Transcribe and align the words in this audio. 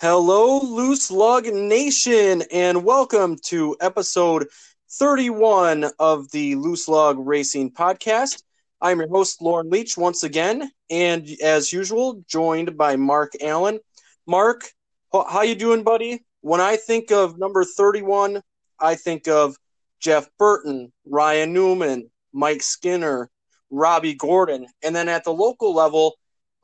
Hello, 0.00 0.60
Loose 0.60 1.10
Lug 1.10 1.46
Nation, 1.46 2.44
and 2.52 2.84
welcome 2.84 3.36
to 3.46 3.76
episode 3.80 4.46
31 4.92 5.90
of 5.98 6.30
the 6.30 6.54
Loose 6.54 6.86
Lug 6.86 7.16
Racing 7.18 7.72
Podcast. 7.72 8.44
I'm 8.80 9.00
your 9.00 9.08
host, 9.08 9.42
Lauren 9.42 9.68
Leach, 9.70 9.98
once 9.98 10.22
again, 10.22 10.70
and 10.88 11.28
as 11.42 11.72
usual, 11.72 12.22
joined 12.28 12.76
by 12.78 12.94
Mark 12.94 13.32
Allen. 13.40 13.80
Mark, 14.24 14.70
how 15.12 15.42
you 15.42 15.56
doing, 15.56 15.82
buddy? 15.82 16.24
When 16.42 16.60
I 16.60 16.76
think 16.76 17.10
of 17.10 17.36
number 17.36 17.64
31, 17.64 18.40
I 18.78 18.94
think 18.94 19.26
of 19.26 19.56
Jeff 19.98 20.28
Burton, 20.38 20.92
Ryan 21.06 21.52
Newman, 21.52 22.08
Mike 22.32 22.62
Skinner, 22.62 23.32
Robby 23.68 24.14
Gordon, 24.14 24.68
and 24.80 24.94
then 24.94 25.08
at 25.08 25.24
the 25.24 25.34
local 25.34 25.74
level, 25.74 26.14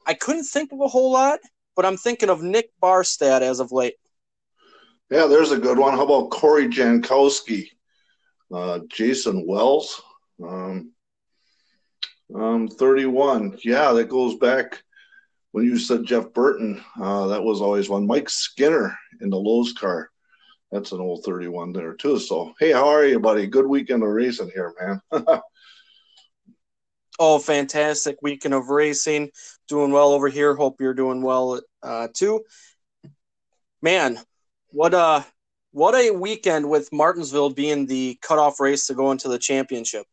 I 0.07 0.15
couldn't 0.15 0.45
think 0.45 0.71
of 0.71 0.80
a 0.80 0.87
whole 0.87 1.11
lot 1.11 1.41
but 1.77 1.87
I'm 1.87 1.96
thinking 1.96 2.30
of 2.30 2.42
Nick 2.42 2.70
Barstad 2.83 3.41
as 3.41 3.60
of 3.60 3.73
late. 3.73 3.95
Yeah, 5.10 5.27
there's 5.27 5.52
a 5.52 5.59
good 5.59 5.78
one. 5.78 5.95
How 5.95 6.05
about 6.05 6.30
Corey 6.30 6.69
Jankowski, 6.69 7.69
uh, 8.52 8.80
Jason 8.88 9.47
Wells, 9.47 10.00
um, 10.42 10.92
um, 12.34 12.69
31. 12.69 13.59
Yeah, 13.62 13.92
that 13.92 14.09
goes 14.09 14.37
back 14.37 14.83
when 15.52 15.64
you 15.64 15.78
said 15.78 16.05
Jeff 16.05 16.33
Burton. 16.33 16.83
Uh, 17.00 17.28
that 17.28 17.42
was 17.42 17.60
always 17.60 17.88
one. 17.88 18.06
Mike 18.06 18.30
Skinner 18.30 18.97
in 19.20 19.30
the 19.30 19.36
Lowe's 19.36 19.72
car. 19.72 20.11
That's 20.72 20.92
an 20.92 21.00
old 21.00 21.25
31 21.25 21.72
there 21.72 21.95
too. 21.95 22.19
So, 22.19 22.55
hey, 22.59 22.72
how 22.72 22.88
are 22.88 23.06
you, 23.06 23.20
buddy? 23.20 23.47
Good 23.47 23.66
weekend 23.66 24.02
of 24.02 24.09
racing 24.09 24.50
here, 24.52 24.75
man. 24.80 25.00
oh, 27.19 27.39
fantastic 27.39 28.17
weekend 28.23 28.55
of 28.55 28.69
racing 28.69 29.31
doing 29.69 29.93
well 29.93 30.12
over 30.12 30.29
here. 30.29 30.55
Hope 30.55 30.81
you're 30.81 30.95
doing 30.95 31.23
well 31.23 31.61
uh, 31.83 32.09
too. 32.12 32.45
Man, 33.83 34.19
what 34.69 34.95
a 34.95 35.25
what 35.73 35.95
a 35.95 36.11
weekend 36.11 36.69
with 36.69 36.93
Martinsville 36.93 37.51
being 37.51 37.87
the 37.87 38.19
cutoff 38.23 38.61
race 38.61 38.87
to 38.87 38.95
go 38.95 39.11
into 39.11 39.29
the 39.29 39.39
championship. 39.39 40.06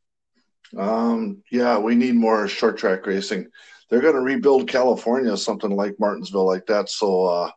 Um, 0.76 1.44
yeah, 1.52 1.78
we 1.78 1.96
need 1.96 2.16
more 2.16 2.48
short 2.48 2.78
track 2.78 3.06
racing. 3.06 3.48
They're 3.90 4.02
going 4.02 4.16
to 4.16 4.22
rebuild 4.22 4.70
California, 4.70 5.36
something 5.36 5.72
like 5.72 6.00
Martinsville, 6.00 6.46
like 6.46 6.66
that. 6.68 6.90
So, 6.90 7.26
uh, 7.26 7.52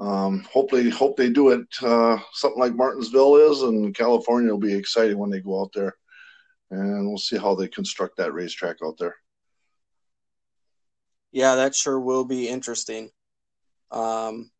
um, 0.00 0.46
hopefully, 0.50 0.90
hope 0.90 1.16
they 1.16 1.28
do 1.28 1.50
it 1.50 1.66
uh, 1.82 2.18
something 2.32 2.58
like 2.58 2.74
Martinsville 2.74 3.36
is, 3.36 3.62
and 3.62 3.94
California 3.94 4.50
will 4.50 4.58
be 4.58 4.74
exciting 4.74 5.18
when 5.18 5.30
they 5.30 5.40
go 5.40 5.60
out 5.60 5.72
there. 5.74 5.94
And 6.70 7.08
we'll 7.08 7.18
see 7.18 7.38
how 7.38 7.54
they 7.54 7.68
construct 7.68 8.16
that 8.18 8.34
racetrack 8.34 8.76
out 8.84 8.98
there 8.98 9.16
yeah, 11.32 11.56
that 11.56 11.74
sure 11.74 12.00
will 12.00 12.24
be 12.24 12.48
interesting. 12.48 13.10
Um, 13.90 14.50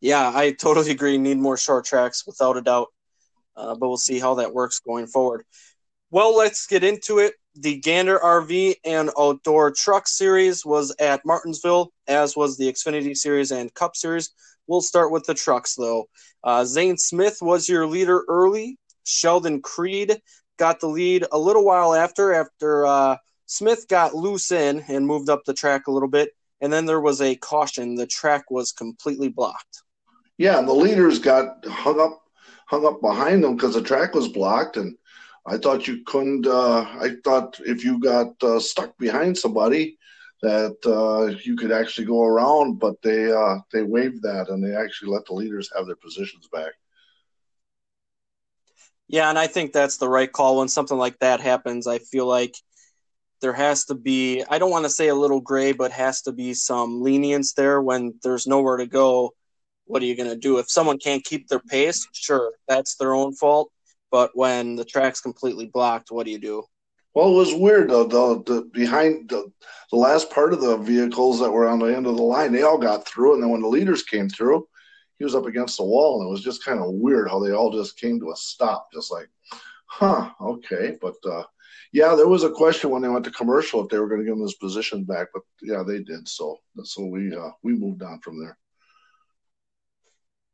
yeah, 0.00 0.30
I 0.34 0.52
totally 0.52 0.90
agree. 0.90 1.18
Need 1.18 1.38
more 1.38 1.56
short 1.56 1.84
tracks 1.84 2.26
without 2.26 2.56
a 2.56 2.62
doubt. 2.62 2.88
Uh, 3.56 3.74
but 3.74 3.88
we'll 3.88 3.96
see 3.96 4.18
how 4.18 4.34
that 4.34 4.52
works 4.52 4.80
going 4.80 5.06
forward. 5.06 5.44
Well, 6.10 6.36
let's 6.36 6.66
get 6.66 6.84
into 6.84 7.18
it. 7.18 7.34
The 7.54 7.78
Gander 7.78 8.18
RV 8.18 8.74
and 8.84 9.10
Outdoor 9.18 9.70
Truck 9.70 10.06
Series 10.06 10.64
was 10.64 10.94
at 11.00 11.24
Martinsville, 11.24 11.90
as 12.06 12.36
was 12.36 12.58
the 12.58 12.70
Xfinity 12.70 13.16
Series 13.16 13.50
and 13.50 13.72
Cup 13.72 13.96
Series. 13.96 14.30
We'll 14.66 14.82
start 14.82 15.10
with 15.10 15.24
the 15.24 15.34
trucks, 15.34 15.74
though. 15.74 16.06
Uh, 16.44 16.66
Zane 16.66 16.98
Smith 16.98 17.38
was 17.40 17.68
your 17.68 17.86
leader 17.86 18.24
early. 18.28 18.78
Sheldon 19.04 19.62
Creed 19.62 20.20
got 20.56 20.80
the 20.80 20.88
lead 20.88 21.24
a 21.32 21.38
little 21.38 21.64
while 21.64 21.94
after, 21.94 22.32
after 22.32 22.86
uh, 22.86 23.16
Smith 23.46 23.86
got 23.88 24.14
loose 24.14 24.50
in 24.50 24.84
and 24.88 25.06
moved 25.06 25.28
up 25.28 25.42
the 25.44 25.54
track 25.54 25.86
a 25.86 25.90
little 25.92 26.08
bit, 26.08 26.30
and 26.60 26.72
then 26.72 26.86
there 26.86 27.00
was 27.00 27.20
a 27.20 27.36
caution. 27.36 27.94
The 27.94 28.06
track 28.06 28.50
was 28.50 28.72
completely 28.72 29.28
blocked. 29.28 29.82
Yeah, 30.38 30.58
and 30.58 30.68
the 30.68 30.74
leaders 30.74 31.18
got 31.18 31.64
hung 31.66 32.00
up 32.00 32.22
hung 32.66 32.84
up 32.84 33.00
behind 33.00 33.44
them 33.44 33.54
because 33.54 33.74
the 33.74 33.82
track 33.82 34.14
was 34.14 34.28
blocked, 34.28 34.76
and 34.76 34.96
I 35.46 35.56
thought 35.56 35.86
you 35.86 36.02
couldn't. 36.04 36.46
Uh, 36.46 36.80
I 36.80 37.16
thought 37.24 37.60
if 37.64 37.84
you 37.84 38.00
got 38.00 38.42
uh, 38.42 38.58
stuck 38.58 38.98
behind 38.98 39.38
somebody, 39.38 39.96
that 40.42 40.76
uh, 40.84 41.36
you 41.44 41.56
could 41.56 41.72
actually 41.72 42.06
go 42.06 42.24
around, 42.24 42.78
but 42.78 43.00
they 43.02 43.32
uh, 43.32 43.58
they 43.72 43.82
waived 43.82 44.22
that 44.22 44.48
and 44.48 44.62
they 44.62 44.74
actually 44.74 45.10
let 45.10 45.24
the 45.26 45.34
leaders 45.34 45.70
have 45.74 45.86
their 45.86 45.96
positions 45.96 46.48
back. 46.52 46.72
Yeah, 49.08 49.28
and 49.28 49.38
I 49.38 49.46
think 49.46 49.72
that's 49.72 49.98
the 49.98 50.08
right 50.08 50.30
call 50.30 50.58
when 50.58 50.68
something 50.68 50.98
like 50.98 51.18
that 51.20 51.40
happens. 51.40 51.86
I 51.86 51.98
feel 51.98 52.26
like 52.26 52.56
there 53.40 53.52
has 53.52 53.84
to 53.86 53.94
be 53.94 54.42
I 54.48 54.58
don't 54.58 54.70
want 54.70 54.84
to 54.84 54.90
say 54.90 55.08
a 55.08 55.14
little 55.14 55.40
gray, 55.40 55.72
but 55.72 55.92
has 55.92 56.22
to 56.22 56.32
be 56.32 56.54
some 56.54 57.02
lenience 57.02 57.52
there 57.52 57.80
when 57.80 58.14
there's 58.22 58.46
nowhere 58.46 58.78
to 58.78 58.86
go. 58.86 59.32
What 59.84 60.02
are 60.02 60.06
you 60.06 60.16
going 60.16 60.30
to 60.30 60.36
do 60.36 60.58
if 60.58 60.70
someone 60.70 60.98
can't 60.98 61.24
keep 61.24 61.48
their 61.48 61.60
pace? 61.60 62.08
Sure, 62.12 62.52
that's 62.66 62.96
their 62.96 63.14
own 63.14 63.34
fault. 63.34 63.70
But 64.10 64.30
when 64.34 64.74
the 64.74 64.84
track's 64.84 65.20
completely 65.20 65.66
blocked, 65.66 66.10
what 66.10 66.26
do 66.26 66.32
you 66.32 66.38
do? 66.38 66.64
Well, 67.14 67.30
it 67.30 67.34
was 67.34 67.54
weird 67.54 67.90
though. 67.90 68.04
The, 68.04 68.42
the 68.42 68.62
behind 68.72 69.28
the, 69.28 69.50
the 69.90 69.96
last 69.96 70.30
part 70.30 70.52
of 70.52 70.60
the 70.60 70.76
vehicles 70.78 71.40
that 71.40 71.50
were 71.50 71.68
on 71.68 71.78
the 71.78 71.86
end 71.86 72.06
of 72.06 72.16
the 72.16 72.22
line, 72.22 72.52
they 72.52 72.62
all 72.62 72.78
got 72.78 73.06
through, 73.06 73.34
and 73.34 73.42
then 73.42 73.50
when 73.50 73.62
the 73.62 73.68
leaders 73.68 74.02
came 74.02 74.28
through, 74.28 74.66
he 75.18 75.24
was 75.24 75.34
up 75.34 75.46
against 75.46 75.78
the 75.78 75.84
wall, 75.84 76.20
and 76.20 76.28
it 76.28 76.30
was 76.30 76.42
just 76.42 76.64
kind 76.64 76.80
of 76.80 76.92
weird 76.92 77.28
how 77.28 77.38
they 77.38 77.52
all 77.52 77.72
just 77.72 77.98
came 77.98 78.20
to 78.20 78.32
a 78.32 78.36
stop, 78.36 78.88
just 78.92 79.10
like, 79.10 79.28
huh, 79.86 80.30
okay. 80.40 80.96
But 81.00 81.16
uh, 81.24 81.44
yeah, 81.92 82.14
there 82.14 82.28
was 82.28 82.44
a 82.44 82.50
question 82.50 82.90
when 82.90 83.02
they 83.02 83.08
went 83.08 83.24
to 83.24 83.30
commercial 83.30 83.82
if 83.82 83.88
they 83.88 83.98
were 83.98 84.08
going 84.08 84.20
to 84.20 84.26
give 84.26 84.36
him 84.36 84.42
his 84.42 84.54
position 84.54 85.04
back, 85.04 85.28
but 85.32 85.42
yeah, 85.62 85.82
they 85.86 86.00
did. 86.00 86.28
So 86.28 86.58
so 86.82 87.04
we 87.04 87.34
uh, 87.34 87.50
we 87.62 87.74
moved 87.74 88.02
on 88.02 88.20
from 88.20 88.40
there. 88.40 88.58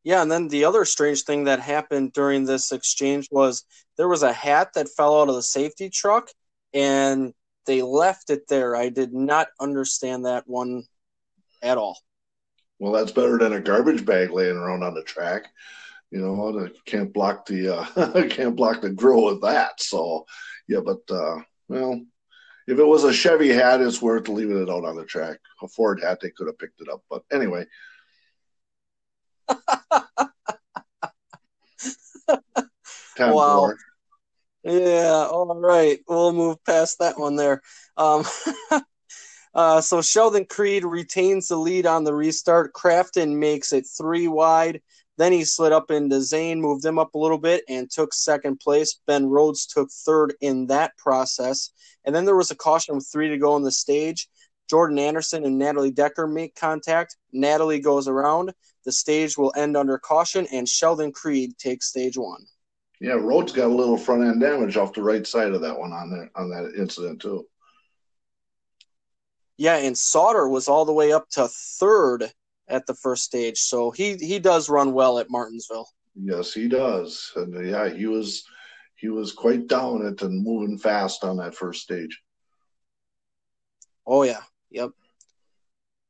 Yeah, 0.04 0.22
and 0.22 0.30
then 0.30 0.48
the 0.48 0.64
other 0.64 0.84
strange 0.84 1.22
thing 1.22 1.44
that 1.44 1.60
happened 1.60 2.12
during 2.12 2.44
this 2.44 2.72
exchange 2.72 3.28
was 3.30 3.64
there 3.96 4.08
was 4.08 4.24
a 4.24 4.32
hat 4.32 4.70
that 4.74 4.88
fell 4.88 5.20
out 5.20 5.28
of 5.28 5.36
the 5.36 5.42
safety 5.42 5.90
truck, 5.90 6.28
and 6.74 7.32
they 7.66 7.82
left 7.82 8.30
it 8.30 8.48
there. 8.48 8.74
I 8.74 8.88
did 8.88 9.12
not 9.12 9.48
understand 9.60 10.24
that 10.24 10.44
one 10.46 10.84
at 11.62 11.78
all. 11.78 11.98
Well, 12.78 12.93
that's 12.93 13.12
better 13.12 13.38
than 13.38 13.53
a 13.53 13.60
garbage 13.60 14.05
bag 14.05 14.31
laying 14.31 14.56
around 14.56 14.83
on 14.83 14.94
the 14.94 15.03
track. 15.03 15.47
You 16.10 16.21
know, 16.21 16.69
can't 16.84 17.12
block 17.12 17.47
the 17.47 17.77
uh, 17.77 18.22
can't 18.28 18.56
block 18.56 18.83
the 18.83 18.91
grill 18.91 19.25
with 19.25 19.41
that. 19.43 19.81
So 19.81 20.27
yeah, 20.69 20.81
but 20.84 21.00
uh, 21.10 21.38
well, 21.69 22.03
if 22.66 22.78
it 22.78 22.84
was 22.84 23.05
a 23.05 23.12
Chevy 23.12 23.49
hat, 23.49 23.81
it's 23.81 24.03
worth 24.03 24.28
leaving 24.28 24.62
it 24.62 24.69
out 24.71 24.84
on 24.84 24.97
the 24.97 25.05
track. 25.05 25.38
A 25.62 25.69
Ford 25.69 26.00
hat, 26.03 26.19
they 26.21 26.31
could 26.31 26.49
have 26.49 26.59
picked 26.59 26.81
it 26.81 26.88
up. 26.88 27.03
But 27.09 27.22
anyway. 27.33 27.66
wow. 33.19 33.72
Yeah, 34.65 35.28
all 35.31 35.60
right. 35.60 35.99
We'll 36.06 36.33
move 36.33 36.65
past 36.65 37.00
that 37.00 37.19
one 37.19 37.37
there. 37.37 37.62
Um, 37.97 38.25
uh, 39.54 39.80
so 39.80 40.00
Sheldon 40.00 40.46
Creed 40.46 40.84
retains 40.84 41.48
the 41.48 41.56
lead 41.56 41.86
on 41.86 42.04
the 42.04 42.14
restart. 42.14 42.72
Crafton 42.72 43.36
makes 43.36 43.72
it 43.72 43.86
three 43.86 44.28
wide. 44.28 44.80
Then 45.18 45.32
he 45.32 45.44
slid 45.44 45.72
up 45.72 45.90
into 45.90 46.20
Zane, 46.22 46.60
moved 46.60 46.84
him 46.84 46.98
up 46.98 47.14
a 47.14 47.18
little 47.18 47.38
bit, 47.38 47.64
and 47.68 47.91
took 47.91 48.14
second 48.14 48.60
place. 48.60 48.98
Ben 49.06 49.26
Rhodes 49.26 49.66
took 49.66 49.91
third 49.91 50.34
in 50.41 50.66
that 50.68 50.96
process. 50.96 51.70
And 52.04 52.14
then 52.14 52.24
there 52.24 52.36
was 52.36 52.50
a 52.50 52.56
caution 52.56 52.94
with 52.94 53.08
three 53.12 53.28
to 53.28 53.36
go 53.36 53.52
on 53.52 53.62
the 53.62 53.70
stage. 53.70 54.28
Jordan 54.70 54.98
Anderson 54.98 55.44
and 55.44 55.58
Natalie 55.58 55.91
Decker 55.91 56.26
make 56.26 56.54
contact. 56.54 57.16
Natalie 57.32 57.80
goes 57.80 58.08
around. 58.08 58.52
The 58.84 58.92
stage 58.92 59.36
will 59.36 59.52
end 59.54 59.76
under 59.76 59.98
caution, 59.98 60.46
and 60.50 60.68
Sheldon 60.68 61.12
Creed 61.12 61.58
takes 61.58 61.88
stage 61.88 62.16
one. 62.16 62.44
Yeah, 63.00 63.12
Rhodes 63.12 63.52
got 63.52 63.66
a 63.66 63.74
little 63.74 63.98
front 63.98 64.22
end 64.22 64.41
damage 64.41 64.76
off 64.76 64.92
the 64.94 65.02
right 65.02 65.26
side 65.26 65.52
of 65.52 65.60
that 65.60 65.78
one 65.78 65.92
on 65.92 66.10
that 66.10 66.30
on 66.34 66.50
that 66.50 66.72
incident 66.77 67.21
too. 67.21 67.47
Yeah, 69.57 69.77
and 69.77 69.97
Sauter 69.97 70.49
was 70.49 70.69
all 70.69 70.84
the 70.84 70.93
way 70.93 71.13
up 71.13 71.28
to 71.31 71.49
third 71.49 72.33
at 72.69 72.87
the 72.87 72.95
first 72.95 73.25
stage. 73.25 73.59
So 73.59 73.91
he 73.91 74.16
he 74.16 74.39
does 74.39 74.69
run 74.69 74.93
well 74.93 75.19
at 75.19 75.31
Martinsville. 75.31 75.89
Yes, 76.15 76.53
he 76.53 76.69
does. 76.69 77.33
And 77.37 77.57
uh, 77.57 77.60
yeah, 77.60 77.89
he 77.89 78.07
was 78.07 78.45
he 78.97 79.09
was 79.09 79.33
quite 79.33 79.69
down 79.69 80.07
it 80.07 80.22
and 80.22 80.45
moving 80.45 80.78
fast 80.78 81.25
on 81.25 81.37
that 81.39 81.54
first 81.54 81.83
stage. 81.83 82.21
Oh 84.07 84.22
yeah, 84.22 84.41
yep. 84.71 84.91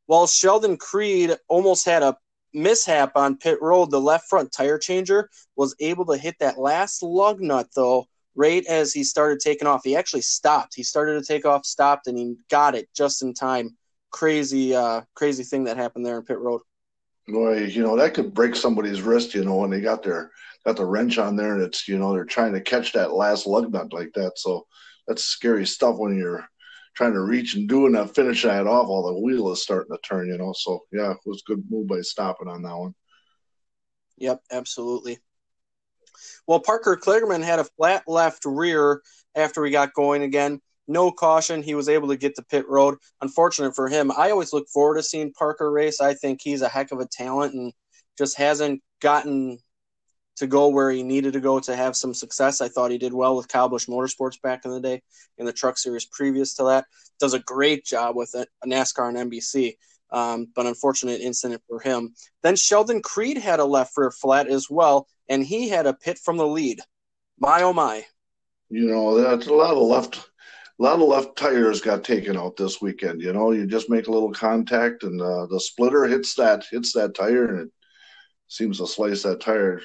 While 0.07 0.27
Sheldon 0.27 0.77
Creed 0.77 1.37
almost 1.49 1.87
had 1.87 2.03
a 2.03 2.17
mishap 2.53 3.13
on 3.17 3.39
pit 3.39 3.59
road, 3.61 3.91
the 3.91 4.01
left 4.01 4.29
front 4.29 4.53
tire 4.53 4.79
changer 4.79 5.31
was 5.57 5.75
able 5.81 6.07
to 6.07 6.17
hit 6.17 6.37
that 6.41 6.59
last 6.59 7.03
lug 7.03 7.41
nut 7.41 7.69
though 7.75 8.07
right 8.35 8.65
as 8.67 8.93
he 8.93 9.05
started 9.05 9.41
taking 9.41 9.69
off. 9.69 9.83
He 9.85 9.97
actually 9.97 10.23
stopped. 10.23 10.75
He 10.75 10.83
started 10.83 11.19
to 11.19 11.25
take 11.25 11.45
off, 11.45 11.65
stopped, 11.67 12.07
and 12.07 12.19
he 12.19 12.37
got 12.51 12.75
it 12.75 12.89
just 12.95 13.23
in 13.23 13.35
time 13.35 13.77
crazy, 14.11 14.75
uh, 14.75 15.01
crazy 15.15 15.43
thing 15.43 15.65
that 15.65 15.77
happened 15.77 16.07
there 16.07 16.19
in 16.19 16.25
pit 16.25 16.39
road. 16.39 16.61
Boy, 17.29 17.65
you 17.65 17.83
know 17.83 17.97
that 17.97 18.15
could 18.15 18.35
break 18.35 18.55
somebody's 18.55 19.03
wrist. 19.03 19.35
You 19.35 19.45
know 19.45 19.57
when 19.57 19.71
they 19.71 19.81
got 19.81 20.03
their 20.03 20.31
got 20.65 20.77
the 20.77 20.85
wrench 20.85 21.19
on 21.19 21.37
there, 21.37 21.55
and 21.55 21.63
it's 21.63 21.89
you 21.89 21.99
know 21.99 22.13
they're 22.13 22.25
trying 22.25 22.53
to 22.53 22.61
catch 22.61 22.93
that 22.93 23.13
last 23.13 23.47
lug 23.47 23.73
nut 23.73 23.93
like 23.93 24.13
that. 24.15 24.33
So 24.37 24.67
that's 25.07 25.25
scary 25.25 25.67
stuff 25.67 25.97
when 25.99 26.17
you're 26.17 26.47
trying 26.95 27.13
to 27.13 27.21
reach 27.21 27.55
and 27.55 27.69
doing 27.69 27.93
that, 27.93 28.15
finish 28.15 28.43
that 28.43 28.67
off 28.67 28.89
while 28.89 29.05
the 29.05 29.21
wheel 29.21 29.51
is 29.51 29.63
starting 29.63 29.95
to 29.95 30.01
turn. 30.03 30.29
You 30.29 30.39
know, 30.39 30.53
so 30.57 30.81
yeah, 30.93 31.13
it 31.13 31.19
was 31.25 31.43
a 31.47 31.51
good 31.51 31.65
move 31.71 31.87
by 31.87 32.01
stopping 32.01 32.49
on 32.49 32.63
that 32.63 32.77
one. 32.77 32.95
Yep, 34.19 34.43
absolutely. 34.51 35.19
Well, 36.47 36.61
Parker 36.61 36.97
Kligerman 36.97 37.43
had 37.43 37.59
a 37.59 37.65
flat 37.65 38.05
left 38.07 38.45
rear 38.45 39.03
after 39.35 39.63
we 39.63 39.71
got 39.71 39.95
going 39.95 40.23
again. 40.23 40.61
No 40.89 41.11
caution. 41.11 41.63
He 41.63 41.75
was 41.75 41.89
able 41.89 42.09
to 42.09 42.17
get 42.17 42.35
to 42.37 42.43
pit 42.43 42.69
road. 42.69 42.99
Unfortunate 43.21 43.75
for 43.75 43.89
him. 43.89 44.11
I 44.17 44.31
always 44.31 44.53
look 44.53 44.69
forward 44.69 44.97
to 44.97 45.03
seeing 45.03 45.33
Parker 45.33 45.71
race. 45.71 46.01
I 46.01 46.15
think 46.15 46.41
he's 46.43 46.63
a 46.63 46.69
heck 46.69 46.93
of 46.93 47.01
a 47.01 47.07
talent 47.07 47.55
and 47.55 47.73
just 48.19 48.37
hasn't 48.37 48.83
gotten 49.01 49.59
to 50.37 50.47
go 50.47 50.69
where 50.69 50.91
he 50.91 51.03
needed 51.03 51.35
to 51.35 51.41
go 51.41 51.61
to 51.61 51.77
have 51.77 51.97
some 51.97 52.15
success. 52.15 52.61
I 52.61 52.69
thought 52.69 52.91
he 52.91 52.99
did 52.99 53.13
well 53.13 53.37
with 53.37 53.49
Kyle 53.49 53.69
Busch 53.69 53.87
Motorsports 53.87 54.41
back 54.41 54.65
in 54.65 54.71
the 54.71 54.81
day 54.81 55.03
in 55.39 55.47
the 55.47 55.53
truck 55.53 55.79
series 55.79 56.07
previous 56.07 56.55
to 56.55 56.65
that. 56.65 56.87
Does 57.21 57.35
a 57.35 57.41
great 57.41 57.85
job 57.85 58.17
with 58.17 58.35
NASCAR 58.67 59.09
and 59.09 59.31
NBC. 59.31 59.77
Um, 60.11 60.49
but 60.55 60.67
unfortunate 60.67 61.23
incident 61.23 61.63
for 61.67 61.81
him. 61.81 62.13
Then 62.43 62.55
Sheldon 62.55 63.01
Creed 63.01 63.39
had 63.39 63.61
a 63.61 63.65
left 63.65 63.93
rear 63.97 64.11
flat 64.11 64.47
as 64.47 64.69
well, 64.69 65.07
and 65.29 65.45
he 65.45 65.69
had 65.69 65.87
a 65.87 65.95
pit 65.95 66.19
from 66.19 66.37
the 66.37 66.47
lead. 66.47 66.81
My 67.39 67.63
oh 67.63 67.73
my! 67.73 68.05
You 68.69 68.87
know 68.87 69.21
that's 69.21 69.47
a 69.47 69.55
lot 69.55 69.75
of 69.75 69.83
left, 69.83 70.17
a 70.17 70.83
lot 70.83 71.01
of 71.01 71.09
left 71.09 71.37
tires 71.37 71.81
got 71.81 72.05
taken 72.05 72.37
out 72.37 72.57
this 72.57 72.81
weekend. 72.81 73.21
You 73.21 73.33
know, 73.33 73.53
you 73.53 73.67
just 73.67 73.91
make 73.91 74.07
a 74.07 74.13
little 74.13 74.33
contact, 74.33 75.03
and 75.03 75.21
uh, 75.21 75.47
the 75.47 75.61
splitter 75.61 76.05
hits 76.05 76.35
that 76.37 76.65
hits 76.71 76.93
that 76.93 77.15
tire, 77.15 77.47
and 77.47 77.61
it 77.69 77.73
seems 78.49 78.79
to 78.79 78.87
slice 78.87 79.23
that 79.23 79.41
tire. 79.41 79.81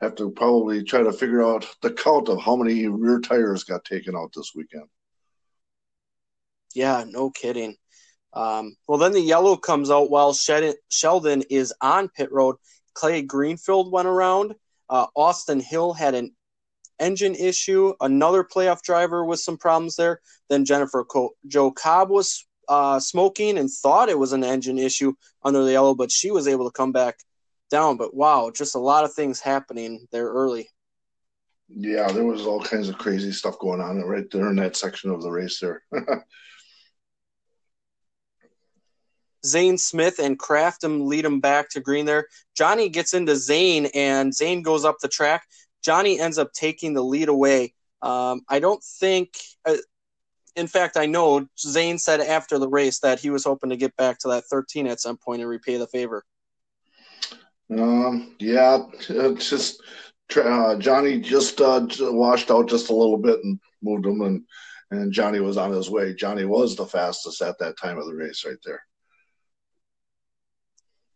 Have 0.00 0.14
to 0.16 0.30
probably 0.30 0.84
try 0.84 1.02
to 1.02 1.12
figure 1.12 1.42
out 1.42 1.66
the 1.80 1.90
count 1.90 2.28
of 2.28 2.40
how 2.40 2.54
many 2.54 2.86
rear 2.86 3.18
tires 3.20 3.64
got 3.64 3.84
taken 3.84 4.14
out 4.14 4.30
this 4.36 4.52
weekend. 4.54 4.88
Yeah, 6.74 7.04
no 7.08 7.30
kidding. 7.30 7.76
Um, 8.34 8.76
well, 8.86 8.98
then 8.98 9.12
the 9.12 9.20
yellow 9.20 9.56
comes 9.56 9.90
out 9.90 10.10
while 10.10 10.34
Sheldon 10.34 11.42
is 11.48 11.72
on 11.80 12.10
pit 12.10 12.30
road. 12.30 12.56
Clay 12.96 13.22
Greenfield 13.22 13.92
went 13.92 14.08
around. 14.08 14.54
Uh, 14.88 15.06
Austin 15.14 15.60
Hill 15.60 15.92
had 15.92 16.14
an 16.14 16.34
engine 16.98 17.34
issue. 17.34 17.92
Another 18.00 18.42
playoff 18.42 18.82
driver 18.82 19.24
with 19.24 19.38
some 19.38 19.58
problems 19.58 19.96
there. 19.96 20.20
Then 20.48 20.64
Jennifer 20.64 21.04
Co- 21.04 21.34
Jo 21.46 21.70
Cobb 21.70 22.08
was 22.08 22.46
uh, 22.68 22.98
smoking 22.98 23.58
and 23.58 23.70
thought 23.70 24.08
it 24.08 24.18
was 24.18 24.32
an 24.32 24.42
engine 24.42 24.78
issue 24.78 25.12
under 25.44 25.62
the 25.62 25.72
yellow, 25.72 25.94
but 25.94 26.10
she 26.10 26.30
was 26.30 26.48
able 26.48 26.64
to 26.64 26.72
come 26.72 26.90
back 26.90 27.18
down. 27.70 27.98
But 27.98 28.14
wow, 28.14 28.50
just 28.54 28.74
a 28.74 28.80
lot 28.80 29.04
of 29.04 29.12
things 29.12 29.40
happening 29.40 30.06
there 30.10 30.28
early. 30.28 30.70
Yeah, 31.68 32.10
there 32.10 32.24
was 32.24 32.46
all 32.46 32.62
kinds 32.62 32.88
of 32.88 32.96
crazy 32.96 33.32
stuff 33.32 33.58
going 33.58 33.80
on 33.80 34.00
right 34.02 34.30
there 34.30 34.48
in 34.48 34.56
that 34.56 34.76
section 34.76 35.10
of 35.10 35.20
the 35.22 35.30
race 35.30 35.60
there. 35.60 35.82
Zane 39.46 39.78
Smith 39.78 40.18
and 40.18 40.38
Crafton 40.38 41.06
lead 41.06 41.24
him 41.24 41.40
back 41.40 41.70
to 41.70 41.80
green 41.80 42.06
there. 42.06 42.26
Johnny 42.56 42.88
gets 42.88 43.14
into 43.14 43.36
Zane 43.36 43.86
and 43.94 44.34
Zane 44.34 44.62
goes 44.62 44.84
up 44.84 44.96
the 45.00 45.08
track. 45.08 45.44
Johnny 45.82 46.18
ends 46.18 46.38
up 46.38 46.52
taking 46.52 46.94
the 46.94 47.02
lead 47.02 47.28
away. 47.28 47.74
Um, 48.02 48.42
I 48.48 48.58
don't 48.58 48.82
think, 48.82 49.30
uh, 49.64 49.76
in 50.54 50.66
fact, 50.66 50.96
I 50.96 51.06
know 51.06 51.46
Zane 51.58 51.98
said 51.98 52.20
after 52.20 52.58
the 52.58 52.68
race 52.68 52.98
that 53.00 53.20
he 53.20 53.30
was 53.30 53.44
hoping 53.44 53.70
to 53.70 53.76
get 53.76 53.96
back 53.96 54.18
to 54.20 54.28
that 54.28 54.44
13 54.44 54.86
at 54.86 55.00
some 55.00 55.16
point 55.16 55.40
and 55.40 55.50
repay 55.50 55.76
the 55.76 55.86
favor. 55.86 56.24
Um, 57.70 58.34
yeah, 58.38 58.78
it's 59.08 59.50
just 59.50 59.82
uh, 60.36 60.76
Johnny 60.76 61.20
just 61.20 61.60
uh, 61.60 61.86
washed 62.00 62.50
out 62.50 62.68
just 62.68 62.90
a 62.90 62.94
little 62.94 63.18
bit 63.18 63.40
and 63.42 63.58
moved 63.82 64.06
him, 64.06 64.20
and 64.22 64.44
and 64.90 65.12
Johnny 65.12 65.40
was 65.40 65.56
on 65.56 65.72
his 65.72 65.90
way. 65.90 66.14
Johnny 66.14 66.44
was 66.44 66.76
the 66.76 66.86
fastest 66.86 67.42
at 67.42 67.58
that 67.58 67.76
time 67.76 67.98
of 67.98 68.06
the 68.06 68.14
race, 68.14 68.44
right 68.46 68.58
there. 68.64 68.80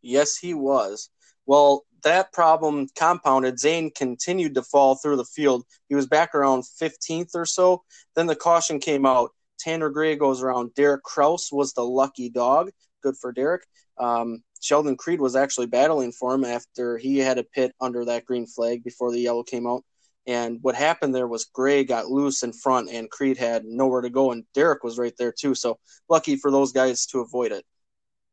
Yes, 0.02 0.36
he 0.36 0.54
was. 0.54 1.10
Well, 1.46 1.84
that 2.02 2.32
problem 2.32 2.88
compounded. 2.94 3.58
Zane 3.58 3.90
continued 3.94 4.54
to 4.54 4.62
fall 4.62 4.96
through 4.96 5.16
the 5.16 5.24
field. 5.24 5.64
He 5.88 5.94
was 5.94 6.06
back 6.06 6.34
around 6.34 6.64
15th 6.80 7.34
or 7.34 7.44
so. 7.44 7.82
Then 8.14 8.26
the 8.26 8.36
caution 8.36 8.78
came 8.78 9.04
out. 9.04 9.30
Tanner 9.58 9.90
Gray 9.90 10.16
goes 10.16 10.42
around. 10.42 10.74
Derek 10.74 11.02
Kraus 11.02 11.52
was 11.52 11.72
the 11.72 11.84
lucky 11.84 12.30
dog. 12.30 12.70
Good 13.02 13.16
for 13.16 13.32
Derek. 13.32 13.62
Um, 13.98 14.42
Sheldon 14.60 14.96
Creed 14.96 15.20
was 15.20 15.36
actually 15.36 15.66
battling 15.66 16.12
for 16.12 16.34
him 16.34 16.44
after 16.44 16.96
he 16.96 17.18
had 17.18 17.38
a 17.38 17.44
pit 17.44 17.74
under 17.80 18.04
that 18.06 18.24
green 18.24 18.46
flag 18.46 18.82
before 18.82 19.10
the 19.10 19.20
yellow 19.20 19.42
came 19.42 19.66
out. 19.66 19.84
And 20.26 20.58
what 20.62 20.74
happened 20.74 21.14
there 21.14 21.28
was 21.28 21.46
Gray 21.46 21.84
got 21.84 22.06
loose 22.06 22.42
in 22.42 22.52
front, 22.52 22.90
and 22.90 23.10
Creed 23.10 23.38
had 23.38 23.64
nowhere 23.64 24.02
to 24.02 24.10
go, 24.10 24.32
and 24.32 24.44
Derek 24.54 24.84
was 24.84 24.98
right 24.98 25.14
there 25.18 25.32
too. 25.32 25.54
So 25.54 25.78
lucky 26.08 26.36
for 26.36 26.50
those 26.50 26.72
guys 26.72 27.06
to 27.06 27.20
avoid 27.20 27.52
it. 27.52 27.64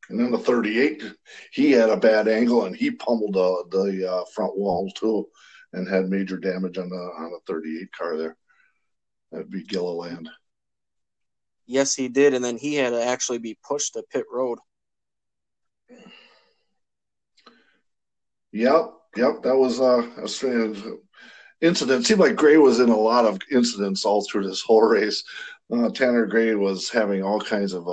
And 0.10 0.20
then 0.20 0.32
the 0.32 0.40
38, 0.40 1.04
he 1.52 1.72
had 1.72 1.90
a 1.90 1.98
bad 1.98 2.28
angle 2.28 2.66
and 2.66 2.76
he 2.76 2.92
pummeled 2.92 3.34
the, 3.34 3.66
the 3.72 4.12
uh, 4.12 4.26
front 4.34 4.58
wall 4.58 4.90
too 4.92 5.28
and 5.74 5.88
had 5.88 6.10
major 6.10 6.38
damage 6.38 6.78
on 6.78 6.90
the 6.90 6.96
on 6.96 7.32
the 7.32 7.40
38 7.46 7.92
car 7.92 8.18
there. 8.18 8.38
That'd 9.32 9.52
be 9.52 9.64
Gilliland. 9.64 10.30
Yes, 11.66 11.94
he 11.94 12.08
did, 12.08 12.34
and 12.34 12.44
then 12.44 12.58
he 12.58 12.76
had 12.76 12.92
to 12.92 13.04
actually 13.04 13.40
be 13.40 13.58
pushed 13.68 13.94
to 13.94 14.04
pit 14.04 14.26
road. 14.32 14.60
Yep, 18.54 18.94
yep, 19.18 19.44
that 19.44 19.56
was 19.56 19.82
uh, 19.82 20.08
a 20.24 20.28
strange 20.28 20.82
incident. 21.60 22.02
It 22.02 22.08
seemed 22.08 22.22
like 22.22 22.38
Gray 22.38 22.58
was 22.58 22.80
in 22.80 22.90
a 22.90 22.98
lot 22.98 23.26
of 23.26 23.40
incidents 23.52 24.06
all 24.06 24.24
through 24.24 24.48
this 24.48 24.62
whole 24.62 24.82
race. 24.82 25.24
Uh, 25.72 25.90
Tanner 25.90 26.26
Gray 26.26 26.56
was 26.56 26.90
having 26.90 27.22
all 27.22 27.42
kinds 27.42 27.74
of 27.74 27.90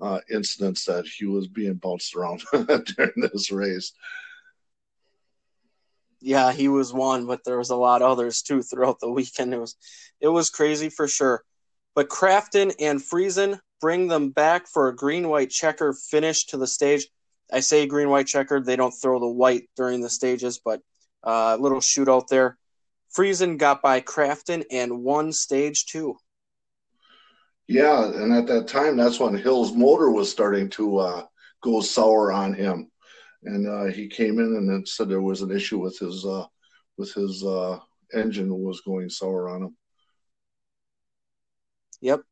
uh, 0.00 0.20
incidents 0.30 0.84
that 0.84 1.06
he 1.06 1.26
was 1.26 1.48
being 1.48 1.74
bounced 1.74 2.14
around 2.14 2.42
during 2.52 3.12
this 3.16 3.50
race. 3.50 3.92
Yeah, 6.20 6.52
he 6.52 6.68
was 6.68 6.92
one, 6.92 7.26
but 7.26 7.44
there 7.44 7.58
was 7.58 7.70
a 7.70 7.76
lot 7.76 8.02
of 8.02 8.10
others 8.10 8.42
too 8.42 8.62
throughout 8.62 9.00
the 9.00 9.10
weekend. 9.10 9.54
It 9.54 9.60
was 9.60 9.76
it 10.20 10.28
was 10.28 10.50
crazy 10.50 10.88
for 10.88 11.08
sure. 11.08 11.42
But 11.94 12.08
Crafton 12.08 12.74
and 12.80 13.00
Friesen 13.00 13.58
bring 13.80 14.08
them 14.08 14.30
back 14.30 14.66
for 14.66 14.88
a 14.88 14.96
green 14.96 15.28
white 15.28 15.50
checker 15.50 15.92
finish 15.92 16.46
to 16.46 16.56
the 16.56 16.66
stage. 16.66 17.06
I 17.52 17.60
say 17.60 17.86
green 17.86 18.10
white 18.10 18.26
checkered, 18.26 18.64
they 18.64 18.76
don't 18.76 18.90
throw 18.90 19.20
the 19.20 19.28
white 19.28 19.68
during 19.76 20.00
the 20.00 20.10
stages, 20.10 20.60
but 20.62 20.80
a 21.24 21.28
uh, 21.28 21.56
little 21.60 21.80
shootout 21.80 22.28
there. 22.28 22.58
Friesen 23.16 23.56
got 23.56 23.82
by 23.82 24.00
Crafton 24.00 24.64
and 24.70 25.02
won 25.02 25.32
stage 25.32 25.86
two. 25.86 26.16
Yeah, 27.68 28.04
and 28.04 28.32
at 28.32 28.46
that 28.46 28.68
time, 28.68 28.96
that's 28.96 29.18
when 29.18 29.36
Hill's 29.36 29.72
motor 29.72 30.10
was 30.10 30.30
starting 30.30 30.68
to 30.70 30.98
uh, 30.98 31.26
go 31.62 31.80
sour 31.80 32.32
on 32.32 32.54
him, 32.54 32.90
and 33.42 33.66
uh, 33.66 33.84
he 33.86 34.06
came 34.06 34.38
in 34.38 34.46
and 34.46 34.88
said 34.88 35.08
there 35.08 35.20
was 35.20 35.42
an 35.42 35.50
issue 35.50 35.78
with 35.78 35.98
his 35.98 36.24
uh, 36.24 36.46
with 36.96 37.12
his 37.12 37.44
uh, 37.44 37.78
engine 38.14 38.56
was 38.56 38.80
going 38.82 39.10
sour 39.10 39.48
on 39.48 39.62
him. 39.62 39.76
Yep. 42.00 42.22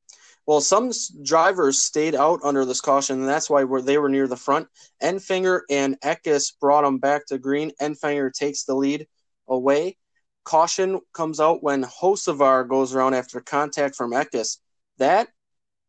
Well, 0.46 0.60
some 0.60 0.92
drivers 1.22 1.80
stayed 1.80 2.14
out 2.14 2.40
under 2.44 2.64
this 2.64 2.82
caution, 2.82 3.18
and 3.18 3.28
that's 3.28 3.48
why 3.48 3.64
they 3.80 3.98
were 3.98 4.10
near 4.10 4.28
the 4.28 4.36
front. 4.36 4.68
Enfinger 5.02 5.62
and 5.70 5.98
Eckes 6.02 6.52
brought 6.60 6.82
them 6.82 6.98
back 6.98 7.26
to 7.26 7.38
green. 7.38 7.72
Enfinger 7.80 8.30
takes 8.32 8.64
the 8.64 8.74
lead 8.74 9.08
away. 9.48 9.96
Caution 10.44 11.00
comes 11.14 11.40
out 11.40 11.62
when 11.62 11.82
Hocevar 11.82 12.68
goes 12.68 12.94
around 12.94 13.14
after 13.14 13.40
contact 13.40 13.96
from 13.96 14.12
Eckes 14.12 14.58
that 14.98 15.28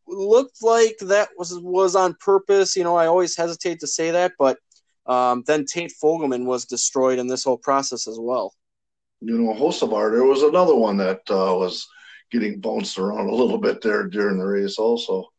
looked 0.08 0.62
like 0.62 0.98
that 1.02 1.30
was 1.38 1.58
was 1.60 1.96
on 1.96 2.16
purpose. 2.20 2.76
You 2.76 2.84
know, 2.84 2.96
I 2.96 3.08
always 3.08 3.36
hesitate 3.36 3.80
to 3.80 3.88
say 3.88 4.12
that, 4.12 4.34
but 4.38 4.58
um, 5.06 5.44
then 5.46 5.66
Tate 5.66 5.94
Fogleman 6.02 6.46
was 6.46 6.66
destroyed 6.66 7.20
in 7.20 7.28
this 7.28 7.44
whole 7.44 7.58
process 7.58 8.08
as 8.08 8.18
well. 8.20 8.54
You 9.22 9.38
know, 9.38 9.54
Hocevar, 9.54 10.12
there 10.12 10.24
was 10.24 10.44
another 10.44 10.76
one 10.76 10.98
that 10.98 11.22
uh, 11.30 11.56
was 11.56 11.88
getting 12.32 12.60
bounced 12.60 12.98
around 12.98 13.30
a 13.30 13.36
little 13.36 13.58
bit 13.58 13.82
there 13.82 14.08
during 14.08 14.38
the 14.38 14.46
race, 14.46 14.78
also. 14.78 15.30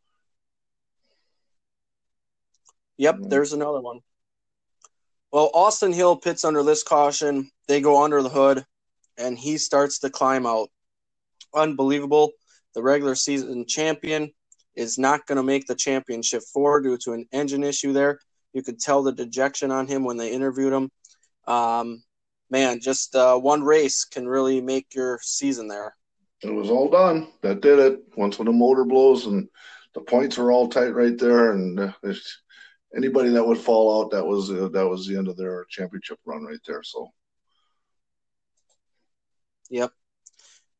Yep, 2.97 3.15
mm-hmm. 3.15 3.29
there's 3.29 3.53
another 3.53 3.81
one. 3.81 3.99
Well, 5.31 5.51
Austin 5.53 5.93
Hill 5.93 6.15
pits 6.15 6.45
under 6.45 6.63
this 6.63 6.83
caution. 6.83 7.51
They 7.67 7.81
go 7.81 8.01
under 8.03 8.23
the 8.23 8.29
hood, 8.29 8.65
and 9.17 9.37
he 9.37 9.57
starts 9.57 9.99
to 9.99 10.09
climb 10.09 10.45
out. 10.45 10.69
Unbelievable 11.53 12.31
the 12.77 12.83
regular 12.83 13.15
season 13.15 13.65
champion 13.65 14.31
is 14.75 14.99
not 14.99 15.25
going 15.25 15.37
to 15.37 15.43
make 15.43 15.65
the 15.65 15.73
championship 15.73 16.43
four 16.53 16.79
due 16.79 16.95
to 16.95 17.13
an 17.13 17.25
engine 17.31 17.63
issue 17.63 17.91
there. 17.91 18.19
You 18.53 18.61
could 18.61 18.79
tell 18.79 19.01
the 19.01 19.11
dejection 19.11 19.71
on 19.71 19.87
him 19.87 20.03
when 20.03 20.15
they 20.15 20.31
interviewed 20.31 20.73
him. 20.73 20.91
Um, 21.47 22.03
man, 22.51 22.79
just 22.79 23.15
uh, 23.15 23.35
one 23.35 23.63
race 23.63 24.05
can 24.05 24.27
really 24.27 24.61
make 24.61 24.93
your 24.93 25.17
season 25.23 25.67
there. 25.67 25.95
It 26.43 26.53
was 26.53 26.69
all 26.69 26.87
done. 26.87 27.29
That 27.41 27.61
did 27.61 27.79
it. 27.79 27.99
Once 28.15 28.37
when 28.37 28.45
the 28.45 28.51
motor 28.51 28.85
blows 28.85 29.25
and 29.25 29.49
the 29.95 30.01
points 30.01 30.37
are 30.37 30.51
all 30.51 30.69
tight 30.69 30.93
right 30.93 31.17
there, 31.17 31.53
and 31.53 31.79
uh, 31.79 31.91
anybody 32.95 33.29
that 33.29 33.43
would 33.47 33.57
fall 33.57 34.03
out, 34.03 34.11
that 34.11 34.23
was 34.23 34.51
uh, 34.51 34.69
that 34.71 34.87
was 34.87 35.07
the 35.07 35.17
end 35.17 35.29
of 35.29 35.35
their 35.35 35.65
championship 35.67 36.19
run 36.25 36.43
right 36.43 36.59
there. 36.67 36.83
So. 36.83 37.09
Yep, 39.71 39.91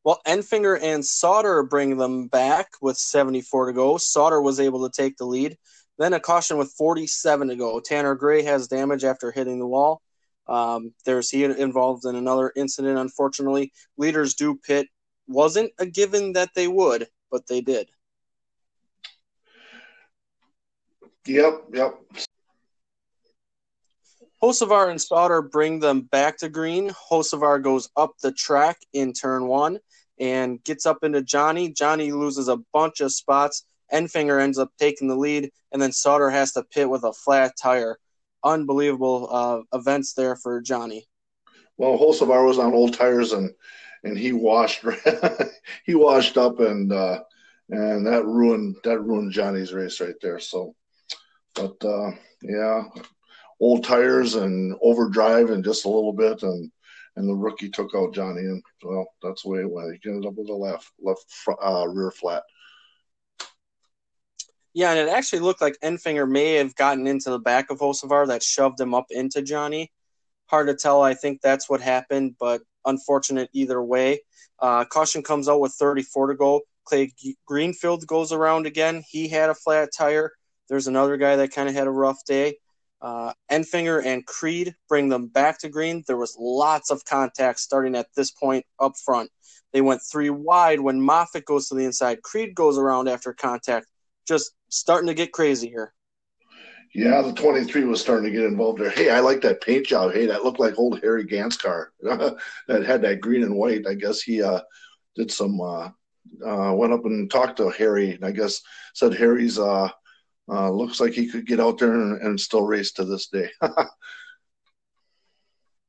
well, 0.08 0.22
Enfinger 0.26 0.80
and 0.80 1.04
Sauter 1.04 1.62
bring 1.62 1.98
them 1.98 2.28
back 2.28 2.68
with 2.80 2.96
74 2.96 3.66
to 3.66 3.72
go. 3.74 3.98
Sauter 3.98 4.40
was 4.40 4.58
able 4.58 4.88
to 4.88 5.02
take 5.02 5.18
the 5.18 5.26
lead. 5.26 5.58
Then 5.98 6.14
a 6.14 6.18
caution 6.18 6.56
with 6.56 6.72
47 6.78 7.48
to 7.48 7.56
go. 7.56 7.78
Tanner 7.78 8.14
Gray 8.14 8.42
has 8.44 8.68
damage 8.68 9.04
after 9.04 9.30
hitting 9.30 9.58
the 9.58 9.66
wall. 9.66 10.00
Um, 10.46 10.94
there's 11.04 11.28
he 11.28 11.44
involved 11.44 12.06
in 12.06 12.16
another 12.16 12.50
incident, 12.56 12.98
unfortunately. 12.98 13.70
Leaders 13.98 14.32
do 14.32 14.56
pit. 14.56 14.88
Wasn't 15.26 15.72
a 15.78 15.84
given 15.84 16.32
that 16.32 16.54
they 16.54 16.68
would, 16.68 17.08
but 17.30 17.46
they 17.46 17.60
did. 17.60 17.90
Yep, 21.26 21.64
yep. 21.74 22.00
Hocevar 24.42 24.88
and 24.88 25.02
Sauter 25.02 25.42
bring 25.42 25.80
them 25.80 26.00
back 26.00 26.38
to 26.38 26.48
green. 26.48 26.88
Hocevar 27.10 27.62
goes 27.62 27.90
up 27.94 28.12
the 28.22 28.32
track 28.32 28.78
in 28.94 29.12
turn 29.12 29.48
one 29.48 29.78
and 30.20 30.62
gets 30.64 30.86
up 30.86 30.98
into 31.02 31.22
Johnny. 31.22 31.70
Johnny 31.70 32.12
loses 32.12 32.48
a 32.48 32.58
bunch 32.72 33.00
of 33.00 33.12
spots. 33.12 33.64
Enfinger 33.92 34.40
ends 34.40 34.58
up 34.58 34.70
taking 34.78 35.08
the 35.08 35.16
lead, 35.16 35.50
and 35.72 35.80
then 35.80 35.92
Sauter 35.92 36.30
has 36.30 36.52
to 36.52 36.62
pit 36.62 36.88
with 36.88 37.04
a 37.04 37.12
flat 37.12 37.52
tire. 37.60 37.98
Unbelievable 38.44 39.28
uh, 39.30 39.76
events 39.76 40.12
there 40.12 40.36
for 40.36 40.60
Johnny. 40.60 41.06
Well, 41.76 41.96
Hocevar 41.96 42.46
was 42.46 42.58
on 42.58 42.74
old 42.74 42.94
tires, 42.94 43.32
and 43.32 43.50
and 44.04 44.18
he 44.18 44.32
washed 44.32 44.84
he 45.84 45.94
washed 45.94 46.36
up, 46.36 46.60
and 46.60 46.92
uh, 46.92 47.22
and 47.70 48.06
that 48.06 48.24
ruined 48.24 48.76
that 48.84 49.00
ruined 49.00 49.32
Johnny's 49.32 49.72
race 49.72 50.00
right 50.00 50.14
there. 50.20 50.38
So, 50.38 50.74
but 51.54 51.82
uh, 51.84 52.10
yeah, 52.42 52.84
old 53.60 53.84
tires 53.84 54.34
and 54.34 54.74
overdrive 54.82 55.50
and 55.50 55.64
just 55.64 55.84
a 55.84 55.88
little 55.88 56.12
bit, 56.12 56.42
and 56.42 56.70
and 57.18 57.28
the 57.28 57.34
rookie 57.34 57.68
took 57.68 57.94
out 57.96 58.14
Johnny, 58.14 58.42
and 58.42 58.62
well, 58.82 59.06
that's 59.22 59.42
the 59.42 59.50
way 59.50 59.60
it 59.60 59.70
went. 59.70 59.98
He 60.02 60.08
ended 60.08 60.26
up 60.26 60.34
with 60.36 60.48
a 60.48 60.54
left 60.54 60.92
left 61.00 61.26
uh, 61.62 61.86
rear 61.88 62.12
flat. 62.12 62.44
Yeah, 64.72 64.92
and 64.92 65.00
it 65.00 65.08
actually 65.08 65.40
looked 65.40 65.60
like 65.60 65.76
Enfinger 65.82 66.30
may 66.30 66.54
have 66.54 66.76
gotten 66.76 67.08
into 67.08 67.30
the 67.30 67.40
back 67.40 67.70
of 67.70 67.80
Hocevar 67.80 68.28
that 68.28 68.44
shoved 68.44 68.80
him 68.80 68.94
up 68.94 69.06
into 69.10 69.42
Johnny. 69.42 69.90
Hard 70.46 70.68
to 70.68 70.76
tell. 70.76 71.02
I 71.02 71.14
think 71.14 71.40
that's 71.42 71.68
what 71.68 71.80
happened, 71.80 72.36
but 72.38 72.62
unfortunate 72.84 73.50
either 73.52 73.82
way. 73.82 74.20
Uh, 74.60 74.84
caution 74.84 75.22
comes 75.24 75.48
out 75.48 75.60
with 75.60 75.72
34 75.72 76.28
to 76.28 76.34
go. 76.36 76.60
Clay 76.84 77.12
Greenfield 77.46 78.06
goes 78.06 78.32
around 78.32 78.66
again. 78.66 79.02
He 79.08 79.28
had 79.28 79.50
a 79.50 79.54
flat 79.54 79.90
tire. 79.96 80.32
There's 80.68 80.86
another 80.86 81.16
guy 81.16 81.34
that 81.36 81.50
kind 81.50 81.68
of 81.68 81.74
had 81.74 81.88
a 81.88 81.90
rough 81.90 82.24
day. 82.24 82.58
Uh, 83.00 83.32
Enfinger 83.50 84.04
and 84.04 84.26
Creed 84.26 84.74
bring 84.88 85.08
them 85.08 85.28
back 85.28 85.58
to 85.60 85.68
green. 85.68 86.02
There 86.06 86.16
was 86.16 86.36
lots 86.38 86.90
of 86.90 87.04
contact 87.04 87.60
starting 87.60 87.94
at 87.94 88.08
this 88.16 88.30
point 88.32 88.66
up 88.80 88.96
front. 88.96 89.30
They 89.72 89.80
went 89.80 90.00
three 90.02 90.30
wide 90.30 90.80
when 90.80 91.00
Moffitt 91.00 91.44
goes 91.44 91.68
to 91.68 91.74
the 91.74 91.84
inside. 91.84 92.22
Creed 92.22 92.54
goes 92.54 92.78
around 92.78 93.08
after 93.08 93.32
contact. 93.32 93.86
Just 94.26 94.52
starting 94.68 95.06
to 95.08 95.14
get 95.14 95.32
crazy 95.32 95.68
here. 95.68 95.94
Yeah, 96.94 97.20
the 97.20 97.32
23 97.32 97.84
was 97.84 98.00
starting 98.00 98.24
to 98.24 98.36
get 98.36 98.46
involved 98.46 98.80
there. 98.80 98.90
Hey, 98.90 99.10
I 99.10 99.20
like 99.20 99.42
that 99.42 99.60
paint 99.60 99.86
job. 99.86 100.12
Hey, 100.12 100.26
that 100.26 100.42
looked 100.42 100.58
like 100.58 100.78
old 100.78 101.00
Harry 101.02 101.24
Gant's 101.24 101.56
car 101.56 101.92
that 102.02 102.84
had 102.84 103.02
that 103.02 103.20
green 103.20 103.42
and 103.42 103.54
white. 103.54 103.86
I 103.86 103.94
guess 103.94 104.22
he 104.22 104.42
uh, 104.42 104.60
did 105.14 105.30
some, 105.30 105.60
uh, 105.60 105.90
uh, 106.44 106.72
went 106.74 106.92
up 106.94 107.04
and 107.04 107.30
talked 107.30 107.58
to 107.58 107.68
Harry, 107.70 108.12
and 108.12 108.24
I 108.24 108.30
guess 108.30 108.62
said 108.94 109.14
Harry's 109.14 109.58
uh, 110.48 110.70
looks 110.70 111.00
like 111.00 111.12
he 111.12 111.28
could 111.28 111.46
get 111.46 111.60
out 111.60 111.78
there 111.78 111.92
and, 111.92 112.20
and 112.22 112.40
still 112.40 112.62
race 112.62 112.92
to 112.92 113.04
this 113.04 113.26
day. 113.28 113.48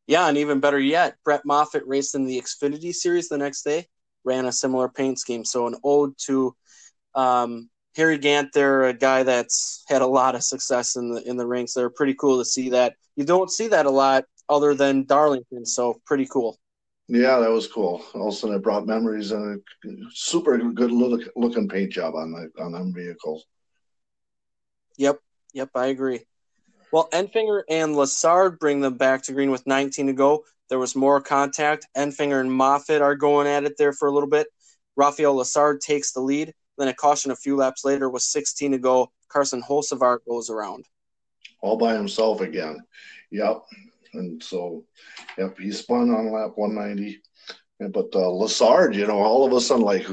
yeah, 0.07 0.27
and 0.27 0.37
even 0.37 0.59
better 0.59 0.79
yet, 0.79 1.15
Brett 1.23 1.45
Moffitt 1.45 1.87
raced 1.87 2.15
in 2.15 2.25
the 2.25 2.41
Xfinity 2.41 2.93
Series 2.93 3.29
the 3.29 3.37
next 3.37 3.63
day, 3.63 3.87
ran 4.23 4.45
a 4.45 4.51
similar 4.51 4.89
paint 4.89 5.19
scheme. 5.19 5.45
So 5.45 5.67
an 5.67 5.75
ode 5.83 6.17
to 6.25 6.55
um, 7.15 7.69
Harry 7.95 8.17
Gant 8.17 8.51
there, 8.53 8.83
a 8.83 8.93
guy 8.93 9.23
that's 9.23 9.83
had 9.87 10.01
a 10.01 10.07
lot 10.07 10.35
of 10.35 10.43
success 10.43 10.95
in 10.95 11.11
the 11.11 11.27
in 11.27 11.37
the 11.37 11.47
ranks. 11.47 11.73
They're 11.73 11.89
pretty 11.89 12.13
cool 12.15 12.37
to 12.39 12.45
see 12.45 12.69
that. 12.69 12.95
You 13.15 13.25
don't 13.25 13.51
see 13.51 13.67
that 13.67 13.85
a 13.85 13.91
lot 13.91 14.25
other 14.47 14.73
than 14.73 15.05
Darlington, 15.05 15.65
so 15.65 16.01
pretty 16.05 16.25
cool. 16.25 16.57
Yeah, 17.07 17.39
that 17.39 17.49
was 17.49 17.67
cool. 17.67 18.03
Also, 18.13 18.51
it 18.51 18.61
brought 18.61 18.85
memories 18.85 19.31
and 19.31 19.59
a 19.85 19.89
super 20.13 20.57
good 20.57 20.91
look, 20.91 21.21
looking 21.35 21.67
paint 21.67 21.91
job 21.91 22.15
on 22.15 22.31
the 22.31 22.63
on 22.63 22.73
them 22.73 22.93
vehicles. 22.93 23.45
Yep, 24.99 25.19
yep, 25.53 25.69
I 25.75 25.87
agree. 25.87 26.25
Well, 26.91 27.07
Enfinger 27.13 27.63
and 27.69 27.95
Lessard 27.95 28.59
bring 28.59 28.81
them 28.81 28.97
back 28.97 29.23
to 29.23 29.33
green 29.33 29.49
with 29.49 29.65
19 29.65 30.07
to 30.07 30.13
go. 30.13 30.43
There 30.67 30.77
was 30.77 30.93
more 30.93 31.21
contact. 31.21 31.87
Enfinger 31.95 32.41
and 32.41 32.51
Moffitt 32.51 33.01
are 33.01 33.15
going 33.15 33.47
at 33.47 33.63
it 33.63 33.77
there 33.77 33.93
for 33.93 34.09
a 34.09 34.11
little 34.11 34.29
bit. 34.29 34.47
Rafael 34.97 35.35
Lessard 35.35 35.79
takes 35.79 36.11
the 36.11 36.19
lead. 36.19 36.53
Then 36.77 36.89
a 36.89 36.93
caution 36.93 37.31
a 37.31 37.35
few 37.37 37.55
laps 37.55 37.85
later 37.85 38.09
with 38.09 38.23
16 38.23 38.73
to 38.73 38.77
go. 38.77 39.11
Carson 39.29 39.63
Hocevar 39.63 40.19
goes 40.27 40.49
around. 40.49 40.85
All 41.61 41.77
by 41.77 41.93
himself 41.93 42.41
again. 42.41 42.79
Yep. 43.31 43.63
And 44.13 44.43
so, 44.43 44.83
yep, 45.37 45.57
he 45.57 45.71
spun 45.71 46.09
on 46.09 46.31
lap 46.31 46.51
190. 46.55 47.21
But 47.79 48.13
uh, 48.13 48.27
Lessard, 48.27 48.95
you 48.95 49.07
know, 49.07 49.19
all 49.19 49.45
of 49.45 49.53
a 49.53 49.61
sudden, 49.61 49.85
like, 49.85 50.05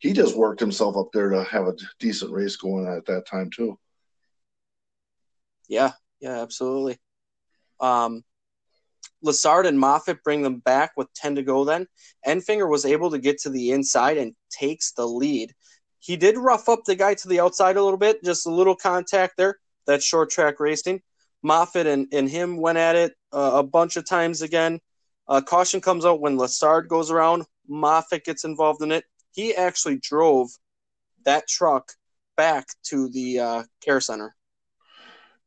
he 0.00 0.12
just 0.12 0.36
worked 0.36 0.60
himself 0.60 0.94
up 0.98 1.08
there 1.14 1.30
to 1.30 1.42
have 1.44 1.68
a 1.68 1.74
decent 1.98 2.32
race 2.32 2.56
going 2.56 2.86
at 2.86 3.06
that 3.06 3.26
time, 3.26 3.50
too. 3.50 3.78
Yeah, 5.68 5.92
yeah, 6.20 6.42
absolutely. 6.42 6.98
Um, 7.80 8.24
Lessard 9.24 9.66
and 9.66 9.78
Moffitt 9.78 10.22
bring 10.22 10.42
them 10.42 10.58
back 10.60 10.92
with 10.96 11.12
10 11.14 11.36
to 11.36 11.42
go 11.42 11.64
then. 11.64 11.86
Enfinger 12.26 12.68
was 12.68 12.84
able 12.84 13.10
to 13.10 13.18
get 13.18 13.38
to 13.40 13.50
the 13.50 13.70
inside 13.72 14.16
and 14.18 14.34
takes 14.50 14.92
the 14.92 15.06
lead. 15.06 15.52
He 15.98 16.16
did 16.16 16.38
rough 16.38 16.68
up 16.68 16.80
the 16.86 16.94
guy 16.94 17.14
to 17.14 17.28
the 17.28 17.40
outside 17.40 17.76
a 17.76 17.82
little 17.82 17.98
bit, 17.98 18.22
just 18.22 18.46
a 18.46 18.50
little 18.50 18.76
contact 18.76 19.34
there. 19.36 19.58
That 19.86 20.02
short 20.02 20.30
track 20.30 20.60
racing. 20.60 21.02
Moffitt 21.42 21.86
and, 21.86 22.08
and 22.12 22.28
him 22.28 22.56
went 22.56 22.78
at 22.78 22.96
it 22.96 23.14
uh, 23.32 23.52
a 23.54 23.62
bunch 23.62 23.96
of 23.96 24.06
times 24.06 24.42
again. 24.42 24.80
Uh, 25.28 25.40
caution 25.40 25.80
comes 25.80 26.04
out 26.04 26.20
when 26.20 26.36
Lessard 26.36 26.88
goes 26.88 27.10
around. 27.10 27.44
Moffitt 27.68 28.24
gets 28.24 28.44
involved 28.44 28.82
in 28.82 28.92
it. 28.92 29.04
He 29.32 29.54
actually 29.54 29.98
drove 29.98 30.48
that 31.24 31.48
truck 31.48 31.92
back 32.36 32.66
to 32.84 33.08
the 33.08 33.40
uh, 33.40 33.62
care 33.84 34.00
center. 34.00 34.34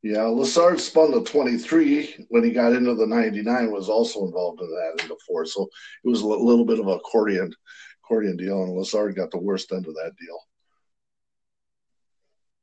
Yeah, 0.02 0.20
Lessard 0.20 0.80
spun 0.80 1.12
the 1.12 1.24
23 1.24 2.28
when 2.30 2.44
he 2.44 2.52
got 2.52 2.72
into 2.72 2.96
the 2.96 3.06
99, 3.06 3.72
was 3.72 3.90
also 3.90 4.26
involved 4.26 4.62
in 4.62 4.70
that 4.70 5.04
in 5.04 5.10
the 5.10 5.18
four. 5.28 5.46
So 5.46 5.68
it 6.06 6.10
was 6.10 6.22
a 6.22 6.28
little 6.28 6.64
bit 6.64 6.80
of 6.80 6.88
a 6.88 6.92
accordion, 6.92 7.54
accordion 8.04 8.38
deal, 8.38 8.64
and 8.64 8.72
Lessard 8.72 9.16
got 9.16 9.30
the 9.32 9.40
worst 9.40 9.74
end 9.74 9.88
of 9.88 9.94
that 9.96 10.14
deal. 10.18 10.40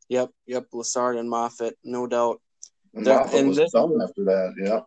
Yep, 0.09 0.31
yep, 0.47 0.66
Lessard 0.73 1.19
and 1.19 1.28
Moffitt, 1.28 1.76
no 1.85 2.07
doubt. 2.07 2.40
And 2.95 3.07
there, 3.07 3.21
and 3.35 3.49
was 3.49 3.59
this, 3.59 3.73
done 3.73 4.00
after 4.02 4.25
that, 4.25 4.55
yeah. 4.57 4.81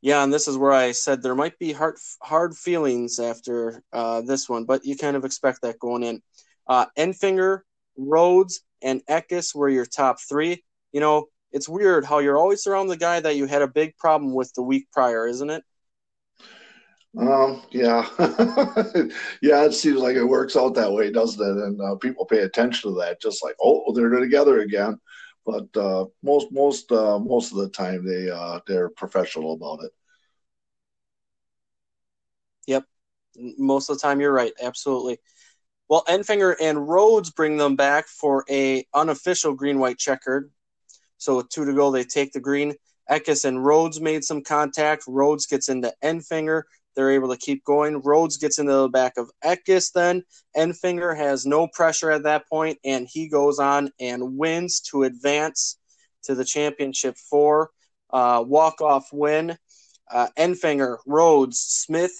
Yeah, 0.00 0.24
and 0.24 0.32
this 0.32 0.48
is 0.48 0.58
where 0.58 0.72
I 0.72 0.92
said 0.92 1.22
there 1.22 1.34
might 1.34 1.58
be 1.58 1.72
hard 1.72 1.96
hard 2.20 2.54
feelings 2.56 3.20
after 3.20 3.82
uh, 3.92 4.22
this 4.22 4.48
one, 4.48 4.64
but 4.64 4.84
you 4.84 4.96
kind 4.96 5.16
of 5.16 5.24
expect 5.24 5.62
that 5.62 5.78
going 5.78 6.02
in. 6.02 6.20
Uh, 6.66 6.86
Enfinger, 6.98 7.60
Rhodes, 7.96 8.64
and 8.84 9.04
Eckes 9.06 9.54
were 9.54 9.68
your 9.68 9.86
top 9.86 10.20
three. 10.20 10.62
You 10.92 11.00
know, 11.00 11.26
it's 11.50 11.68
weird 11.68 12.04
how 12.04 12.20
you're 12.20 12.38
always 12.38 12.66
around 12.68 12.88
the 12.88 12.96
guy 12.96 13.18
that 13.18 13.36
you 13.36 13.46
had 13.46 13.62
a 13.62 13.68
big 13.68 13.96
problem 13.96 14.34
with 14.34 14.52
the 14.54 14.62
week 14.62 14.86
prior, 14.92 15.26
isn't 15.26 15.50
it? 15.50 15.64
Um, 17.18 17.62
yeah, 17.70 18.08
yeah. 19.40 19.64
It 19.64 19.72
seems 19.72 19.98
like 20.00 20.16
it 20.16 20.24
works 20.24 20.56
out 20.56 20.74
that 20.74 20.92
way, 20.92 21.12
doesn't 21.12 21.40
it? 21.40 21.64
And 21.64 21.80
uh, 21.80 21.94
people 21.96 22.26
pay 22.26 22.40
attention 22.40 22.90
to 22.90 23.00
that, 23.00 23.20
just 23.20 23.42
like, 23.42 23.54
oh, 23.62 23.92
they're 23.94 24.10
together 24.10 24.60
again. 24.60 24.98
But 25.46 25.76
uh, 25.76 26.06
most, 26.22 26.48
most, 26.50 26.90
uh, 26.90 27.18
most 27.18 27.52
of 27.52 27.58
the 27.58 27.68
time, 27.68 28.04
they 28.04 28.30
uh, 28.30 28.60
they're 28.66 28.88
professional 28.90 29.52
about 29.52 29.84
it. 29.84 29.92
Yep, 32.66 32.84
most 33.58 33.90
of 33.90 33.96
the 33.96 34.02
time, 34.02 34.20
you're 34.20 34.32
right. 34.32 34.52
Absolutely. 34.60 35.18
Well, 35.88 36.04
Enfinger 36.08 36.54
and 36.60 36.88
Rhodes 36.88 37.30
bring 37.30 37.56
them 37.56 37.76
back 37.76 38.08
for 38.08 38.44
a 38.50 38.86
unofficial 38.94 39.54
green 39.54 39.78
white 39.78 39.98
checkered. 39.98 40.50
So 41.18 41.36
with 41.36 41.48
two 41.50 41.64
to 41.64 41.74
go, 41.74 41.90
they 41.90 42.04
take 42.04 42.32
the 42.32 42.40
green. 42.40 42.74
Eckes 43.10 43.44
and 43.44 43.64
Rhodes 43.64 44.00
made 44.00 44.24
some 44.24 44.42
contact. 44.42 45.04
Rhodes 45.06 45.46
gets 45.46 45.68
into 45.68 45.92
Enfinger. 46.02 46.62
They're 46.96 47.10
able 47.10 47.28
to 47.28 47.36
keep 47.36 47.64
going. 47.64 48.00
Rhodes 48.00 48.38
gets 48.38 48.58
into 48.58 48.72
the 48.72 48.88
back 48.88 49.18
of 49.18 49.30
Eckes 49.44 49.92
then. 49.92 50.22
Enfinger 50.56 51.14
has 51.16 51.44
no 51.44 51.66
pressure 51.68 52.10
at 52.10 52.22
that 52.22 52.48
point, 52.48 52.78
and 52.84 53.06
he 53.10 53.28
goes 53.28 53.58
on 53.58 53.90
and 54.00 54.38
wins 54.38 54.80
to 54.90 55.02
advance 55.02 55.78
to 56.22 56.34
the 56.34 56.44
championship 56.44 57.16
four. 57.30 57.70
Uh, 58.10 58.42
walk-off 58.46 59.08
win. 59.12 59.58
Uh, 60.10 60.28
Enfinger, 60.38 60.98
Rhodes, 61.06 61.58
Smith, 61.58 62.12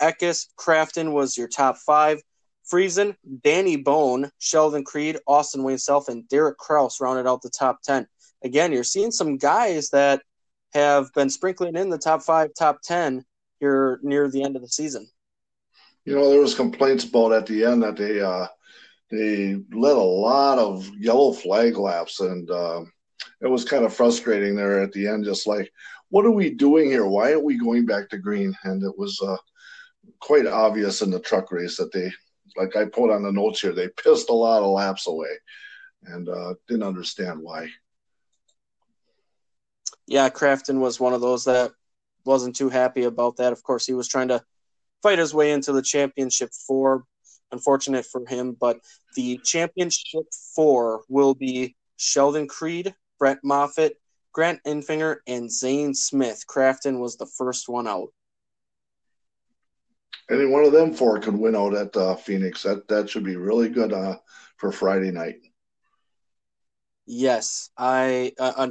Eckes, 0.00 0.46
Crafton 0.56 1.12
was 1.12 1.36
your 1.36 1.48
top 1.48 1.76
five. 1.78 2.22
Friesen, 2.70 3.16
Danny 3.42 3.76
Bohn, 3.76 4.30
Sheldon 4.38 4.84
Creed, 4.84 5.18
Austin 5.26 5.62
Wayne 5.62 5.78
Self, 5.78 6.08
and 6.08 6.28
Derek 6.28 6.58
Kraus 6.58 7.00
rounded 7.00 7.26
out 7.26 7.42
the 7.42 7.50
top 7.50 7.82
10. 7.82 8.06
Again, 8.44 8.72
you're 8.72 8.84
seeing 8.84 9.10
some 9.10 9.36
guys 9.36 9.90
that 9.90 10.22
have 10.74 11.12
been 11.14 11.30
sprinkling 11.30 11.76
in 11.76 11.88
the 11.88 11.98
top 11.98 12.22
five, 12.22 12.50
top 12.56 12.82
10 12.82 13.24
here 13.60 13.98
near 14.02 14.28
the 14.28 14.42
end 14.42 14.56
of 14.56 14.62
the 14.62 14.68
season. 14.68 15.08
You 16.04 16.14
know, 16.14 16.30
there 16.30 16.40
was 16.40 16.54
complaints 16.54 17.04
about 17.04 17.32
at 17.32 17.46
the 17.46 17.64
end 17.64 17.82
that 17.82 17.96
they 17.96 18.20
uh, 18.20 18.46
they 19.10 19.56
led 19.72 19.96
a 19.96 20.00
lot 20.00 20.58
of 20.58 20.88
yellow 20.98 21.32
flag 21.32 21.76
laps, 21.76 22.20
and 22.20 22.50
uh, 22.50 22.82
it 23.40 23.46
was 23.46 23.64
kind 23.64 23.84
of 23.84 23.94
frustrating 23.94 24.54
there 24.54 24.80
at 24.80 24.92
the 24.92 25.06
end. 25.06 25.24
Just 25.24 25.46
like, 25.46 25.70
what 26.10 26.24
are 26.24 26.30
we 26.30 26.50
doing 26.50 26.86
here? 26.86 27.06
Why 27.06 27.32
aren't 27.32 27.44
we 27.44 27.58
going 27.58 27.86
back 27.86 28.08
to 28.10 28.18
green? 28.18 28.54
And 28.64 28.82
it 28.82 28.96
was 28.98 29.20
uh, 29.22 29.36
quite 30.20 30.46
obvious 30.46 31.02
in 31.02 31.10
the 31.10 31.20
truck 31.20 31.52
race 31.52 31.76
that 31.76 31.92
they, 31.92 32.10
like 32.58 32.76
I 32.76 32.84
put 32.86 33.10
on 33.10 33.22
the 33.22 33.32
notes 33.32 33.60
here, 33.60 33.72
they 33.72 33.88
pissed 33.88 34.30
a 34.30 34.34
lot 34.34 34.62
of 34.62 34.70
laps 34.70 35.06
away, 35.06 35.30
and 36.04 36.28
uh, 36.28 36.54
didn't 36.66 36.82
understand 36.82 37.40
why. 37.40 37.68
Yeah, 40.06 40.28
Crafton 40.28 40.80
was 40.80 40.98
one 40.98 41.12
of 41.12 41.20
those 41.20 41.44
that 41.44 41.72
wasn't 42.24 42.56
too 42.56 42.68
happy 42.68 43.04
about 43.04 43.36
that. 43.36 43.52
Of 43.52 43.62
course, 43.62 43.86
he 43.86 43.94
was 43.94 44.08
trying 44.08 44.28
to 44.28 44.42
fight 45.02 45.18
his 45.18 45.34
way 45.34 45.52
into 45.52 45.72
the 45.72 45.82
championship 45.82 46.50
four. 46.66 47.04
Unfortunate 47.50 48.04
for 48.04 48.26
him, 48.26 48.54
but 48.60 48.78
the 49.16 49.40
championship 49.42 50.24
four 50.54 51.02
will 51.08 51.34
be 51.34 51.76
Sheldon 51.96 52.46
Creed, 52.46 52.94
Brett 53.18 53.38
Moffitt, 53.42 53.96
Grant 54.32 54.60
Enfinger, 54.66 55.16
and 55.26 55.50
Zane 55.50 55.94
Smith. 55.94 56.44
Crafton 56.46 56.98
was 56.98 57.16
the 57.16 57.24
first 57.38 57.68
one 57.68 57.88
out. 57.88 58.08
Any 60.30 60.46
one 60.46 60.64
of 60.64 60.72
them 60.72 60.92
four 60.92 61.18
could 61.20 61.36
win 61.36 61.56
out 61.56 61.74
at 61.74 61.96
uh, 61.96 62.14
Phoenix. 62.16 62.62
That 62.62 62.86
that 62.88 63.08
should 63.08 63.24
be 63.24 63.36
really 63.36 63.68
good 63.68 63.92
uh, 63.92 64.16
for 64.56 64.70
Friday 64.70 65.10
night. 65.10 65.36
Yes, 67.06 67.70
I. 67.78 68.32
Uh, 68.38 68.70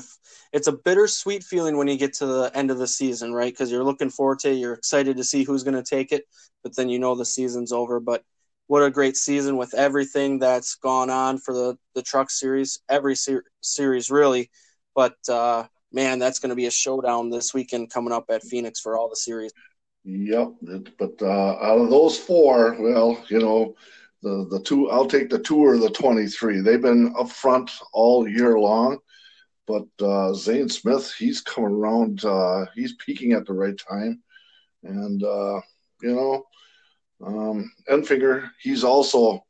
it's 0.54 0.68
a 0.68 0.72
bittersweet 0.72 1.44
feeling 1.44 1.76
when 1.76 1.88
you 1.88 1.98
get 1.98 2.14
to 2.16 2.28
the 2.28 2.52
end 2.54 2.70
of 2.70 2.78
the 2.78 2.88
season, 2.88 3.34
right? 3.34 3.52
Because 3.52 3.72
you're 3.72 3.84
looking 3.84 4.12
forward 4.12 4.38
to 4.40 4.52
it. 4.52 4.58
You're 4.58 4.74
excited 4.74 5.18
to 5.18 5.24
see 5.24 5.44
who's 5.44 5.64
going 5.64 5.82
to 5.82 5.84
take 5.84 6.12
it, 6.12 6.26
but 6.62 6.76
then 6.76 6.88
you 6.90 7.00
know 7.00 7.16
the 7.16 7.26
season's 7.26 7.72
over. 7.72 8.00
But 8.00 8.24
what 8.68 8.84
a 8.84 8.92
great 8.92 9.18
season 9.18 9.58
with 9.58 9.74
everything 9.74 10.38
that's 10.38 10.76
gone 10.76 11.10
on 11.10 11.40
for 11.40 11.54
the 11.54 11.78
the 11.96 12.04
truck 12.04 12.30
series, 12.30 12.80
every 12.88 13.16
ser- 13.16 13.46
series 13.62 14.12
really. 14.12 14.52
But 14.94 15.16
uh, 15.28 15.64
man, 15.92 16.20
that's 16.20 16.38
going 16.38 16.50
to 16.50 16.56
be 16.56 16.68
a 16.68 16.72
showdown 16.72 17.32
this 17.32 17.56
weekend 17.56 17.90
coming 17.90 18.14
up 18.14 18.26
at 18.30 18.44
Phoenix 18.44 18.80
for 18.80 18.96
all 18.96 19.10
the 19.10 19.16
series. 19.16 19.52
Yep, 20.10 20.54
but 20.98 21.22
uh, 21.22 21.58
out 21.62 21.80
of 21.80 21.90
those 21.90 22.18
four, 22.18 22.78
well, 22.80 23.22
you 23.28 23.40
know 23.40 23.76
the 24.24 24.48
the 24.50 24.62
two 24.62 24.90
I'll 24.90 25.06
take 25.06 25.30
the 25.30 25.38
two 25.38 25.58
or 25.58 25.78
the 25.78 25.90
23. 25.90 26.62
They've 26.62 26.82
been 26.82 27.14
up 27.20 27.30
front 27.30 27.70
all 27.92 28.26
year 28.26 28.58
long, 28.58 29.00
but 29.68 29.86
uh, 30.02 30.34
Zane 30.34 30.70
Smith 30.70 31.14
he's 31.20 31.42
coming 31.42 31.72
around. 31.72 32.24
Uh, 32.24 32.68
he's 32.74 32.96
peaking 33.06 33.34
at 33.34 33.46
the 33.46 33.52
right 33.54 33.78
time, 33.78 34.24
and 34.84 35.22
uh, 35.24 35.60
you 36.02 36.16
know, 36.16 36.44
um, 37.26 37.70
Enfinger 37.90 38.50
he's 38.62 38.86
also 38.86 39.44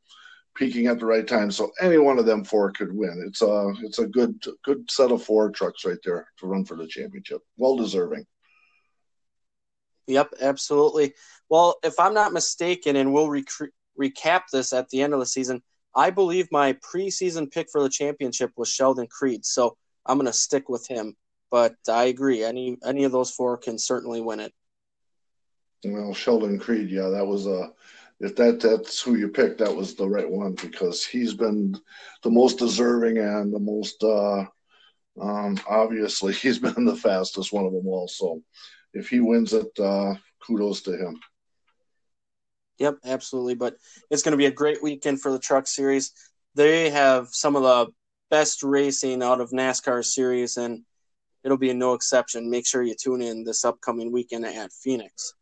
peaking 0.56 0.88
at 0.88 0.98
the 0.98 1.06
right 1.06 1.28
time. 1.28 1.52
So 1.52 1.70
any 1.80 1.98
one 1.98 2.18
of 2.18 2.26
them 2.26 2.44
four 2.44 2.72
could 2.72 2.92
win. 2.92 3.22
It's 3.28 3.42
a 3.42 3.72
it's 3.84 4.00
a 4.00 4.08
good 4.08 4.34
good 4.64 4.90
set 4.90 5.12
of 5.12 5.22
four 5.22 5.50
trucks 5.50 5.84
right 5.84 5.98
there 6.04 6.26
to 6.40 6.46
run 6.48 6.64
for 6.64 6.76
the 6.76 6.88
championship. 6.88 7.42
Well 7.58 7.76
deserving. 7.76 8.26
Yep, 10.08 10.34
absolutely. 10.40 11.14
Well, 11.48 11.76
if 11.84 12.00
I'm 12.00 12.14
not 12.14 12.32
mistaken, 12.32 12.96
and 12.96 13.12
we'll 13.12 13.28
recruit 13.28 13.72
recap 14.00 14.42
this 14.52 14.72
at 14.72 14.88
the 14.88 15.02
end 15.02 15.12
of 15.12 15.20
the 15.20 15.26
season, 15.26 15.62
I 15.94 16.10
believe 16.10 16.48
my 16.50 16.74
preseason 16.74 17.50
pick 17.50 17.68
for 17.70 17.82
the 17.82 17.88
championship 17.88 18.52
was 18.56 18.68
Sheldon 18.68 19.06
Creed, 19.06 19.44
so 19.44 19.76
I'm 20.06 20.16
going 20.16 20.26
to 20.26 20.32
stick 20.32 20.68
with 20.68 20.86
him. 20.86 21.14
But 21.50 21.74
I 21.88 22.04
agree, 22.04 22.42
any 22.42 22.78
any 22.84 23.04
of 23.04 23.12
those 23.12 23.30
four 23.30 23.56
can 23.58 23.78
certainly 23.78 24.20
win 24.20 24.40
it. 24.40 24.52
Well, 25.84 26.14
Sheldon 26.14 26.58
Creed, 26.58 26.90
yeah, 26.90 27.08
that 27.08 27.26
was 27.26 27.46
a. 27.46 27.70
If 28.20 28.34
that 28.36 28.60
that's 28.60 29.00
who 29.00 29.14
you 29.14 29.28
picked, 29.28 29.58
that 29.58 29.74
was 29.74 29.94
the 29.94 30.08
right 30.08 30.28
one 30.28 30.54
because 30.54 31.04
he's 31.04 31.34
been 31.34 31.78
the 32.22 32.30
most 32.30 32.58
deserving 32.58 33.18
and 33.18 33.52
the 33.52 33.60
most 33.60 34.02
uh, 34.02 34.44
um, 35.20 35.58
obviously 35.68 36.32
he's 36.34 36.58
been 36.58 36.84
the 36.84 36.96
fastest 36.96 37.52
one 37.52 37.64
of 37.64 37.72
them 37.72 37.86
all. 37.86 38.08
So 38.08 38.42
if 38.98 39.08
he 39.08 39.20
wins 39.20 39.52
it, 39.52 39.70
uh, 39.78 40.14
kudos 40.40 40.82
to 40.82 40.92
him. 40.92 41.18
Yep, 42.78 42.98
absolutely. 43.04 43.54
But 43.54 43.76
it's 44.10 44.22
going 44.22 44.32
to 44.32 44.38
be 44.38 44.46
a 44.46 44.50
great 44.52 44.82
weekend 44.82 45.20
for 45.20 45.32
the 45.32 45.38
Truck 45.38 45.66
Series. 45.66 46.12
They 46.54 46.90
have 46.90 47.28
some 47.30 47.56
of 47.56 47.62
the 47.62 47.92
best 48.30 48.62
racing 48.62 49.22
out 49.22 49.40
of 49.40 49.50
NASCAR 49.50 50.04
series, 50.04 50.56
and 50.56 50.82
it'll 51.44 51.58
be 51.58 51.72
no 51.72 51.94
exception. 51.94 52.50
Make 52.50 52.66
sure 52.66 52.82
you 52.82 52.94
tune 52.94 53.22
in 53.22 53.44
this 53.44 53.64
upcoming 53.64 54.12
weekend 54.12 54.44
at 54.44 54.72
Phoenix. 54.72 55.34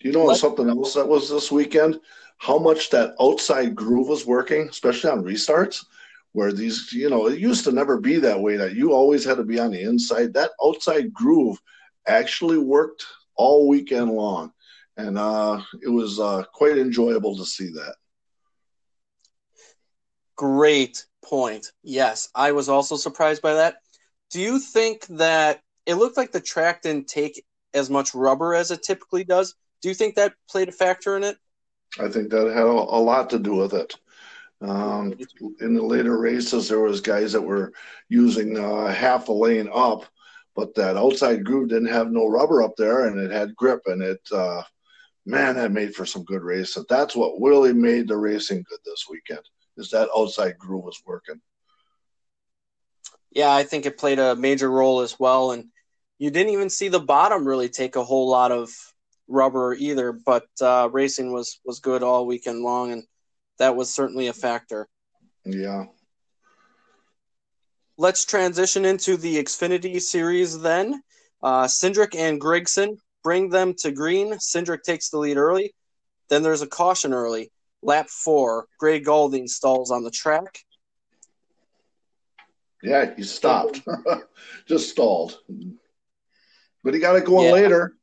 Do 0.00 0.08
you 0.08 0.12
know 0.12 0.32
something 0.34 0.68
else 0.68 0.94
that 0.94 1.08
was 1.08 1.30
this 1.30 1.50
weekend? 1.50 2.00
How 2.38 2.58
much 2.58 2.90
that 2.90 3.14
outside 3.20 3.74
groove 3.74 4.08
was 4.08 4.26
working, 4.26 4.68
especially 4.68 5.10
on 5.10 5.24
restarts, 5.24 5.84
where 6.32 6.52
these, 6.52 6.92
you 6.92 7.08
know, 7.08 7.28
it 7.28 7.38
used 7.38 7.64
to 7.64 7.72
never 7.72 7.98
be 7.98 8.18
that 8.18 8.38
way, 8.38 8.56
that 8.56 8.74
you 8.74 8.92
always 8.92 9.24
had 9.24 9.38
to 9.38 9.44
be 9.44 9.58
on 9.58 9.70
the 9.70 9.80
inside. 9.80 10.34
That 10.34 10.50
outside 10.62 11.12
groove 11.14 11.58
actually 12.06 12.58
worked 12.58 13.04
all 13.36 13.68
weekend 13.68 14.10
long 14.10 14.52
and 14.96 15.18
uh, 15.18 15.60
it 15.82 15.88
was 15.88 16.18
uh, 16.18 16.44
quite 16.52 16.78
enjoyable 16.78 17.36
to 17.36 17.44
see 17.44 17.70
that. 17.70 17.94
Great 20.36 21.04
point. 21.24 21.72
Yes, 21.82 22.28
I 22.34 22.52
was 22.52 22.68
also 22.68 22.96
surprised 22.96 23.42
by 23.42 23.54
that. 23.54 23.76
Do 24.30 24.40
you 24.40 24.58
think 24.58 25.06
that 25.08 25.60
it 25.86 25.94
looked 25.94 26.16
like 26.16 26.32
the 26.32 26.40
track 26.40 26.82
didn't 26.82 27.08
take 27.08 27.44
as 27.74 27.90
much 27.90 28.14
rubber 28.14 28.54
as 28.54 28.70
it 28.70 28.82
typically 28.82 29.24
does? 29.24 29.54
Do 29.82 29.88
you 29.88 29.94
think 29.94 30.14
that 30.14 30.34
played 30.50 30.68
a 30.68 30.72
factor 30.72 31.16
in 31.16 31.24
it? 31.24 31.36
I 31.98 32.08
think 32.08 32.30
that 32.30 32.46
had 32.48 32.64
a, 32.64 32.70
a 32.70 33.00
lot 33.00 33.30
to 33.30 33.38
do 33.38 33.54
with 33.54 33.72
it. 33.72 33.94
Um, 34.62 35.14
in 35.60 35.74
the 35.74 35.82
later 35.82 36.18
races, 36.18 36.68
there 36.68 36.80
was 36.80 37.00
guys 37.00 37.32
that 37.32 37.42
were 37.42 37.72
using 38.08 38.58
uh, 38.58 38.86
half 38.86 39.28
a 39.28 39.32
lane 39.32 39.68
up, 39.72 40.06
but 40.56 40.74
that 40.74 40.96
outside 40.96 41.44
groove 41.44 41.68
didn't 41.68 41.86
have 41.86 42.10
no 42.10 42.26
rubber 42.26 42.62
up 42.62 42.74
there, 42.76 43.06
and 43.06 43.20
it 43.20 43.30
had 43.30 43.54
grip, 43.54 43.82
and 43.86 44.02
it 44.02 44.20
uh, 44.32 44.62
man, 45.26 45.56
that 45.56 45.72
made 45.72 45.94
for 45.94 46.06
some 46.06 46.24
good 46.24 46.42
race 46.42 46.76
racing. 46.76 46.84
That's 46.88 47.16
what 47.16 47.40
really 47.40 47.72
made 47.72 48.08
the 48.08 48.16
racing 48.16 48.64
good 48.68 48.78
this 48.84 49.06
weekend. 49.10 49.42
Is 49.76 49.90
that 49.90 50.08
outside 50.16 50.56
groove 50.58 50.84
was 50.84 51.02
working? 51.04 51.40
Yeah, 53.30 53.52
I 53.52 53.64
think 53.64 53.84
it 53.84 53.98
played 53.98 54.18
a 54.18 54.36
major 54.36 54.70
role 54.70 55.00
as 55.00 55.18
well. 55.18 55.50
And 55.50 55.66
you 56.18 56.30
didn't 56.30 56.52
even 56.52 56.70
see 56.70 56.88
the 56.88 57.00
bottom 57.00 57.46
really 57.46 57.68
take 57.68 57.96
a 57.96 58.04
whole 58.04 58.30
lot 58.30 58.52
of 58.52 58.70
rubber 59.28 59.74
either. 59.74 60.12
But 60.12 60.46
uh, 60.62 60.88
racing 60.90 61.32
was 61.32 61.60
was 61.64 61.80
good 61.80 62.02
all 62.02 62.26
weekend 62.26 62.62
long, 62.62 62.92
and 62.92 63.04
that 63.58 63.76
was 63.76 63.92
certainly 63.92 64.28
a 64.28 64.32
factor. 64.32 64.88
Yeah. 65.44 65.86
Let's 67.98 68.24
transition 68.26 68.84
into 68.84 69.16
the 69.16 69.36
Xfinity 69.36 70.00
series 70.00 70.60
then. 70.60 71.02
Uh, 71.42 71.64
Cindric 71.64 72.14
and 72.14 72.40
Gragson 72.40 72.98
bring 73.22 73.48
them 73.48 73.74
to 73.78 73.90
green. 73.90 74.34
Cindric 74.34 74.82
takes 74.82 75.08
the 75.08 75.18
lead 75.18 75.38
early. 75.38 75.74
Then 76.28 76.42
there's 76.42 76.62
a 76.62 76.66
caution 76.66 77.14
early. 77.14 77.50
Lap 77.82 78.08
four, 78.10 78.66
Gray 78.78 79.00
Gaulding 79.00 79.48
stalls 79.48 79.90
on 79.90 80.02
the 80.02 80.10
track. 80.10 80.58
Yeah, 82.82 83.14
he 83.14 83.22
stopped. 83.22 83.80
Just 84.66 84.90
stalled. 84.90 85.38
But 86.84 86.94
he 86.94 87.00
got 87.00 87.16
it 87.16 87.24
going 87.24 87.46
yeah. 87.46 87.52
later. 87.52 87.96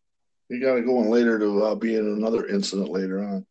He 0.49 0.59
got 0.59 0.77
it 0.77 0.85
going 0.85 1.09
later 1.09 1.39
to 1.39 1.63
uh, 1.63 1.75
be 1.75 1.95
in 1.95 2.05
another 2.05 2.47
incident 2.47 2.89
later 2.89 3.23
on. 3.23 3.45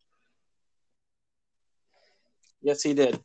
Yes, 2.61 2.83
he 2.83 2.95
did. 2.95 3.19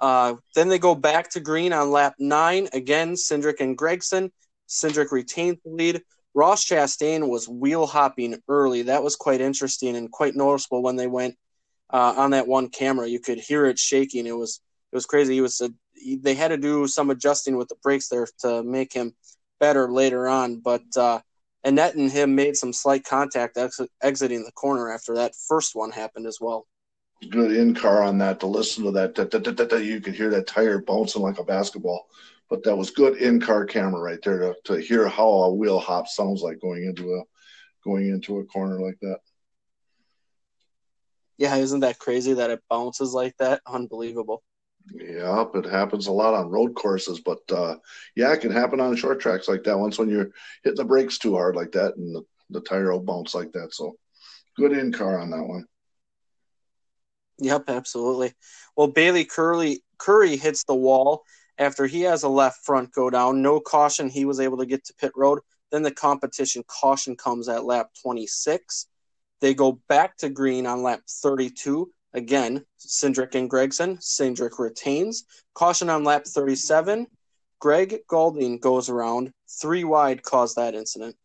Uh, 0.00 0.34
then 0.54 0.68
they 0.68 0.78
go 0.78 0.94
back 0.94 1.30
to 1.30 1.40
green 1.40 1.72
on 1.72 1.90
lap 1.90 2.14
nine. 2.18 2.68
Again, 2.72 3.14
Cindric 3.14 3.60
and 3.60 3.76
Gragson. 3.76 4.30
Cindric 4.68 5.10
retains 5.10 5.58
the 5.64 5.70
lead. 5.70 6.02
Ross 6.34 6.64
Chastain 6.64 7.28
was 7.28 7.48
wheel 7.48 7.86
hopping 7.86 8.40
early. 8.48 8.82
That 8.82 9.02
was 9.02 9.16
quite 9.16 9.40
interesting 9.40 9.96
and 9.96 10.10
quite 10.10 10.36
noticeable 10.36 10.82
when 10.82 10.96
they 10.96 11.06
went 11.06 11.36
uh, 11.90 12.14
on 12.16 12.30
that 12.30 12.46
one 12.46 12.68
camera. 12.68 13.08
You 13.08 13.18
could 13.18 13.38
hear 13.38 13.66
it 13.66 13.78
shaking. 13.78 14.26
It 14.26 14.36
was 14.36 14.60
it 14.92 14.96
was 14.96 15.06
crazy. 15.06 15.34
He 15.34 15.40
was 15.40 15.60
a, 15.60 15.70
he, 15.94 16.16
they 16.16 16.34
had 16.34 16.48
to 16.48 16.56
do 16.56 16.86
some 16.86 17.10
adjusting 17.10 17.56
with 17.56 17.68
the 17.68 17.76
brakes 17.82 18.08
there 18.08 18.26
to 18.40 18.62
make 18.62 18.92
him 18.92 19.14
better 19.58 19.90
later 19.90 20.28
on. 20.28 20.60
But 20.60 20.84
uh, 20.96 21.20
Annett 21.66 21.94
and 21.94 22.10
him 22.10 22.34
made 22.34 22.56
some 22.56 22.72
slight 22.72 23.04
contact 23.04 23.56
ex- 23.56 23.80
exiting 24.02 24.44
the 24.44 24.52
corner 24.52 24.90
after 24.92 25.16
that 25.16 25.32
first 25.48 25.74
one 25.74 25.90
happened 25.90 26.26
as 26.26 26.38
well. 26.40 26.66
Good 27.30 27.52
in 27.52 27.74
car 27.74 28.02
on 28.02 28.18
that 28.18 28.40
to 28.40 28.46
listen 28.46 28.84
to 28.84 28.92
that. 28.92 29.82
you 29.84 30.00
could 30.00 30.14
hear 30.14 30.30
that 30.30 30.46
tire 30.46 30.80
bouncing 30.80 31.22
like 31.22 31.38
a 31.38 31.44
basketball 31.44 32.08
but 32.48 32.62
that 32.64 32.76
was 32.76 32.90
good 32.90 33.16
in 33.18 33.40
car 33.40 33.64
camera 33.64 34.00
right 34.00 34.20
there 34.22 34.38
to, 34.38 34.54
to 34.64 34.80
hear 34.80 35.08
how 35.08 35.28
a 35.28 35.54
wheel 35.54 35.78
hop 35.78 36.08
sounds 36.08 36.42
like 36.42 36.60
going 36.60 36.84
into 36.84 37.14
a 37.14 37.22
going 37.84 38.08
into 38.08 38.38
a 38.38 38.44
corner 38.44 38.80
like 38.80 38.98
that. 39.00 39.18
Yeah, 41.36 41.56
isn't 41.56 41.80
that 41.80 41.98
crazy 41.98 42.34
that 42.34 42.50
it 42.50 42.62
bounces 42.68 43.12
like 43.12 43.36
that? 43.38 43.60
Unbelievable. 43.66 44.42
Yeah, 44.92 45.44
it 45.54 45.66
happens 45.66 46.06
a 46.06 46.12
lot 46.12 46.34
on 46.34 46.48
road 46.50 46.74
courses, 46.74 47.20
but 47.20 47.38
uh, 47.52 47.76
yeah, 48.16 48.32
it 48.32 48.40
can 48.40 48.50
happen 48.50 48.80
on 48.80 48.96
short 48.96 49.20
tracks 49.20 49.46
like 49.46 49.62
that. 49.64 49.78
Once 49.78 49.98
when 49.98 50.08
you're 50.08 50.30
hitting 50.64 50.76
the 50.76 50.84
brakes 50.84 51.18
too 51.18 51.34
hard 51.34 51.54
like 51.54 51.72
that, 51.72 51.96
and 51.96 52.14
the, 52.14 52.22
the 52.50 52.60
tire 52.62 52.90
will 52.90 53.00
bounce 53.00 53.34
like 53.34 53.52
that. 53.52 53.74
So, 53.74 53.96
good 54.56 54.72
in 54.72 54.92
car 54.92 55.20
on 55.20 55.30
that 55.30 55.44
one. 55.44 55.66
Yep, 57.38 57.64
absolutely. 57.68 58.34
Well, 58.76 58.88
Bailey 58.88 59.24
Curley 59.24 59.82
Currey 59.98 60.38
hits 60.40 60.64
the 60.64 60.74
wall 60.74 61.24
After 61.58 61.86
he 61.86 62.02
has 62.02 62.22
a 62.22 62.28
left 62.28 62.64
front 62.64 62.92
go 62.92 63.10
down, 63.10 63.42
no 63.42 63.60
caution, 63.60 64.08
he 64.08 64.24
was 64.24 64.40
able 64.40 64.58
to 64.58 64.66
get 64.66 64.84
to 64.86 64.94
pit 64.94 65.12
road. 65.16 65.40
Then 65.70 65.82
the 65.82 65.90
competition 65.92 66.62
caution 66.66 67.16
comes 67.16 67.48
at 67.48 67.64
lap 67.64 67.90
26. 68.02 68.86
They 69.40 69.54
go 69.54 69.80
back 69.88 70.16
to 70.18 70.30
green 70.30 70.66
on 70.66 70.82
lap 70.82 71.00
32. 71.08 71.90
Again, 72.14 72.64
Cindric 72.80 73.34
and 73.34 73.50
Gragson. 73.50 73.98
Cindric 73.98 74.58
retains. 74.58 75.24
Caution 75.54 75.90
on 75.90 76.04
lap 76.04 76.24
37. 76.26 77.06
Greg 77.60 78.00
Gaulding 78.08 78.58
goes 78.58 78.88
around. 78.88 79.32
Three 79.60 79.84
wide 79.84 80.22
caused 80.22 80.56
that 80.56 80.74
incident. 80.74 81.16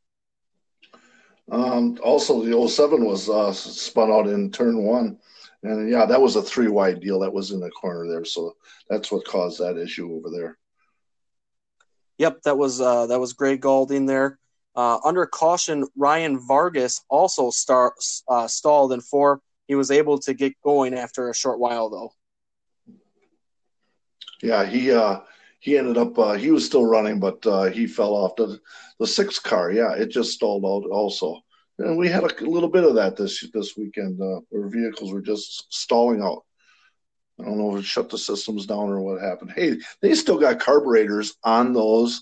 Um, 1.52 1.98
also, 2.04 2.44
the 2.44 2.68
07 2.68 3.06
was 3.06 3.30
uh, 3.30 3.52
spun 3.54 4.12
out 4.12 4.28
in 4.28 4.52
turn 4.52 4.84
one. 4.84 5.20
And 5.64 5.90
yeah, 5.90 6.06
that 6.06 6.22
was 6.22 6.36
a 6.36 6.42
three 6.42 6.68
wide 6.68 7.00
deal 7.00 7.20
that 7.20 7.34
was 7.34 7.52
in 7.52 7.60
the 7.60 7.70
corner 7.72 8.08
there. 8.08 8.26
So 8.26 8.56
that's 8.90 9.12
what 9.12 9.26
caused 9.26 9.60
that 9.60 9.78
issue 9.78 10.14
over 10.14 10.30
there. 10.30 10.58
Yep, 12.18 12.42
that 12.44 12.58
was 12.58 12.80
uh, 12.80 13.08
that 13.08 13.20
was 13.20 13.34
Greg 13.34 13.62
Gaulding 13.62 14.06
there. 14.06 14.40
Uh, 14.76 15.00
under 15.04 15.26
caution, 15.26 15.88
Ryan 15.96 16.40
Vargas 16.40 17.04
also 17.10 17.50
star, 17.52 17.94
uh, 18.28 18.48
stalled 18.48 18.92
in 18.92 19.02
four. 19.02 19.40
He 19.68 19.76
was 19.76 19.92
able 19.92 20.18
to 20.20 20.34
get 20.34 20.60
going 20.62 20.94
after 20.94 21.30
a 21.30 21.36
short 21.36 21.60
while, 21.60 21.90
though. 21.90 22.12
Yeah, 24.42 24.66
he 24.66 24.92
uh, 24.92 25.22
he 25.60 25.78
ended 25.78 25.98
up 25.98 26.20
uh, 26.20 26.34
he 26.34 26.52
was 26.52 26.66
still 26.66 26.86
running, 26.86 27.20
but 27.20 27.46
uh, 27.46 27.64
he 27.66 27.88
fell 27.88 28.14
off 28.14 28.36
the 28.36 28.60
the 29.00 29.08
sixth 29.08 29.42
car. 29.44 29.72
Yeah, 29.72 29.94
it 29.94 30.08
just 30.08 30.34
stalled 30.34 30.66
out 30.66 30.90
also. 30.92 31.42
And 31.80 31.98
we 31.98 32.08
had 32.08 32.24
a 32.24 32.46
little 32.46 32.70
bit 32.70 32.84
of 32.84 32.96
that 32.96 33.18
this 33.18 33.50
this 33.52 33.76
weekend, 33.76 34.22
uh, 34.22 34.42
where 34.50 34.68
vehicles 34.68 35.12
were 35.12 35.22
just 35.22 35.74
stalling 35.74 36.22
out. 36.22 36.44
I 37.40 37.46
don't 37.46 37.58
know 37.58 37.76
if 37.76 37.84
it 37.84 37.86
shut 37.86 38.10
the 38.10 38.18
systems 38.18 38.68
down 38.68 38.90
or 38.90 39.02
what 39.02 39.22
happened. 39.22 39.54
Hey, 39.56 39.78
they 40.02 40.14
still 40.14 40.38
got 40.38 40.60
carburetors 40.60 41.36
on 41.44 41.74
those 41.74 42.22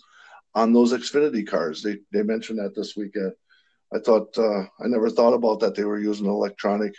on 0.56 0.74
those 0.74 0.94
Xfinity 0.94 1.46
cars. 1.46 1.82
They 1.82 1.98
they 2.12 2.24
mentioned 2.24 2.60
that 2.60 2.76
this 2.76 2.96
weekend. 2.96 3.34
I 3.94 4.00
thought 4.00 4.38
uh, 4.38 4.62
I 4.62 4.88
never 4.88 5.10
thought 5.10 5.34
about 5.34 5.60
that. 5.60 5.76
They 5.76 5.84
were 5.84 6.00
using 6.00 6.28
electronic 6.28 6.94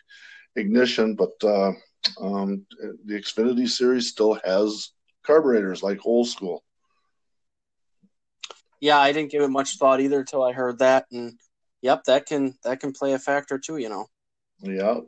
ignition, 0.56 1.14
but 1.14 1.32
uh, 1.42 1.72
um, 2.20 2.66
the 3.06 3.14
Xfinity 3.14 3.68
series 3.68 4.08
still 4.08 4.38
has 4.44 4.90
carburetors 5.24 5.82
like 5.82 6.04
old 6.04 6.28
school. 6.28 6.62
Yeah, 8.80 8.98
I 8.98 9.12
didn't 9.12 9.30
give 9.30 9.42
it 9.42 9.48
much 9.48 9.78
thought 9.78 10.00
either 10.00 10.20
until 10.20 10.42
I 10.42 10.52
heard 10.52 10.80
that, 10.80 11.06
and 11.12 11.38
yep, 11.82 12.04
that 12.04 12.26
can 12.26 12.54
that 12.64 12.80
can 12.80 12.92
play 12.92 13.12
a 13.12 13.18
factor 13.18 13.58
too. 13.58 13.76
You 13.76 13.90
know. 13.90 14.06
Yep. 14.62 15.04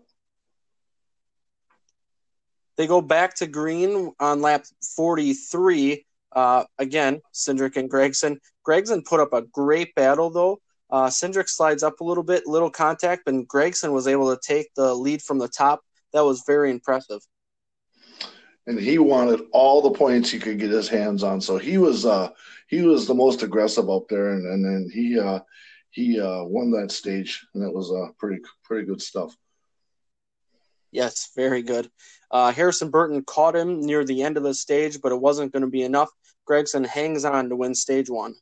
They 2.76 2.86
go 2.86 3.00
back 3.00 3.34
to 3.36 3.46
green 3.46 4.12
on 4.18 4.42
lap 4.42 4.64
43. 4.96 6.04
Uh, 6.32 6.64
again, 6.78 7.20
Cindric 7.32 7.76
and 7.76 7.90
Gragson. 7.90 8.38
Gragson 8.66 9.04
put 9.04 9.20
up 9.20 9.32
a 9.32 9.42
great 9.42 9.94
battle, 9.94 10.30
though. 10.30 10.58
Uh, 10.90 11.06
Cindric 11.06 11.48
slides 11.48 11.82
up 11.82 12.00
a 12.00 12.04
little 12.04 12.24
bit, 12.24 12.46
little 12.46 12.70
contact, 12.70 13.28
and 13.28 13.48
Gragson 13.48 13.92
was 13.92 14.08
able 14.08 14.34
to 14.34 14.40
take 14.44 14.74
the 14.74 14.94
lead 14.94 15.22
from 15.22 15.38
the 15.38 15.48
top. 15.48 15.82
That 16.12 16.24
was 16.24 16.42
very 16.46 16.70
impressive. 16.70 17.20
And 18.66 18.78
he 18.78 18.98
wanted 18.98 19.42
all 19.52 19.82
the 19.82 19.90
points 19.90 20.30
he 20.30 20.38
could 20.38 20.58
get 20.58 20.70
his 20.70 20.88
hands 20.88 21.22
on, 21.22 21.40
so 21.40 21.58
he 21.58 21.78
was 21.78 22.06
uh, 22.06 22.30
he 22.66 22.82
was 22.82 23.06
the 23.06 23.14
most 23.14 23.42
aggressive 23.42 23.90
up 23.90 24.08
there, 24.08 24.30
and, 24.30 24.46
and 24.46 24.64
then 24.64 24.90
he 24.92 25.18
uh, 25.18 25.40
he 25.94 26.20
uh, 26.20 26.42
won 26.42 26.72
that 26.72 26.90
stage, 26.90 27.46
and 27.54 27.62
that 27.62 27.72
was 27.72 27.90
uh, 27.90 28.12
pretty 28.18 28.42
pretty 28.64 28.84
good 28.84 29.00
stuff. 29.00 29.34
Yes, 30.90 31.30
very 31.36 31.62
good. 31.62 31.88
Uh, 32.30 32.52
Harrison 32.52 32.90
Burton 32.90 33.22
caught 33.24 33.56
him 33.56 33.80
near 33.80 34.04
the 34.04 34.22
end 34.22 34.36
of 34.36 34.42
the 34.42 34.54
stage, 34.54 35.00
but 35.00 35.12
it 35.12 35.20
wasn't 35.20 35.52
going 35.52 35.62
to 35.62 35.70
be 35.70 35.82
enough. 35.82 36.10
Gragson 36.48 36.86
hangs 36.86 37.24
on 37.24 37.48
to 37.48 37.56
win 37.56 37.74
stage 37.74 38.10
one. 38.10 38.34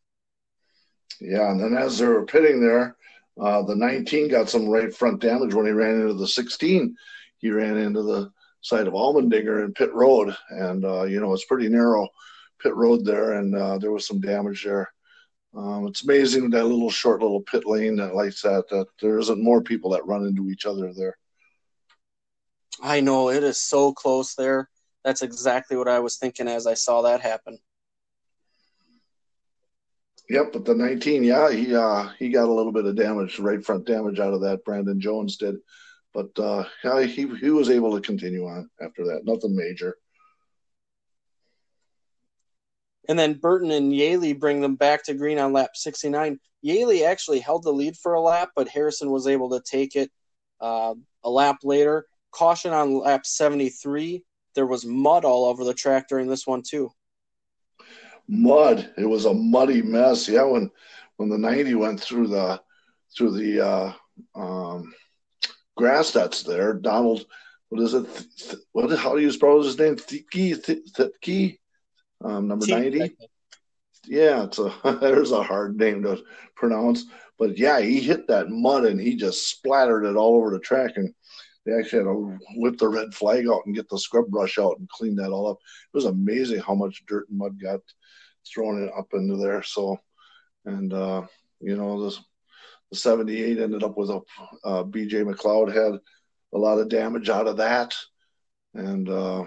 Yeah, 1.20 1.50
and 1.50 1.60
then 1.60 1.76
as 1.76 1.98
they 1.98 2.06
were 2.06 2.24
pitting 2.24 2.60
there, 2.60 2.96
uh, 3.40 3.62
the 3.62 3.76
19 3.76 4.28
got 4.28 4.48
some 4.48 4.68
right 4.68 4.94
front 4.94 5.20
damage 5.20 5.54
when 5.54 5.66
he 5.66 5.72
ran 5.72 6.00
into 6.00 6.14
the 6.14 6.26
16. 6.26 6.96
He 7.38 7.50
ran 7.50 7.76
into 7.76 8.02
the 8.02 8.30
side 8.62 8.86
of 8.86 8.94
Allmendinger 8.94 9.64
in 9.64 9.74
pit 9.74 9.92
road, 9.92 10.34
and 10.48 10.84
uh, 10.84 11.04
you 11.04 11.20
know 11.20 11.34
it's 11.34 11.44
pretty 11.44 11.68
narrow 11.68 12.08
pit 12.62 12.74
road 12.74 13.04
there, 13.04 13.34
and 13.34 13.54
uh, 13.54 13.76
there 13.78 13.92
was 13.92 14.06
some 14.06 14.20
damage 14.20 14.64
there. 14.64 14.90
Um, 15.54 15.86
it's 15.86 16.02
amazing 16.02 16.50
that 16.50 16.64
little 16.64 16.90
short 16.90 17.20
little 17.20 17.42
pit 17.42 17.66
lane 17.66 17.96
that 17.96 18.14
like 18.14 18.34
that 18.36 18.68
that 18.70 18.86
there 19.00 19.18
isn't 19.18 19.42
more 19.42 19.62
people 19.62 19.90
that 19.90 20.06
run 20.06 20.24
into 20.24 20.48
each 20.48 20.64
other 20.64 20.92
there. 20.94 21.18
I 22.82 23.00
know 23.00 23.30
it 23.30 23.44
is 23.44 23.60
so 23.60 23.92
close 23.92 24.34
there. 24.34 24.70
That's 25.04 25.22
exactly 25.22 25.76
what 25.76 25.88
I 25.88 25.98
was 25.98 26.16
thinking 26.16 26.48
as 26.48 26.66
I 26.66 26.74
saw 26.74 27.02
that 27.02 27.20
happen. 27.20 27.58
Yep, 30.30 30.52
but 30.52 30.64
the 30.64 30.74
19, 30.74 31.24
yeah, 31.24 31.50
he 31.52 31.74
uh, 31.74 32.08
he 32.18 32.30
got 32.30 32.48
a 32.48 32.52
little 32.52 32.72
bit 32.72 32.86
of 32.86 32.96
damage, 32.96 33.38
right 33.38 33.62
front 33.62 33.86
damage 33.86 34.18
out 34.18 34.32
of 34.32 34.40
that. 34.42 34.64
Brandon 34.64 34.98
Jones 34.98 35.36
did, 35.36 35.56
but 36.14 36.30
uh, 36.38 36.64
yeah, 36.82 37.02
he 37.02 37.26
he 37.36 37.50
was 37.50 37.68
able 37.68 37.94
to 37.94 38.00
continue 38.00 38.46
on 38.46 38.70
after 38.80 39.04
that. 39.04 39.22
Nothing 39.24 39.54
major. 39.54 39.98
And 43.08 43.18
then 43.18 43.34
Burton 43.34 43.70
and 43.70 43.92
Yeley 43.92 44.32
bring 44.32 44.60
them 44.60 44.76
back 44.76 45.04
to 45.04 45.14
green 45.14 45.38
on 45.38 45.52
lap 45.52 45.70
69. 45.74 46.38
Yeley 46.62 47.04
actually 47.04 47.40
held 47.40 47.64
the 47.64 47.72
lead 47.72 47.96
for 47.96 48.14
a 48.14 48.20
lap, 48.20 48.50
but 48.54 48.68
Harrison 48.68 49.10
was 49.10 49.26
able 49.26 49.50
to 49.50 49.60
take 49.60 49.96
it 49.96 50.10
uh, 50.60 50.94
a 51.24 51.30
lap 51.30 51.58
later. 51.64 52.06
Caution 52.30 52.72
on 52.72 52.98
lap 52.98 53.26
73. 53.26 54.24
There 54.54 54.66
was 54.66 54.84
mud 54.84 55.24
all 55.24 55.46
over 55.46 55.64
the 55.64 55.74
track 55.74 56.08
during 56.08 56.28
this 56.28 56.46
one, 56.46 56.62
too. 56.62 56.92
Mud. 58.28 58.92
It 58.96 59.04
was 59.04 59.24
a 59.24 59.34
muddy 59.34 59.82
mess. 59.82 60.28
Yeah, 60.28 60.44
when 60.44 60.70
when 61.16 61.28
the 61.28 61.38
90 61.38 61.74
went 61.74 62.00
through 62.00 62.28
the 62.28 62.60
through 63.16 63.32
the 63.32 63.60
uh, 63.60 63.92
um, 64.34 64.94
grass 65.76 66.12
that's 66.12 66.42
there, 66.42 66.74
Donald, 66.74 67.26
what 67.68 67.82
is 67.82 67.94
it? 67.94 68.06
What? 68.72 68.96
How 68.96 69.14
do 69.14 69.20
you 69.20 69.30
spell 69.32 69.62
his 69.62 69.78
name? 69.78 69.96
Thicke, 69.96 70.62
Thicke, 70.62 71.58
um, 72.24 72.48
number 72.48 72.66
90. 72.66 73.16
Yeah, 74.06 74.44
it's 74.44 74.58
a 74.58 74.72
there's 75.00 75.32
a 75.32 75.42
hard 75.42 75.76
name 75.76 76.02
to 76.02 76.22
pronounce, 76.56 77.04
but 77.38 77.56
yeah, 77.58 77.80
he 77.80 78.00
hit 78.00 78.26
that 78.28 78.50
mud 78.50 78.84
and 78.84 79.00
he 79.00 79.16
just 79.16 79.48
splattered 79.48 80.04
it 80.04 80.16
all 80.16 80.36
over 80.36 80.50
the 80.50 80.58
track 80.58 80.92
and 80.96 81.14
they 81.64 81.72
actually 81.72 81.98
had 81.98 82.04
to 82.06 82.38
whip 82.56 82.78
the 82.78 82.88
red 82.88 83.14
flag 83.14 83.46
out 83.46 83.62
and 83.66 83.74
get 83.74 83.88
the 83.88 83.98
scrub 83.98 84.26
brush 84.28 84.58
out 84.58 84.78
and 84.78 84.88
clean 84.88 85.14
that 85.16 85.30
all 85.30 85.48
up. 85.48 85.58
It 85.58 85.96
was 85.96 86.06
amazing 86.06 86.60
how 86.60 86.74
much 86.74 87.04
dirt 87.06 87.28
and 87.28 87.38
mud 87.38 87.60
got 87.62 87.80
thrown 88.52 88.90
up 88.96 89.06
into 89.12 89.36
there. 89.36 89.62
So, 89.62 89.98
and 90.64 90.92
uh, 90.92 91.22
you 91.60 91.76
know, 91.76 92.04
this, 92.04 92.20
the 92.90 92.96
78 92.96 93.58
ended 93.58 93.84
up 93.84 93.96
with 93.96 94.10
a 94.10 94.20
uh, 94.64 94.82
BJ 94.84 95.24
McLeod 95.24 95.72
had 95.72 96.00
a 96.52 96.58
lot 96.58 96.78
of 96.78 96.88
damage 96.88 97.30
out 97.30 97.46
of 97.46 97.56
that, 97.58 97.94
and 98.74 99.08
uh, 99.08 99.44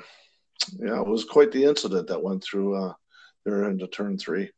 yeah, 0.79 0.99
it 0.99 1.07
was 1.07 1.25
quite 1.25 1.51
the 1.51 1.65
incident 1.65 2.07
that 2.07 2.23
went 2.23 2.43
through 2.43 2.75
uh, 2.75 2.93
there 3.45 3.69
into 3.69 3.87
turn 3.87 4.17
three. 4.17 4.51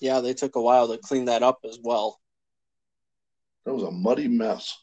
Yeah, 0.00 0.20
they 0.20 0.34
took 0.34 0.56
a 0.56 0.62
while 0.62 0.88
to 0.88 0.98
clean 0.98 1.26
that 1.26 1.42
up 1.42 1.58
as 1.68 1.78
well. 1.82 2.18
That 3.64 3.74
was 3.74 3.82
a 3.82 3.90
muddy 3.90 4.28
mess. 4.28 4.76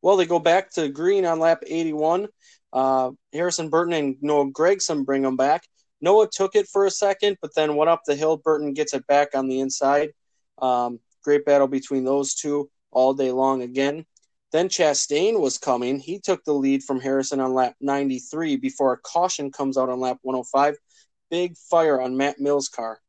Well, 0.00 0.16
they 0.16 0.26
go 0.26 0.38
back 0.38 0.72
to 0.72 0.88
green 0.88 1.24
on 1.24 1.38
lap 1.38 1.62
81. 1.66 2.28
Uh, 2.72 3.10
Harrison 3.32 3.68
Burton 3.68 3.92
and 3.92 4.16
Noah 4.20 4.50
Gragson 4.50 5.04
bring 5.04 5.22
them 5.22 5.36
back. 5.36 5.62
Noah 6.00 6.28
took 6.30 6.56
it 6.56 6.66
for 6.68 6.86
a 6.86 6.90
second, 6.90 7.36
but 7.40 7.54
then 7.54 7.76
went 7.76 7.90
up 7.90 8.02
the 8.04 8.16
hill. 8.16 8.36
Burton 8.36 8.72
gets 8.74 8.94
it 8.94 9.06
back 9.06 9.28
on 9.34 9.46
the 9.46 9.60
inside. 9.60 10.10
Um, 10.58 10.98
great 11.22 11.44
battle 11.44 11.68
between 11.68 12.04
those 12.04 12.34
two 12.34 12.68
all 12.90 13.14
day 13.14 13.30
long 13.30 13.62
again. 13.62 14.04
Then 14.52 14.68
Chastain 14.68 15.40
was 15.40 15.58
coming. 15.58 15.98
He 15.98 16.18
took 16.18 16.44
the 16.44 16.52
lead 16.52 16.82
from 16.82 17.00
Harrison 17.00 17.40
on 17.40 17.54
lap 17.54 17.74
93 17.80 18.56
before 18.56 18.92
a 18.92 18.98
caution 18.98 19.50
comes 19.50 19.78
out 19.78 19.88
on 19.88 20.00
lap 20.00 20.18
105. 20.22 20.76
Big 21.30 21.56
fire 21.56 22.00
on 22.00 22.16
Matt 22.16 22.38
Mills' 22.38 22.68
car. 22.68 23.00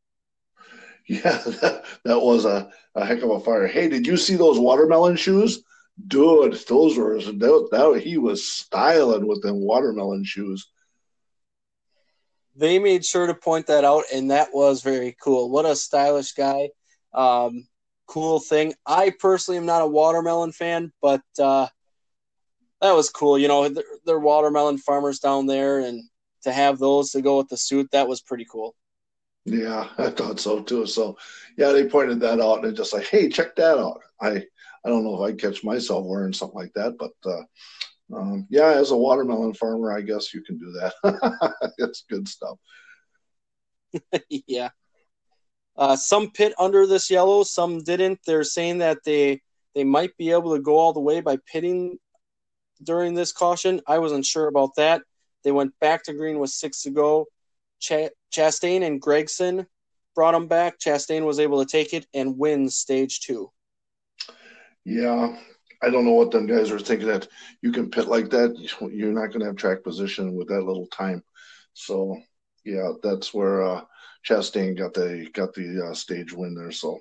Yeah, 1.05 1.21
that, 1.61 1.83
that 2.05 2.21
was 2.21 2.45
a, 2.45 2.71
a 2.95 3.05
heck 3.05 3.21
of 3.21 3.29
a 3.29 3.39
fire. 3.41 3.67
Hey, 3.67 3.89
did 3.89 4.07
you 4.07 4.15
see 4.15 4.35
those 4.35 4.57
watermelon 4.57 5.17
shoes? 5.17 5.63
dude, 6.07 6.53
those 6.67 6.97
were 6.97 7.19
that, 7.19 7.67
that 7.71 8.01
he 8.03 8.17
was 8.17 8.47
styling 8.47 9.27
with 9.27 9.41
them 9.41 9.59
watermelon 9.59 10.23
shoes. 10.23 10.69
They 12.55 12.79
made 12.79 13.05
sure 13.05 13.27
to 13.27 13.33
point 13.33 13.67
that 13.67 13.83
out, 13.83 14.03
and 14.13 14.31
that 14.31 14.49
was 14.53 14.81
very 14.81 15.15
cool. 15.21 15.49
What 15.49 15.65
a 15.65 15.75
stylish 15.75 16.33
guy! 16.33 16.69
Um, 17.13 17.67
cool 18.13 18.39
thing. 18.39 18.75
I 18.85 19.11
personally 19.19 19.57
am 19.57 19.65
not 19.65 19.81
a 19.81 19.87
watermelon 19.87 20.51
fan, 20.51 20.93
but 21.01 21.23
uh, 21.39 21.67
that 22.79 22.91
was 22.91 23.09
cool. 23.09 23.39
You 23.39 23.47
know, 23.47 23.67
they're, 23.69 23.83
they're 24.05 24.19
watermelon 24.19 24.77
farmers 24.77 25.19
down 25.19 25.47
there, 25.47 25.79
and 25.79 26.03
to 26.43 26.51
have 26.51 26.77
those 26.77 27.09
to 27.11 27.23
go 27.23 27.37
with 27.39 27.49
the 27.49 27.57
suit, 27.57 27.89
that 27.91 28.07
was 28.07 28.21
pretty 28.21 28.45
cool. 28.45 28.75
Yeah, 29.45 29.89
I 29.97 30.11
thought 30.11 30.39
so 30.39 30.61
too. 30.61 30.85
So, 30.85 31.17
yeah, 31.57 31.71
they 31.71 31.89
pointed 31.89 32.19
that 32.19 32.39
out 32.39 32.63
and 32.63 32.77
just 32.77 32.93
like, 32.93 33.07
hey, 33.07 33.29
check 33.29 33.55
that 33.55 33.79
out. 33.79 34.01
I 34.21 34.43
I 34.85 34.89
don't 34.89 35.03
know 35.03 35.23
if 35.23 35.29
I'd 35.29 35.41
catch 35.41 35.63
myself 35.63 36.05
wearing 36.05 36.33
something 36.33 36.57
like 36.57 36.73
that, 36.75 36.97
but 36.99 37.13
uh, 37.25 38.15
um, 38.15 38.45
yeah, 38.49 38.73
as 38.73 38.91
a 38.91 38.97
watermelon 38.97 39.55
farmer, 39.55 39.91
I 39.91 40.01
guess 40.01 40.33
you 40.33 40.43
can 40.43 40.59
do 40.59 40.71
that. 40.73 41.73
it's 41.79 42.03
good 42.07 42.27
stuff. 42.27 42.59
yeah. 44.29 44.69
Uh, 45.75 45.95
some 45.95 46.29
pit 46.31 46.53
under 46.59 46.85
this 46.85 47.09
yellow, 47.09 47.43
some 47.43 47.83
didn't. 47.83 48.19
They're 48.25 48.43
saying 48.43 48.79
that 48.79 48.99
they 49.05 49.41
they 49.73 49.83
might 49.83 50.15
be 50.17 50.31
able 50.31 50.55
to 50.55 50.61
go 50.61 50.77
all 50.77 50.93
the 50.93 50.99
way 50.99 51.21
by 51.21 51.37
pitting 51.51 51.97
during 52.83 53.15
this 53.15 53.31
caution. 53.31 53.81
I 53.87 53.99
wasn't 53.99 54.25
sure 54.25 54.47
about 54.47 54.75
that. 54.75 55.01
They 55.43 55.51
went 55.51 55.73
back 55.79 56.03
to 56.03 56.13
green 56.13 56.39
with 56.39 56.51
six 56.51 56.83
to 56.83 56.91
go. 56.91 57.27
Ch- 57.79 58.11
Chastain 58.33 58.85
and 58.85 59.01
Gragson 59.01 59.65
brought 60.15 60.33
them 60.33 60.47
back. 60.47 60.79
Chastain 60.79 61.25
was 61.25 61.39
able 61.39 61.63
to 61.63 61.69
take 61.69 61.93
it 61.93 62.05
and 62.13 62.37
win 62.37 62.69
stage 62.69 63.21
two. 63.21 63.51
Yeah, 64.85 65.35
I 65.81 65.89
don't 65.89 66.05
know 66.05 66.11
what 66.11 66.31
them 66.31 66.45
guys 66.45 66.71
are 66.71 66.79
thinking 66.79 67.07
that 67.07 67.27
you 67.61 67.71
can 67.71 67.89
pit 67.89 68.07
like 68.07 68.29
that. 68.29 68.55
You're 68.91 69.11
not 69.11 69.27
going 69.27 69.39
to 69.39 69.47
have 69.47 69.55
track 69.55 69.83
position 69.83 70.35
with 70.35 70.49
that 70.49 70.63
little 70.63 70.87
time. 70.87 71.23
So 71.73 72.17
yeah, 72.63 72.91
that's 73.01 73.33
where 73.33 73.63
uh, 73.63 73.81
Chastain 74.27 74.77
got 74.77 74.93
the 74.93 75.27
got 75.33 75.53
the 75.53 75.89
uh, 75.89 75.93
stage 75.93 76.33
win 76.33 76.55
there. 76.55 76.71
So 76.71 76.99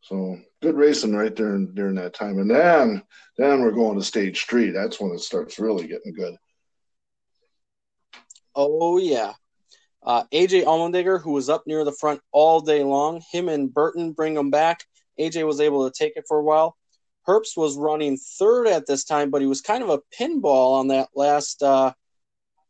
so 0.00 0.38
good 0.62 0.76
racing 0.76 1.16
right 1.16 1.34
there 1.34 1.58
during 1.58 1.96
that 1.96 2.14
time. 2.14 2.38
And 2.38 2.50
then 2.50 3.02
then 3.36 3.60
we're 3.60 3.72
going 3.72 3.98
to 3.98 4.04
stage 4.04 4.46
three. 4.46 4.70
That's 4.70 5.00
when 5.00 5.12
it 5.12 5.20
starts 5.20 5.58
really 5.58 5.86
getting 5.86 6.12
good. 6.12 6.36
Oh 8.54 8.98
yeah. 8.98 9.32
Uh, 10.04 10.22
AJ 10.32 10.64
Allmendinger, 10.64 11.20
who 11.20 11.32
was 11.32 11.48
up 11.48 11.64
near 11.66 11.84
the 11.84 11.90
front 11.90 12.20
all 12.30 12.60
day 12.60 12.84
long, 12.84 13.20
him 13.32 13.48
and 13.48 13.74
Burton 13.74 14.12
bring 14.12 14.36
him 14.36 14.50
back. 14.50 14.84
AJ 15.18 15.44
was 15.44 15.60
able 15.60 15.90
to 15.90 15.96
take 15.96 16.16
it 16.16 16.24
for 16.28 16.38
a 16.38 16.44
while. 16.44 16.76
Herbst 17.26 17.56
was 17.56 17.76
running 17.76 18.16
third 18.16 18.68
at 18.68 18.86
this 18.86 19.02
time, 19.02 19.30
but 19.30 19.40
he 19.40 19.48
was 19.48 19.60
kind 19.60 19.82
of 19.82 19.90
a 19.90 20.00
pinball 20.16 20.78
on 20.78 20.88
that 20.88 21.08
last 21.16 21.60
uh, 21.62 21.92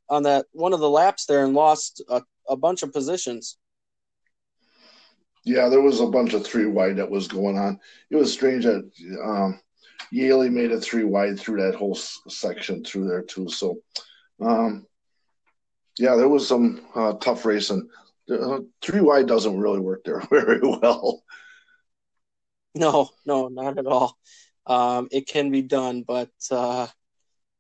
on 0.09 0.23
that 0.23 0.47
one 0.53 0.73
of 0.73 0.81
the 0.81 0.89
laps 0.89 1.27
there 1.27 1.45
and 1.45 1.53
lost 1.53 2.03
a, 2.09 2.23
a 2.49 2.57
bunch 2.57 2.83
of 2.83 2.93
positions. 2.93 3.59
Yeah, 5.45 5.69
there 5.69 5.81
was 5.81 6.01
a 6.01 6.07
bunch 6.07 6.35
of 6.35 6.45
three 6.45 6.67
wide 6.67 6.97
that 6.97 7.11
was 7.11 7.29
going 7.29 7.57
on. 7.57 7.79
It 8.11 8.17
was 8.17 8.33
strange 8.33 8.65
that 8.65 8.91
um, 9.25 9.61
Yeley 10.11 10.51
made 10.51 10.73
it 10.73 10.81
three 10.81 11.05
wide 11.05 11.39
through 11.39 11.63
that 11.63 11.77
whole 11.77 11.95
section 11.95 12.85
through 12.85 13.09
there 13.09 13.23
too. 13.23 13.49
So, 13.49 13.79
um, 14.41 14.87
yeah, 15.99 16.17
there 16.17 16.29
was 16.29 16.49
some 16.49 16.81
uh, 16.95 17.13
tough 17.15 17.45
racing. 17.45 17.89
Uh, 18.29 18.61
three 18.83 19.01
wide 19.01 19.29
doesn't 19.29 19.59
really 19.59 19.79
work 19.79 20.03
there 20.05 20.21
very 20.31 20.61
well. 20.61 21.23
No, 22.75 23.09
no, 23.25 23.49
not 23.49 23.79
at 23.79 23.87
all. 23.87 24.19
Um, 24.67 25.09
it 25.13 25.29
can 25.29 25.51
be 25.51 25.63
done, 25.63 26.03
but 26.03 26.31
uh, 26.51 26.89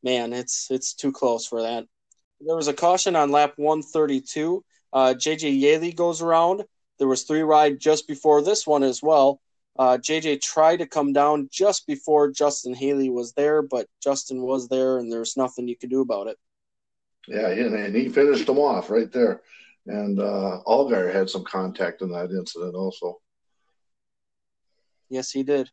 man, 0.02 0.32
it's 0.32 0.70
it's 0.70 0.94
too 0.94 1.12
close 1.12 1.46
for 1.46 1.62
that. 1.62 1.86
There 2.40 2.56
was 2.56 2.68
a 2.68 2.74
caution 2.74 3.16
on 3.16 3.30
lap 3.30 3.54
132. 3.56 4.64
Uh, 4.96 5.12
JJ 5.12 5.60
Yeley 5.60 5.92
goes 5.92 6.22
around. 6.22 6.64
There 6.98 7.06
was 7.06 7.24
three 7.24 7.42
ride 7.42 7.78
just 7.78 8.08
before 8.08 8.40
this 8.40 8.66
one 8.66 8.82
as 8.82 9.02
well. 9.02 9.42
Uh, 9.78 9.98
JJ 9.98 10.40
tried 10.40 10.78
to 10.78 10.86
come 10.86 11.12
down 11.12 11.50
just 11.52 11.86
before 11.86 12.30
Justin 12.30 12.72
Haley 12.72 13.10
was 13.10 13.34
there, 13.34 13.60
but 13.60 13.88
Justin 14.02 14.40
was 14.40 14.68
there, 14.68 14.96
and 14.96 15.12
there's 15.12 15.36
nothing 15.36 15.68
you 15.68 15.76
could 15.76 15.90
do 15.90 16.00
about 16.00 16.28
it. 16.28 16.38
Yeah, 17.28 17.48
and 17.48 17.94
he 17.94 18.08
finished 18.08 18.46
them 18.46 18.58
off 18.58 18.88
right 18.88 19.12
there. 19.12 19.42
And 19.86 20.18
uh, 20.18 20.60
Allgaier 20.66 21.12
had 21.12 21.28
some 21.28 21.44
contact 21.44 22.00
in 22.00 22.10
that 22.12 22.30
incident 22.30 22.74
also. 22.74 23.18
Yes, 25.10 25.30
he 25.30 25.42
did. 25.42 25.70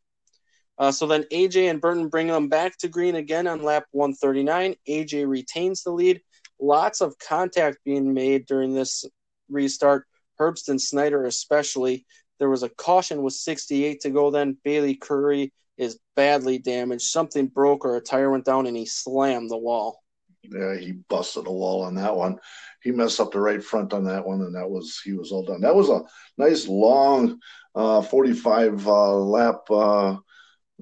Uh, 0.77 0.91
so 0.91 1.07
then 1.07 1.23
AJ 1.31 1.69
and 1.69 1.79
Burton 1.79 2.09
bring 2.09 2.27
them 2.27 2.49
back 2.49 2.77
to 2.79 2.89
green 2.89 3.15
again 3.15 3.47
on 3.47 3.63
lap 3.63 3.85
139. 3.91 4.75
AJ 4.89 5.29
retains 5.29 5.83
the 5.83 5.91
lead. 5.91 6.19
Lots 6.59 7.01
of 7.01 7.17
contact 7.19 7.79
being 7.85 8.13
made 8.13 8.45
during 8.45 8.73
this 8.73 9.05
restart. 9.49 10.05
Herbst 10.39 10.69
and 10.69 10.81
Snider, 10.81 11.25
especially. 11.25 12.05
There 12.39 12.49
was 12.49 12.63
a 12.63 12.69
caution 12.69 13.21
with 13.21 13.33
68 13.33 14.01
to 14.01 14.09
go 14.09 14.31
then. 14.31 14.57
Bailey 14.63 14.95
Currey 14.95 15.51
is 15.77 15.99
badly 16.15 16.57
damaged. 16.59 17.03
Something 17.03 17.47
broke 17.47 17.85
or 17.85 17.95
a 17.95 18.01
tire 18.01 18.31
went 18.31 18.45
down 18.45 18.67
and 18.67 18.75
he 18.75 18.85
slammed 18.85 19.49
the 19.49 19.57
wall. 19.57 20.03
Yeah, 20.43 20.75
he 20.75 20.91
busted 20.91 21.47
a 21.47 21.51
wall 21.51 21.83
on 21.83 21.95
that 21.95 22.15
one. 22.15 22.37
He 22.81 22.91
messed 22.91 23.19
up 23.19 23.31
the 23.31 23.39
right 23.39 23.63
front 23.63 23.93
on 23.93 24.03
that 24.05 24.25
one, 24.25 24.41
and 24.41 24.53
that 24.55 24.69
was 24.69 24.99
he 25.01 25.13
was 25.13 25.31
all 25.31 25.45
done. 25.45 25.61
That 25.61 25.75
was 25.75 25.89
a 25.89 26.01
nice 26.37 26.67
long 26.67 27.39
uh, 27.75 28.01
45 28.01 28.85
uh, 28.85 29.13
lap 29.15 29.61
uh, 29.69 30.17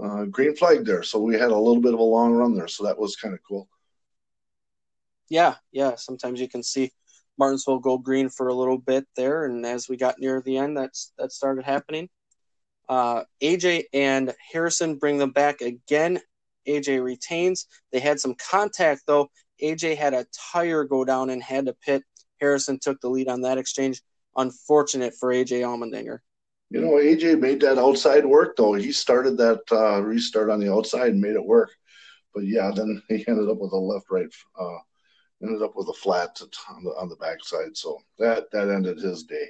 uh, 0.01 0.25
green 0.25 0.55
flag 0.55 0.83
there. 0.83 1.03
So 1.03 1.19
we 1.19 1.35
had 1.35 1.51
a 1.51 1.57
little 1.57 1.81
bit 1.81 1.93
of 1.93 1.99
a 1.99 2.03
long 2.03 2.33
run 2.33 2.55
there. 2.55 2.67
So 2.67 2.85
that 2.85 2.97
was 2.97 3.15
kind 3.15 3.35
of 3.35 3.39
cool. 3.47 3.69
Yeah, 5.31 5.55
yeah. 5.71 5.95
Sometimes 5.95 6.41
you 6.41 6.49
can 6.49 6.61
see 6.61 6.91
Martinsville 7.37 7.79
go 7.79 7.97
green 7.97 8.27
for 8.27 8.49
a 8.49 8.53
little 8.53 8.77
bit 8.77 9.07
there, 9.15 9.45
and 9.45 9.65
as 9.65 9.87
we 9.87 9.95
got 9.95 10.19
near 10.19 10.41
the 10.41 10.57
end, 10.57 10.75
that's 10.75 11.13
that 11.17 11.31
started 11.31 11.63
happening. 11.63 12.09
Uh, 12.89 13.23
AJ 13.41 13.85
and 13.93 14.33
Harrison 14.51 14.97
bring 14.97 15.17
them 15.17 15.31
back 15.31 15.61
again. 15.61 16.19
AJ 16.67 17.01
retains. 17.01 17.67
They 17.93 18.01
had 18.01 18.19
some 18.19 18.35
contact 18.35 19.03
though. 19.07 19.29
AJ 19.63 19.95
had 19.95 20.13
a 20.13 20.25
tire 20.51 20.83
go 20.83 21.05
down 21.05 21.29
and 21.29 21.41
had 21.41 21.67
to 21.67 21.73
pit. 21.75 22.03
Harrison 22.41 22.77
took 22.77 22.99
the 22.99 23.07
lead 23.07 23.29
on 23.29 23.39
that 23.43 23.57
exchange. 23.57 24.01
Unfortunate 24.35 25.13
for 25.17 25.29
AJ 25.29 25.61
Allmendinger. 25.61 26.19
You 26.71 26.81
know, 26.81 26.95
AJ 26.95 27.39
made 27.39 27.61
that 27.61 27.77
outside 27.77 28.25
work 28.25 28.57
though. 28.57 28.73
He 28.73 28.91
started 28.91 29.37
that 29.37 29.61
uh, 29.71 30.01
restart 30.01 30.49
on 30.49 30.59
the 30.59 30.73
outside 30.73 31.11
and 31.11 31.21
made 31.21 31.35
it 31.35 31.45
work. 31.45 31.71
But 32.35 32.45
yeah, 32.45 32.71
then 32.75 33.01
he 33.07 33.25
ended 33.29 33.49
up 33.49 33.59
with 33.59 33.71
a 33.71 33.77
left 33.77 34.07
right. 34.11 34.27
Uh, 34.59 34.79
ended 35.41 35.61
up 35.61 35.75
with 35.75 35.89
a 35.89 35.93
flat 35.93 36.39
on 36.69 36.83
the 36.83 36.91
on 36.91 37.09
the 37.09 37.15
backside. 37.15 37.75
So 37.75 37.99
that 38.19 38.51
that 38.51 38.69
ended 38.69 38.99
his 38.99 39.23
day. 39.23 39.47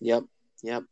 Yep, 0.00 0.24
yep. 0.62 0.84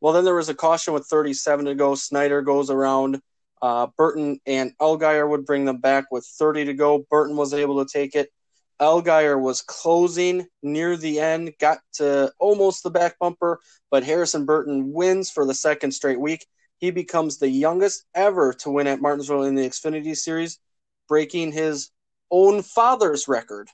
Well, 0.00 0.12
then 0.12 0.24
there 0.24 0.34
was 0.34 0.48
a 0.48 0.54
caution 0.54 0.94
with 0.94 1.06
37 1.06 1.66
to 1.66 1.74
go. 1.74 1.94
Snider 1.94 2.42
goes 2.42 2.70
around. 2.70 3.20
Uh, 3.60 3.88
Burton 3.98 4.40
and 4.46 4.72
Allgaier 4.78 5.28
would 5.28 5.44
bring 5.44 5.66
them 5.66 5.78
back 5.78 6.06
with 6.10 6.24
30 6.24 6.66
to 6.66 6.74
go. 6.74 7.04
Burton 7.10 7.36
was 7.36 7.52
able 7.52 7.84
to 7.84 7.90
take 7.90 8.14
it. 8.14 8.30
Allgaier 8.80 9.38
was 9.38 9.60
closing 9.60 10.46
near 10.62 10.96
the 10.96 11.20
end, 11.20 11.52
got 11.60 11.80
to 11.94 12.32
almost 12.38 12.82
the 12.82 12.90
back 12.90 13.18
bumper, 13.18 13.60
but 13.90 14.04
Harrison 14.04 14.46
Burton 14.46 14.92
wins 14.94 15.30
for 15.30 15.44
the 15.44 15.52
second 15.52 15.92
straight 15.92 16.18
week. 16.18 16.46
He 16.78 16.90
becomes 16.90 17.36
the 17.36 17.50
youngest 17.50 18.06
ever 18.14 18.54
to 18.54 18.70
win 18.70 18.86
at 18.86 19.02
Martinsville 19.02 19.42
in 19.42 19.54
the 19.54 19.68
Xfinity 19.68 20.16
Series, 20.16 20.58
breaking 21.10 21.52
his 21.52 21.90
own 22.30 22.62
father's 22.62 23.28
record. 23.28 23.68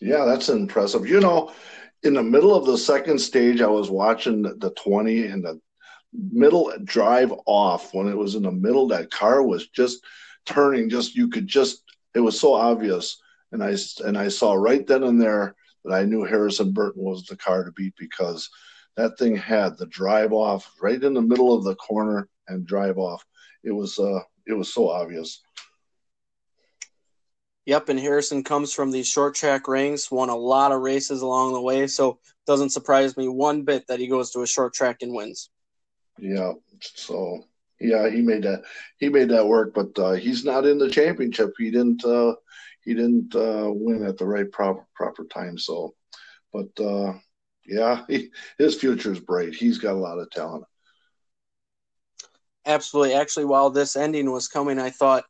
Yeah, 0.00 0.24
that's 0.24 0.48
impressive. 0.48 1.06
You 1.06 1.20
know, 1.20 1.52
in 2.02 2.14
the 2.14 2.22
middle 2.22 2.56
of 2.56 2.66
the 2.66 2.78
second 2.78 3.20
stage, 3.20 3.60
I 3.60 3.68
was 3.68 3.90
watching 3.90 4.42
the 4.42 4.72
20 4.76 5.26
and 5.26 5.44
the 5.44 5.60
middle 6.32 6.72
drive 6.82 7.32
off 7.46 7.94
when 7.94 8.08
it 8.08 8.16
was 8.16 8.34
in 8.34 8.42
the 8.42 8.50
middle. 8.50 8.88
That 8.88 9.10
car 9.12 9.42
was 9.42 9.68
just 9.68 10.02
turning, 10.44 10.88
just 10.88 11.14
you 11.14 11.28
could 11.28 11.46
just, 11.46 11.84
it 12.14 12.20
was 12.20 12.40
so 12.40 12.54
obvious 12.54 13.18
and 13.52 13.62
I 13.62 13.74
and 14.04 14.16
I 14.16 14.28
saw 14.28 14.54
right 14.54 14.86
then 14.86 15.02
and 15.02 15.20
there 15.20 15.54
that 15.84 15.94
I 15.94 16.04
knew 16.04 16.24
Harrison 16.24 16.72
Burton 16.72 17.02
was 17.02 17.24
the 17.24 17.36
car 17.36 17.64
to 17.64 17.72
beat 17.72 17.94
because 17.98 18.48
that 18.96 19.18
thing 19.18 19.36
had 19.36 19.76
the 19.76 19.86
drive 19.86 20.32
off 20.32 20.70
right 20.80 21.02
in 21.02 21.14
the 21.14 21.22
middle 21.22 21.54
of 21.54 21.64
the 21.64 21.74
corner 21.76 22.28
and 22.48 22.66
drive 22.66 22.98
off. 22.98 23.24
It 23.64 23.72
was 23.72 23.98
uh 23.98 24.20
it 24.46 24.54
was 24.54 24.72
so 24.72 24.88
obvious. 24.88 25.42
Yep, 27.70 27.88
and 27.88 28.00
Harrison 28.00 28.42
comes 28.42 28.72
from 28.72 28.90
these 28.90 29.06
short 29.06 29.36
track 29.36 29.68
ranks, 29.68 30.10
won 30.10 30.28
a 30.28 30.34
lot 30.34 30.72
of 30.72 30.80
races 30.80 31.22
along 31.22 31.52
the 31.52 31.60
way, 31.60 31.86
so 31.86 32.18
doesn't 32.44 32.70
surprise 32.70 33.16
me 33.16 33.28
one 33.28 33.62
bit 33.62 33.86
that 33.86 34.00
he 34.00 34.08
goes 34.08 34.32
to 34.32 34.42
a 34.42 34.46
short 34.48 34.74
track 34.74 35.02
and 35.02 35.14
wins. 35.14 35.50
Yeah, 36.18 36.54
so 36.80 37.44
yeah, 37.78 38.10
he 38.10 38.22
made 38.22 38.42
that 38.42 38.64
he 38.98 39.08
made 39.08 39.28
that 39.28 39.46
work, 39.46 39.72
but 39.72 39.96
uh, 40.00 40.14
he's 40.14 40.44
not 40.44 40.66
in 40.66 40.78
the 40.78 40.90
championship. 40.90 41.52
He 41.58 41.70
didn't 41.70 42.04
uh, 42.04 42.34
he 42.82 42.92
didn't 42.92 43.36
uh, 43.36 43.70
win 43.72 44.04
at 44.04 44.18
the 44.18 44.26
right 44.26 44.50
proper 44.50 44.84
proper 44.96 45.24
time. 45.26 45.56
So, 45.56 45.94
but 46.52 46.70
uh, 46.84 47.12
yeah, 47.64 48.04
he, 48.08 48.30
his 48.58 48.74
future 48.74 49.12
is 49.12 49.20
bright. 49.20 49.54
He's 49.54 49.78
got 49.78 49.94
a 49.94 50.04
lot 50.08 50.18
of 50.18 50.28
talent. 50.30 50.64
Absolutely. 52.66 53.14
Actually, 53.14 53.44
while 53.44 53.70
this 53.70 53.94
ending 53.94 54.32
was 54.32 54.48
coming, 54.48 54.80
I 54.80 54.90
thought, 54.90 55.22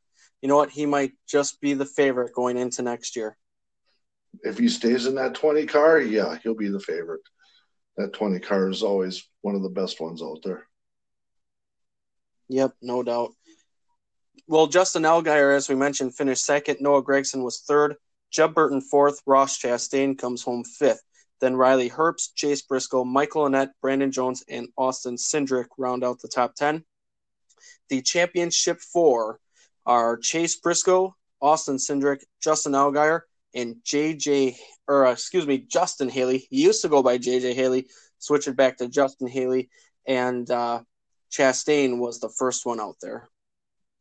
you 0.43 0.49
know 0.49 0.57
what, 0.57 0.71
he 0.71 0.87
might 0.87 1.13
just 1.29 1.61
be 1.61 1.75
the 1.75 1.87
favorite 1.87 2.35
going 2.35 2.57
into 2.57 2.83
next 2.83 3.17
year. 3.17 3.37
If 4.43 4.59
he 4.59 4.69
stays 4.69 5.07
in 5.07 5.17
that 5.17 5.35
20 5.35 5.67
car, 5.67 6.01
yeah, 6.01 6.39
he'll 6.43 6.55
be 6.55 6.69
the 6.69 6.81
favorite. 6.81 7.23
That 7.97 8.13
20 8.13 8.39
car 8.41 8.69
is 8.71 8.83
always 8.83 9.29
one 9.43 9.55
of 9.55 9.63
the 9.63 9.69
best 9.69 10.01
ones 10.01 10.23
out 10.23 10.41
there. 10.45 10.67
Yep, 12.49 12.75
no 12.81 13.03
doubt. 13.03 13.33
Well, 14.47 14.67
Justin 14.67 15.03
Allgaier, 15.03 15.55
as 15.55 15.69
we 15.69 15.75
mentioned, 15.75 16.17
finished 16.17 16.45
second. 16.45 16.79
Noah 16.81 17.05
Gragson 17.05 17.45
was 17.45 17.61
third. 17.61 17.97
Jeb 18.31 18.55
Burton 18.55 18.81
fourth. 18.81 19.21
Ross 19.27 19.59
Chastain 19.59 20.19
comes 20.19 20.43
home 20.43 20.65
fifth. 20.65 21.03
Then 21.41 21.57
Riley 21.57 21.89
Herbst, 21.89 22.35
Chase 22.35 22.63
Briscoe, 22.63 23.05
Michael 23.05 23.45
Annett, 23.45 23.71
Brandon 23.81 24.11
Jones, 24.11 24.45
and 24.49 24.69
Austin 24.77 25.17
Cindric 25.17 25.67
round 25.79 26.05
out 26.05 26.21
the 26.21 26.29
top 26.29 26.55
10. 26.55 26.85
The 27.89 28.03
championship 28.03 28.81
four 28.81 29.41
are 29.91 30.17
Chase 30.19 30.55
Briscoe, 30.55 31.17
Austin 31.43 31.77
Cindric, 31.77 32.21
Justin 32.41 32.75
Allgaier, 32.75 33.23
and 33.57 33.75
JJ, 33.85 34.57
or 34.87 35.05
uh, 35.05 35.11
excuse 35.11 35.49
me, 35.49 35.59
Justin 35.59 36.09
Haley. 36.09 36.47
He 36.49 36.63
used 36.63 36.83
to 36.83 36.89
go 36.89 37.03
by 37.03 37.19
JJ 37.19 37.55
Haley, 37.55 37.89
switch 38.21 38.47
it 38.47 38.57
back 38.57 38.77
to 38.77 38.89
Justin 38.89 39.27
Haley, 39.27 39.69
and 40.07 40.49
uh, 40.49 40.83
Chastain 41.33 41.99
was 41.99 42.21
the 42.21 42.29
first 42.29 42.65
one 42.65 42.81
out 42.81 42.95
there. 43.03 43.29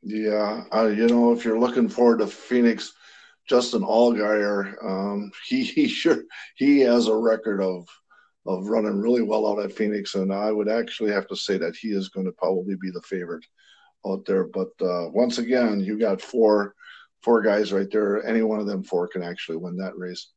Yeah, 0.03 0.65
uh, 0.71 0.85
you 0.85 1.07
know, 1.07 1.33
if 1.33 1.43
you're 1.43 1.59
looking 1.59 1.89
forward 1.89 2.19
to 2.19 2.27
Phoenix, 2.27 2.93
Justin 3.47 3.81
Allgaier, 3.81 4.75
um, 4.85 5.31
he 5.47 5.63
he 5.63 5.87
sure 5.87 6.21
he 6.55 6.81
has 6.81 7.07
a 7.07 7.15
record 7.15 7.63
of 7.63 7.87
of 8.45 8.67
running 8.67 9.01
really 9.01 9.23
well 9.23 9.47
out 9.47 9.65
at 9.65 9.73
Phoenix, 9.73 10.13
and 10.13 10.31
I 10.31 10.51
would 10.51 10.69
actually 10.69 11.11
have 11.13 11.27
to 11.29 11.35
say 11.35 11.57
that 11.57 11.75
he 11.75 11.87
is 11.87 12.09
going 12.09 12.27
to 12.27 12.31
probably 12.33 12.75
be 12.75 12.91
the 12.91 13.01
favorite 13.01 13.43
out 14.05 14.25
there. 14.25 14.45
But 14.45 14.69
uh, 14.81 15.09
once 15.09 15.37
again, 15.37 15.79
you 15.79 15.99
got 15.99 16.21
four 16.21 16.75
four 17.23 17.41
guys 17.41 17.73
right 17.73 17.89
there. 17.91 18.25
Any 18.25 18.41
one 18.41 18.59
of 18.59 18.67
them 18.67 18.83
four 18.83 19.07
can 19.07 19.23
actually 19.23 19.57
win 19.57 19.77
that 19.77 19.97
race. 19.97 20.27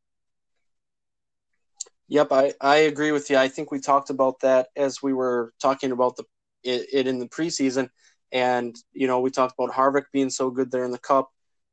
Yep, 2.08 2.28
I, 2.30 2.52
I 2.60 2.76
agree 2.76 3.12
with 3.12 3.30
you. 3.30 3.38
I 3.38 3.48
think 3.48 3.70
we 3.70 3.80
talked 3.80 4.10
about 4.10 4.40
that 4.40 4.68
as 4.76 5.02
we 5.02 5.12
were 5.12 5.52
talking 5.60 5.92
about 5.92 6.16
the 6.16 6.24
it, 6.62 6.86
it 6.92 7.06
in 7.06 7.18
the 7.18 7.28
preseason, 7.28 7.88
and 8.30 8.76
you 8.92 9.06
know 9.06 9.20
we 9.20 9.30
talked 9.30 9.54
about 9.58 9.74
Harvick 9.74 10.04
being 10.12 10.30
so 10.30 10.50
good 10.50 10.70
there 10.70 10.84
in 10.84 10.90
the 10.90 10.98
Cup, 10.98 11.30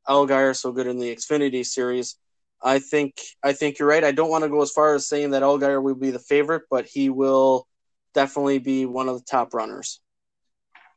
Allgaier 0.08 0.56
so 0.56 0.72
good 0.72 0.88
in 0.88 0.98
the 1.00 1.14
Xfinity 1.14 1.66
Series. 1.66 2.16
I 2.62 2.80
think 2.80 3.16
I 3.44 3.54
think 3.54 3.80
you're 3.80 3.88
right. 3.88 4.04
I 4.04 4.12
don't 4.12 4.30
want 4.30 4.44
to 4.44 4.50
go 4.50 4.62
as 4.62 4.72
far 4.72 4.96
as 4.96 5.08
saying 5.08 5.32
that 5.32 5.44
Allgaier 5.44 5.82
will 5.82 5.96
be 5.96 6.12
the 6.12 6.20
favorite, 6.20 6.64
but 6.70 6.86
he 6.86 7.10
will 7.10 7.68
definitely 8.14 8.60
be 8.60 8.86
one 8.86 9.10
of 9.10 9.18
the 9.18 9.26
top 9.26 9.54
runners. 9.54 10.00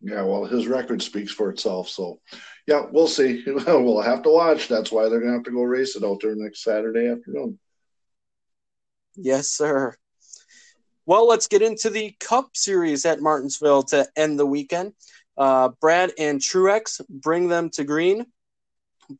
Yeah, 0.02 0.22
well, 0.22 0.44
his 0.44 0.66
record 0.66 1.00
speaks 1.00 1.30
for 1.30 1.50
itself. 1.50 1.88
So, 1.88 2.20
yeah, 2.66 2.86
we'll 2.90 3.08
see. 3.08 3.44
we'll 3.46 4.00
have 4.00 4.22
to 4.22 4.30
watch. 4.30 4.68
That's 4.68 4.90
why 4.90 5.08
they're 5.08 5.20
going 5.20 5.30
to 5.30 5.38
have 5.38 5.44
to 5.44 5.52
go 5.52 5.62
race 5.62 5.94
it 5.94 6.04
out 6.04 6.18
there 6.20 6.34
next 6.34 6.64
Saturday 6.64 7.08
afternoon. 7.08 7.58
Yes, 9.16 9.48
sir. 9.48 9.96
Well, 11.06 11.28
let's 11.28 11.46
get 11.46 11.62
into 11.62 11.90
the 11.90 12.14
Cup 12.20 12.50
Series 12.54 13.04
at 13.06 13.20
Martinsville 13.20 13.84
to 13.84 14.06
end 14.16 14.38
the 14.38 14.46
weekend. 14.46 14.94
Uh, 15.36 15.70
Brad 15.80 16.12
and 16.18 16.40
Truex 16.40 17.00
bring 17.08 17.48
them 17.48 17.70
to 17.70 17.84
green. 17.84 18.26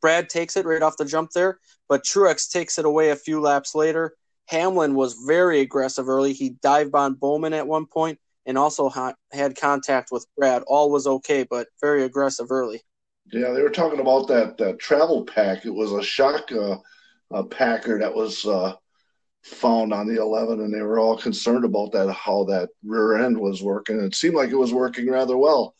Brad 0.01 0.29
takes 0.29 0.57
it 0.57 0.65
right 0.65 0.81
off 0.81 0.97
the 0.97 1.05
jump 1.05 1.31
there, 1.31 1.59
but 1.87 2.03
Truex 2.03 2.49
takes 2.51 2.77
it 2.79 2.85
away 2.85 3.09
a 3.09 3.15
few 3.15 3.39
laps 3.39 3.75
later. 3.75 4.15
Hamlin 4.47 4.95
was 4.95 5.23
very 5.25 5.61
aggressive 5.61 6.09
early. 6.09 6.33
He 6.33 6.51
dived 6.61 6.95
on 6.95 7.13
Bowman 7.13 7.53
at 7.53 7.67
one 7.67 7.85
point 7.85 8.19
and 8.45 8.57
also 8.57 8.89
ha- 8.89 9.15
had 9.31 9.55
contact 9.55 10.09
with 10.11 10.25
Brad. 10.37 10.63
All 10.67 10.91
was 10.91 11.07
okay, 11.07 11.45
but 11.49 11.67
very 11.81 12.03
aggressive 12.03 12.51
early. 12.51 12.81
Yeah, 13.31 13.51
they 13.51 13.61
were 13.61 13.69
talking 13.69 13.99
about 13.99 14.27
that 14.27 14.57
that 14.57 14.79
travel 14.79 15.25
pack. 15.25 15.65
It 15.65 15.73
was 15.73 15.91
a 15.91 16.03
shock 16.03 16.51
uh, 16.51 16.77
a 17.31 17.43
packer 17.43 17.99
that 17.99 18.13
was 18.13 18.45
uh, 18.45 18.75
found 19.43 19.93
on 19.93 20.07
the 20.07 20.21
11, 20.21 20.61
and 20.61 20.73
they 20.73 20.81
were 20.81 20.99
all 20.99 21.17
concerned 21.17 21.65
about 21.65 21.91
that 21.91 22.11
how 22.13 22.43
that 22.45 22.69
rear 22.83 23.17
end 23.17 23.37
was 23.37 23.63
working. 23.63 23.99
It 23.99 24.15
seemed 24.15 24.35
like 24.35 24.49
it 24.49 24.55
was 24.55 24.73
working 24.73 25.09
rather 25.09 25.37
well, 25.37 25.75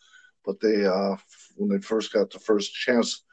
but 0.46 0.60
they 0.60 0.86
uh, 0.86 1.16
when 1.56 1.70
they 1.70 1.80
first 1.80 2.14
got 2.14 2.30
the 2.32 2.40
first 2.40 2.74
chance 2.74 3.24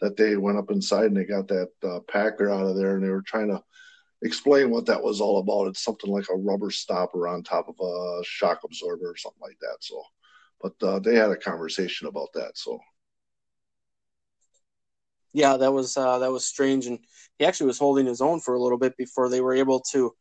that 0.00 0.16
they 0.16 0.36
went 0.36 0.58
up 0.58 0.70
inside 0.70 1.06
and 1.06 1.16
they 1.16 1.24
got 1.24 1.48
that 1.48 1.70
uh, 1.84 2.00
packer 2.08 2.50
out 2.50 2.66
of 2.66 2.76
there, 2.76 2.96
and 2.96 3.04
they 3.04 3.10
were 3.10 3.22
trying 3.22 3.48
to 3.48 3.62
explain 4.22 4.70
what 4.70 4.86
that 4.86 5.02
was 5.02 5.20
all 5.20 5.38
about. 5.38 5.68
It's 5.68 5.84
something 5.84 6.10
like 6.10 6.26
a 6.30 6.36
rubber 6.36 6.70
stopper 6.70 7.28
on 7.28 7.42
top 7.42 7.68
of 7.68 7.74
a 7.80 8.24
shock 8.24 8.60
absorber 8.64 9.10
or 9.10 9.16
something 9.16 9.40
like 9.40 9.58
that. 9.60 9.78
So, 9.80 10.02
but 10.60 10.74
uh, 10.82 10.98
they 10.98 11.14
had 11.16 11.30
a 11.30 11.36
conversation 11.36 12.06
about 12.06 12.32
that. 12.34 12.52
So, 12.56 12.78
yeah, 15.32 15.56
that 15.56 15.72
was 15.72 15.96
uh, 15.96 16.18
that 16.18 16.32
was 16.32 16.46
strange, 16.46 16.86
and 16.86 16.98
he 17.38 17.44
actually 17.44 17.68
was 17.68 17.78
holding 17.78 18.06
his 18.06 18.20
own 18.20 18.40
for 18.40 18.54
a 18.54 18.60
little 18.60 18.78
bit 18.78 18.96
before 18.96 19.28
they 19.28 19.40
were 19.40 19.54
able 19.54 19.80
to 19.92 20.12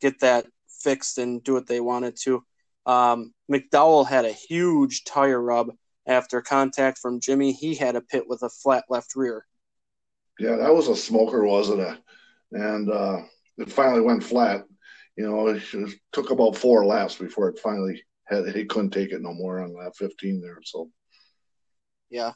get 0.00 0.20
that 0.20 0.46
fixed 0.68 1.18
and 1.18 1.42
do 1.42 1.54
what 1.54 1.66
they 1.66 1.80
wanted 1.80 2.16
to. 2.22 2.42
Um, 2.86 3.34
McDowell 3.50 4.06
had 4.06 4.24
a 4.24 4.32
huge 4.32 5.04
tire 5.04 5.40
rub 5.40 5.72
after 6.06 6.40
contact 6.40 6.98
from 6.98 7.20
Jimmie. 7.20 7.52
He 7.52 7.74
had 7.74 7.96
a 7.96 8.00
pit 8.00 8.24
with 8.26 8.42
a 8.42 8.48
flat 8.48 8.84
left 8.88 9.14
rear. 9.16 9.46
Yeah, 10.38 10.56
that 10.56 10.74
was 10.74 10.88
a 10.88 10.96
smoker, 10.96 11.44
wasn't 11.44 11.80
it? 11.80 11.98
And 12.52 12.90
uh, 12.90 13.22
it 13.60 13.70
finally 13.70 14.00
went 14.00 14.24
flat. 14.24 14.64
You 15.16 15.26
know, 15.26 15.48
it 15.48 15.62
took 16.12 16.30
about 16.30 16.56
four 16.56 16.86
laps 16.86 17.16
before 17.16 17.48
it 17.48 17.58
finally 17.58 18.02
had. 18.24 18.48
He 18.48 18.64
couldn't 18.64 18.90
take 18.90 19.12
it 19.12 19.20
no 19.20 19.34
more 19.34 19.60
on 19.60 19.76
lap 19.76 19.92
15 19.96 20.40
there. 20.40 20.58
So, 20.64 20.90
yeah. 22.08 22.32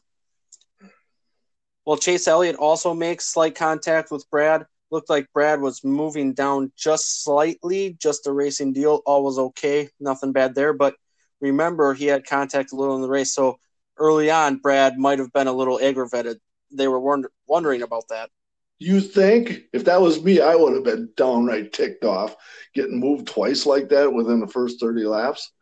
Well, 1.87 1.96
Chase 1.96 2.28
Elliott 2.28 2.56
also 2.56 2.94
makes 2.94 3.26
slight 3.26 3.54
contact 3.54 4.10
with 4.10 4.28
Brad. 4.30 4.66
Looked 4.90 5.10
like 5.10 5.32
Brad 5.32 5.60
was 5.60 5.82
moving 5.82 6.34
down 6.34 6.72
just 6.76 7.24
slightly, 7.24 7.96
just 8.00 8.26
a 8.26 8.32
racing 8.32 8.72
deal. 8.72 9.02
All 9.06 9.24
was 9.24 9.38
okay, 9.38 9.88
nothing 9.98 10.32
bad 10.32 10.54
there. 10.54 10.72
But 10.72 10.94
remember, 11.40 11.94
he 11.94 12.06
had 12.06 12.26
contact 12.26 12.72
a 12.72 12.76
little 12.76 12.96
in 12.96 13.02
the 13.02 13.08
race, 13.08 13.34
so 13.34 13.58
early 13.96 14.30
on, 14.30 14.56
Brad 14.58 14.98
might 14.98 15.18
have 15.18 15.32
been 15.32 15.46
a 15.46 15.52
little 15.52 15.80
aggravated. 15.80 16.38
They 16.70 16.88
were 16.88 17.00
wonder- 17.00 17.32
wondering 17.46 17.82
about 17.82 18.08
that. 18.08 18.30
You 18.78 19.00
think 19.00 19.62
if 19.72 19.84
that 19.84 20.00
was 20.00 20.22
me, 20.22 20.40
I 20.40 20.54
would 20.54 20.74
have 20.74 20.84
been 20.84 21.10
downright 21.16 21.72
ticked 21.72 22.04
off 22.04 22.37
getting 22.74 22.98
moved 22.98 23.28
twice 23.28 23.66
like 23.66 23.88
that 23.90 24.12
within 24.12 24.40
the 24.40 24.48
first 24.48 24.80
30 24.80 25.04
laps. 25.04 25.52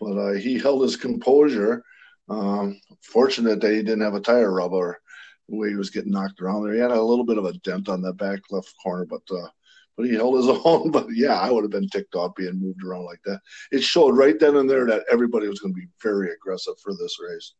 But 0.00 0.18
uh, 0.18 0.32
he 0.32 0.58
held 0.58 0.82
his 0.82 0.96
composure. 0.96 1.84
Um, 2.28 2.80
fortunate 3.02 3.60
that 3.60 3.72
he 3.72 3.82
didn't 3.82 4.00
have 4.00 4.14
a 4.14 4.20
tire 4.20 4.50
rubber 4.50 5.00
the 5.48 5.56
way 5.56 5.68
he 5.68 5.74
was 5.74 5.90
getting 5.90 6.12
knocked 6.12 6.40
around 6.40 6.64
there. 6.64 6.74
He 6.74 6.80
had 6.80 6.90
a 6.90 7.02
little 7.02 7.24
bit 7.24 7.38
of 7.38 7.44
a 7.44 7.52
dent 7.52 7.88
on 7.88 8.00
the 8.00 8.12
back 8.12 8.40
left 8.50 8.72
corner, 8.82 9.04
but 9.04 9.22
uh, 9.30 9.48
but 9.96 10.06
he 10.06 10.14
held 10.14 10.36
his 10.36 10.48
own. 10.64 10.90
But 10.90 11.06
yeah, 11.12 11.38
I 11.38 11.50
would 11.50 11.64
have 11.64 11.70
been 11.70 11.88
ticked 11.88 12.14
off 12.14 12.34
being 12.34 12.60
moved 12.60 12.82
around 12.82 13.04
like 13.04 13.20
that. 13.24 13.40
It 13.70 13.82
showed 13.82 14.16
right 14.16 14.38
then 14.38 14.56
and 14.56 14.68
there 14.68 14.86
that 14.86 15.04
everybody 15.10 15.48
was 15.48 15.60
going 15.60 15.74
to 15.74 15.80
be 15.80 15.88
very 16.02 16.32
aggressive 16.32 16.74
for 16.82 16.94
this 16.94 17.16
race. 17.20 17.52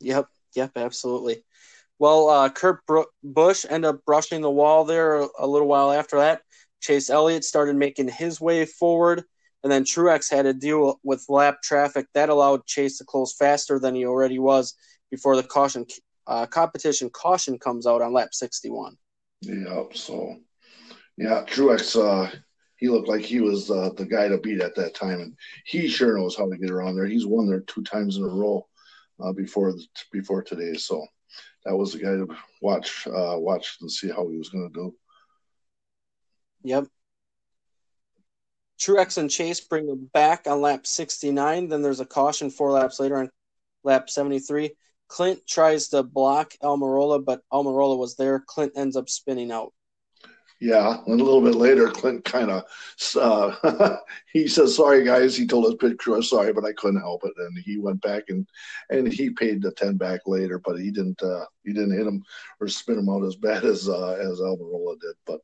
Yep, 0.00 0.28
yep, 0.54 0.72
absolutely. 0.76 1.44
Well, 1.98 2.28
uh, 2.28 2.48
Kurt 2.50 2.80
Busch 3.22 3.64
ended 3.68 3.88
up 3.88 4.04
brushing 4.04 4.42
the 4.42 4.50
wall 4.50 4.84
there 4.84 5.26
a 5.38 5.46
little 5.46 5.68
while 5.68 5.92
after 5.92 6.18
that. 6.18 6.42
Chase 6.80 7.08
Elliott 7.08 7.44
started 7.44 7.76
making 7.76 8.08
his 8.08 8.40
way 8.40 8.66
forward, 8.66 9.24
and 9.62 9.72
then 9.72 9.84
Truex 9.84 10.30
had 10.30 10.42
to 10.42 10.52
deal 10.52 11.00
with 11.02 11.24
lap 11.28 11.62
traffic. 11.62 12.06
That 12.14 12.28
allowed 12.28 12.66
Chase 12.66 12.98
to 12.98 13.04
close 13.04 13.34
faster 13.34 13.78
than 13.78 13.94
he 13.94 14.04
already 14.04 14.38
was 14.38 14.74
before 15.10 15.36
the 15.36 15.42
caution 15.42 15.86
uh, 16.26 16.46
competition 16.46 17.08
caution 17.10 17.58
comes 17.58 17.86
out 17.86 18.02
on 18.02 18.12
lap 18.12 18.34
61. 18.34 18.96
Yeah, 19.42 19.84
so 19.94 20.36
yeah, 21.16 21.44
Truex, 21.46 21.96
uh, 21.96 22.30
he 22.76 22.88
looked 22.88 23.08
like 23.08 23.22
he 23.22 23.40
was 23.40 23.70
uh, 23.70 23.90
the 23.96 24.04
guy 24.04 24.28
to 24.28 24.38
beat 24.38 24.60
at 24.60 24.74
that 24.74 24.94
time, 24.94 25.20
and 25.20 25.36
he 25.64 25.88
sure 25.88 26.18
knows 26.18 26.36
how 26.36 26.48
to 26.48 26.58
get 26.58 26.70
around 26.70 26.96
there. 26.96 27.06
He's 27.06 27.26
won 27.26 27.46
there 27.46 27.60
two 27.60 27.82
times 27.82 28.16
in 28.16 28.24
a 28.24 28.28
row 28.28 28.66
uh, 29.20 29.32
before 29.32 29.74
before 30.12 30.42
today, 30.42 30.74
so 30.74 31.06
that 31.66 31.76
was 31.76 31.92
the 31.92 31.98
guy 31.98 32.12
to 32.12 32.28
watch 32.62 33.06
uh, 33.08 33.36
watch 33.36 33.78
and 33.80 33.90
see 33.90 34.08
how 34.08 34.28
he 34.28 34.38
was 34.38 34.48
going 34.48 34.72
to 34.72 34.74
do. 34.74 34.94
Yep. 36.62 36.86
Truex 38.78 39.18
and 39.18 39.30
Chase 39.30 39.60
bring 39.60 39.86
them 39.86 40.08
back 40.12 40.46
on 40.46 40.60
lap 40.60 40.86
69. 40.86 41.68
Then 41.68 41.82
there's 41.82 42.00
a 42.00 42.06
caution 42.06 42.50
four 42.50 42.72
laps 42.72 43.00
later 43.00 43.16
on 43.16 43.30
lap 43.82 44.08
73. 44.08 44.70
Clint 45.08 45.40
tries 45.46 45.88
to 45.88 46.02
block 46.02 46.52
Almirola, 46.62 47.24
but 47.24 47.40
Almirola 47.52 47.98
was 47.98 48.16
there. 48.16 48.42
Clint 48.46 48.72
ends 48.76 48.96
up 48.96 49.08
spinning 49.08 49.50
out. 49.50 49.72
Yeah, 50.58 51.02
and 51.06 51.20
a 51.20 51.24
little 51.24 51.42
bit 51.42 51.54
later, 51.54 51.88
Clint 51.90 52.24
kind 52.24 52.50
of 52.50 52.64
uh, 53.20 53.96
he 54.32 54.48
says, 54.48 54.74
"Sorry, 54.74 55.04
guys." 55.04 55.36
He 55.36 55.46
told 55.46 55.66
his 55.66 55.74
pit 55.74 55.98
crew, 55.98 56.22
"Sorry, 56.22 56.52
but 56.52 56.64
I 56.64 56.72
couldn't 56.72 57.00
help 57.00 57.24
it," 57.24 57.34
and 57.36 57.58
he 57.58 57.78
went 57.78 58.00
back 58.00 58.24
and 58.28 58.48
and 58.88 59.12
he 59.12 59.28
paid 59.30 59.60
the 59.60 59.72
ten 59.72 59.98
back 59.98 60.22
later, 60.26 60.58
but 60.58 60.80
he 60.80 60.90
didn't 60.90 61.22
uh, 61.22 61.44
he 61.62 61.74
didn't 61.74 61.96
hit 61.96 62.06
him 62.06 62.24
or 62.58 62.68
spin 62.68 62.98
him 62.98 63.10
out 63.10 63.24
as 63.24 63.36
bad 63.36 63.66
as 63.66 63.86
uh, 63.86 64.12
as 64.12 64.40
Almirola 64.40 64.98
did. 64.98 65.14
But 65.26 65.40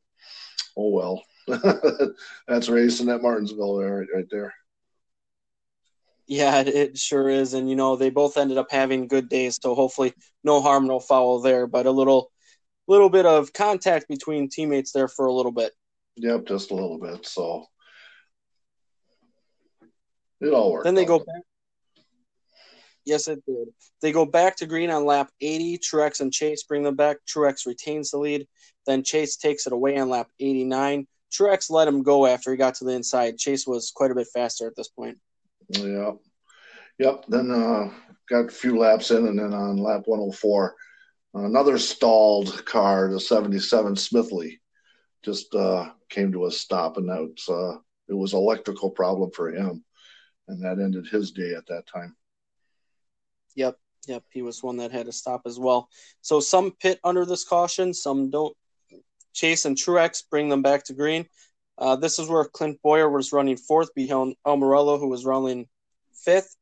oh 0.77 0.89
well, 0.89 1.23
that's 2.47 2.69
racing 2.69 3.09
at 3.09 3.21
Martinsville 3.21 3.83
right, 3.83 4.07
right 4.15 4.27
there. 4.31 4.51
Yeah, 6.25 6.61
it 6.61 6.97
sure 6.97 7.29
is, 7.29 7.53
and 7.53 7.69
you 7.69 7.75
know 7.75 7.95
they 7.95 8.09
both 8.09 8.37
ended 8.37 8.57
up 8.57 8.71
having 8.71 9.07
good 9.07 9.29
days, 9.29 9.59
so 9.61 9.75
hopefully 9.75 10.13
no 10.43 10.59
harm, 10.59 10.87
no 10.87 10.99
foul 10.99 11.39
there. 11.39 11.67
But 11.67 11.85
a 11.85 11.91
little 11.91 12.31
little 12.87 13.09
bit 13.09 13.25
of 13.25 13.53
contact 13.53 14.07
between 14.07 14.49
teammates 14.49 14.91
there 14.91 15.07
for 15.07 15.25
a 15.25 15.33
little 15.33 15.51
bit. 15.51 15.73
Yep, 16.17 16.45
just 16.45 16.71
a 16.71 16.75
little 16.75 16.99
bit. 16.99 17.25
So 17.25 17.65
it 20.41 20.53
all 20.53 20.73
worked. 20.73 20.85
Then 20.85 20.95
they 20.95 21.03
out. 21.03 21.07
go 21.07 21.19
back. 21.19 21.43
Yes, 23.05 23.27
it 23.27 23.43
did. 23.45 23.67
They 24.01 24.11
go 24.11 24.25
back 24.25 24.55
to 24.57 24.65
green 24.65 24.89
on 24.89 25.05
lap 25.05 25.29
80. 25.41 25.79
Truex 25.79 26.21
and 26.21 26.31
Chase 26.31 26.63
bring 26.63 26.83
them 26.83 26.95
back. 26.95 27.17
Truex 27.27 27.65
retains 27.65 28.11
the 28.11 28.17
lead. 28.17 28.47
Then 28.85 29.03
Chase 29.03 29.35
takes 29.35 29.67
it 29.67 29.73
away 29.73 29.97
on 29.97 30.09
lap 30.09 30.29
89. 30.39 31.07
Truex 31.33 31.69
let 31.69 31.87
him 31.87 32.03
go 32.03 32.25
after 32.25 32.51
he 32.51 32.57
got 32.57 32.75
to 32.75 32.85
the 32.85 32.91
inside. 32.91 33.37
Chase 33.37 33.65
was 33.67 33.91
quite 33.93 34.11
a 34.11 34.15
bit 34.15 34.27
faster 34.33 34.67
at 34.67 34.75
this 34.75 34.89
point. 34.89 35.17
Yep. 35.69 36.17
Yep. 36.99 37.25
Then 37.27 37.51
uh, 37.51 37.91
got 38.29 38.45
a 38.45 38.51
few 38.51 38.77
laps 38.77 39.11
in, 39.11 39.27
and 39.27 39.39
then 39.39 39.53
on 39.53 39.77
lap 39.77 40.03
104, 40.05 40.75
another 41.33 41.77
stalled 41.77 42.65
car, 42.65 43.09
the 43.11 43.19
77 43.19 43.95
Smithley, 43.95 44.59
just 45.23 45.53
uh, 45.55 45.89
came 46.09 46.31
to 46.31 46.45
a 46.45 46.51
stop, 46.51 46.97
and 46.97 47.09
that 47.09 47.21
was, 47.21 47.49
uh, 47.49 47.79
it 48.07 48.13
was 48.13 48.33
electrical 48.33 48.89
problem 48.89 49.31
for 49.31 49.49
him, 49.49 49.83
and 50.47 50.63
that 50.63 50.83
ended 50.83 51.07
his 51.07 51.31
day 51.31 51.53
at 51.55 51.65
that 51.67 51.87
time. 51.87 52.15
Yep, 53.55 53.77
yep, 54.07 54.23
he 54.31 54.41
was 54.41 54.63
one 54.63 54.77
that 54.77 54.91
had 54.91 55.05
to 55.05 55.11
stop 55.11 55.41
as 55.45 55.59
well. 55.59 55.89
So 56.21 56.39
some 56.39 56.71
pit 56.71 56.99
under 57.03 57.25
this 57.25 57.43
caution, 57.43 57.93
some 57.93 58.29
don't. 58.29 58.55
Chase 59.33 59.65
and 59.65 59.75
Truex 59.75 60.23
bring 60.29 60.49
them 60.49 60.61
back 60.61 60.83
to 60.85 60.93
green. 60.93 61.25
Uh, 61.77 61.95
this 61.95 62.19
is 62.19 62.29
where 62.29 62.45
Clint 62.45 62.79
Bowyer 62.83 63.09
was 63.09 63.33
running 63.33 63.57
fourth 63.57 63.93
behind 63.95 64.35
Almirola, 64.45 64.99
who 64.99 65.09
was 65.09 65.25
running 65.25 65.67
fifth. 66.13 66.55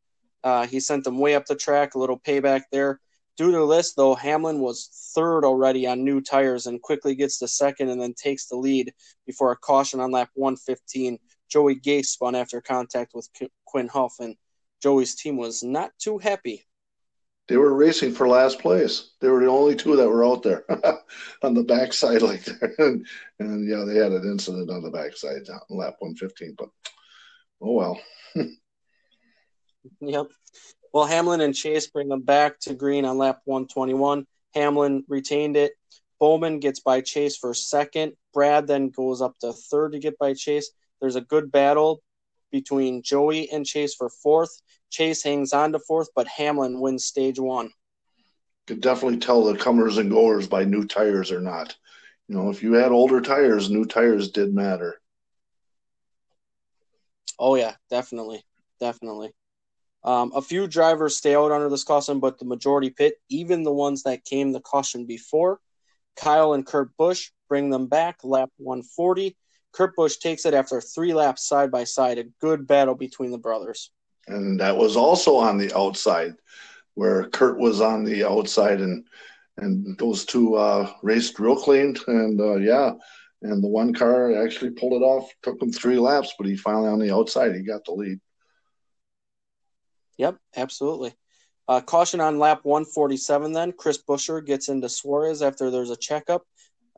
Uh, 0.43 0.65
he 0.65 0.79
sent 0.79 1.03
them 1.03 1.19
way 1.19 1.35
up 1.35 1.45
the 1.45 1.55
track, 1.55 1.95
a 1.95 1.99
little 1.99 2.17
payback 2.17 2.63
there. 2.71 2.99
Due 3.37 3.51
to 3.51 3.65
this, 3.67 3.93
though, 3.93 4.13
Hamlin 4.13 4.59
was 4.59 5.11
third 5.15 5.45
already 5.45 5.87
on 5.87 6.03
new 6.03 6.21
tires 6.21 6.67
and 6.67 6.81
quickly 6.81 7.15
gets 7.15 7.39
to 7.39 7.47
second 7.47 7.89
and 7.89 8.01
then 8.01 8.13
takes 8.13 8.47
the 8.47 8.55
lead 8.55 8.93
before 9.25 9.51
a 9.51 9.57
caution 9.57 9.99
on 9.99 10.11
lap 10.11 10.29
115. 10.35 11.17
Joey 11.49 11.75
Gase 11.75 12.07
spun 12.07 12.35
after 12.35 12.61
contact 12.61 13.13
with 13.13 13.27
Qu- 13.37 13.49
Quin 13.65 13.87
Houff, 13.89 14.19
and 14.19 14.35
Joey's 14.81 15.15
team 15.15 15.37
was 15.37 15.63
not 15.63 15.91
too 15.99 16.17
happy. 16.17 16.65
They 17.47 17.57
were 17.57 17.73
racing 17.73 18.13
for 18.13 18.27
last 18.27 18.59
place. 18.59 19.11
They 19.19 19.27
were 19.27 19.41
the 19.41 19.49
only 19.49 19.75
two 19.75 19.97
that 19.97 20.07
were 20.07 20.25
out 20.25 20.43
there 20.43 20.63
on 21.43 21.53
the 21.53 21.63
backside 21.63 22.21
like 22.21 22.45
that. 22.45 22.75
And, 22.79 23.05
and 23.39 23.67
yeah, 23.69 23.83
they 23.85 23.95
had 23.95 24.13
an 24.13 24.23
incident 24.23 24.69
on 24.69 24.83
the 24.83 24.91
backside 24.91 25.49
on 25.49 25.77
lap 25.77 25.95
115, 25.99 26.55
but 26.57 26.69
oh 27.61 27.71
well. 27.73 28.01
Yep. 29.99 30.27
Well, 30.93 31.05
Hamlin 31.05 31.41
and 31.41 31.55
Chase 31.55 31.87
bring 31.87 32.09
them 32.09 32.21
back 32.21 32.59
to 32.61 32.73
green 32.73 33.05
on 33.05 33.17
lap 33.17 33.41
121. 33.45 34.25
Hamlin 34.53 35.03
retained 35.07 35.55
it. 35.55 35.73
Bowman 36.19 36.59
gets 36.59 36.81
by 36.81 37.01
Chase 37.01 37.37
for 37.37 37.53
second. 37.53 38.13
Brad 38.33 38.67
then 38.67 38.89
goes 38.89 39.21
up 39.21 39.37
to 39.39 39.53
third 39.53 39.93
to 39.93 39.99
get 39.99 40.19
by 40.19 40.33
Chase. 40.33 40.71
There's 40.99 41.15
a 41.15 41.21
good 41.21 41.51
battle 41.51 42.01
between 42.51 43.01
Joey 43.01 43.49
and 43.51 43.65
Chase 43.65 43.95
for 43.95 44.09
fourth. 44.09 44.61
Chase 44.89 45.23
hangs 45.23 45.53
on 45.53 45.71
to 45.71 45.79
fourth, 45.79 46.09
but 46.15 46.27
Hamlin 46.27 46.79
wins 46.79 47.05
stage 47.05 47.39
one. 47.39 47.71
Could 48.67 48.81
definitely 48.81 49.19
tell 49.19 49.45
the 49.45 49.57
comers 49.57 49.97
and 49.97 50.11
goers 50.11 50.47
by 50.47 50.65
new 50.65 50.85
tires 50.85 51.31
or 51.31 51.39
not. 51.39 51.75
You 52.27 52.35
know, 52.35 52.49
if 52.49 52.61
you 52.61 52.73
had 52.73 52.91
older 52.91 53.21
tires, 53.21 53.69
new 53.69 53.85
tires 53.85 54.31
did 54.31 54.53
matter. 54.53 55.01
Oh 57.39 57.55
yeah, 57.55 57.75
definitely, 57.89 58.43
definitely. 58.79 59.33
Um, 60.03 60.31
a 60.35 60.41
few 60.41 60.67
drivers 60.67 61.17
stay 61.17 61.35
out 61.35 61.51
under 61.51 61.69
this 61.69 61.83
caution, 61.83 62.19
but 62.19 62.39
the 62.39 62.45
majority 62.45 62.89
pit, 62.89 63.15
even 63.29 63.63
the 63.63 63.73
ones 63.73 64.03
that 64.03 64.25
came 64.25 64.51
the 64.51 64.61
caution 64.61 65.05
before. 65.05 65.59
Kyle 66.15 66.53
and 66.53 66.65
Kurt 66.65 66.95
Busch 66.97 67.31
bring 67.47 67.69
them 67.69 67.87
back, 67.87 68.19
lap 68.23 68.49
140. 68.57 69.35
Kurt 69.73 69.95
Busch 69.95 70.17
takes 70.17 70.45
it 70.45 70.53
after 70.53 70.81
three 70.81 71.13
laps 71.13 71.47
side 71.47 71.71
by 71.71 71.83
side. 71.83 72.17
A 72.17 72.25
good 72.41 72.67
battle 72.67 72.95
between 72.95 73.31
the 73.31 73.37
brothers. 73.37 73.91
And 74.27 74.59
that 74.59 74.75
was 74.75 74.95
also 74.95 75.37
on 75.37 75.57
the 75.57 75.75
outside, 75.77 76.33
where 76.95 77.29
Kurt 77.29 77.57
was 77.57 77.81
on 77.81 78.03
the 78.03 78.23
outside, 78.23 78.81
and 78.81 79.05
and 79.57 79.97
those 79.97 80.25
two 80.25 80.55
uh, 80.55 80.91
raced 81.03 81.39
real 81.39 81.55
clean. 81.55 81.95
And 82.07 82.39
uh, 82.39 82.55
yeah, 82.55 82.91
and 83.41 83.63
the 83.63 83.67
one 83.67 83.93
car 83.93 84.43
actually 84.43 84.71
pulled 84.71 84.93
it 84.93 85.05
off. 85.05 85.31
Took 85.41 85.61
him 85.61 85.71
three 85.71 85.97
laps, 85.97 86.33
but 86.37 86.47
he 86.47 86.55
finally 86.55 86.89
on 86.89 86.99
the 86.99 87.13
outside, 87.13 87.55
he 87.55 87.61
got 87.61 87.83
the 87.85 87.93
lead. 87.93 88.19
Yep, 90.21 90.37
absolutely. 90.55 91.15
Uh, 91.67 91.81
caution 91.81 92.21
on 92.21 92.37
lap 92.37 92.59
147 92.61 93.53
then. 93.53 93.71
Chris 93.71 93.97
Buescher 93.97 94.45
gets 94.45 94.69
into 94.69 94.87
Suarez 94.87 95.41
after 95.41 95.71
there's 95.71 95.89
a 95.89 95.95
checkup, 95.95 96.43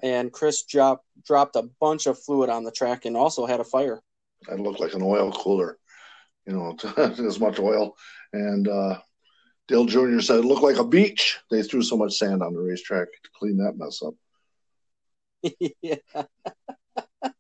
and 0.01 0.29
Chris 0.29 0.63
drop, 0.63 1.05
dropped 1.25 1.55
a 1.55 1.69
bunch 1.79 2.05
of 2.05 2.19
fluid 2.19 2.49
on 2.49 2.65
the 2.65 2.71
track 2.71 3.05
and 3.05 3.15
also 3.15 3.45
had 3.45 3.61
a 3.61 3.63
fire. 3.63 4.01
That 4.49 4.59
looked 4.59 4.81
like 4.81 4.93
an 4.93 5.01
oil 5.01 5.31
cooler, 5.31 5.77
you 6.45 6.51
know, 6.51 6.75
as 6.97 7.39
much 7.39 7.59
oil. 7.59 7.95
And 8.33 8.67
uh, 8.67 8.99
Dale 9.69 9.85
Jr. 9.85 10.19
said 10.19 10.39
it 10.39 10.45
looked 10.45 10.63
like 10.63 10.75
a 10.75 10.83
beach. 10.83 11.39
They 11.49 11.63
threw 11.63 11.81
so 11.81 11.95
much 11.95 12.17
sand 12.17 12.43
on 12.43 12.53
the 12.53 12.59
racetrack 12.59 13.07
to 13.07 13.29
clean 13.39 13.55
that 13.59 13.77
mess 13.77 14.01
up. 14.03 14.15
yeah. 15.81 15.95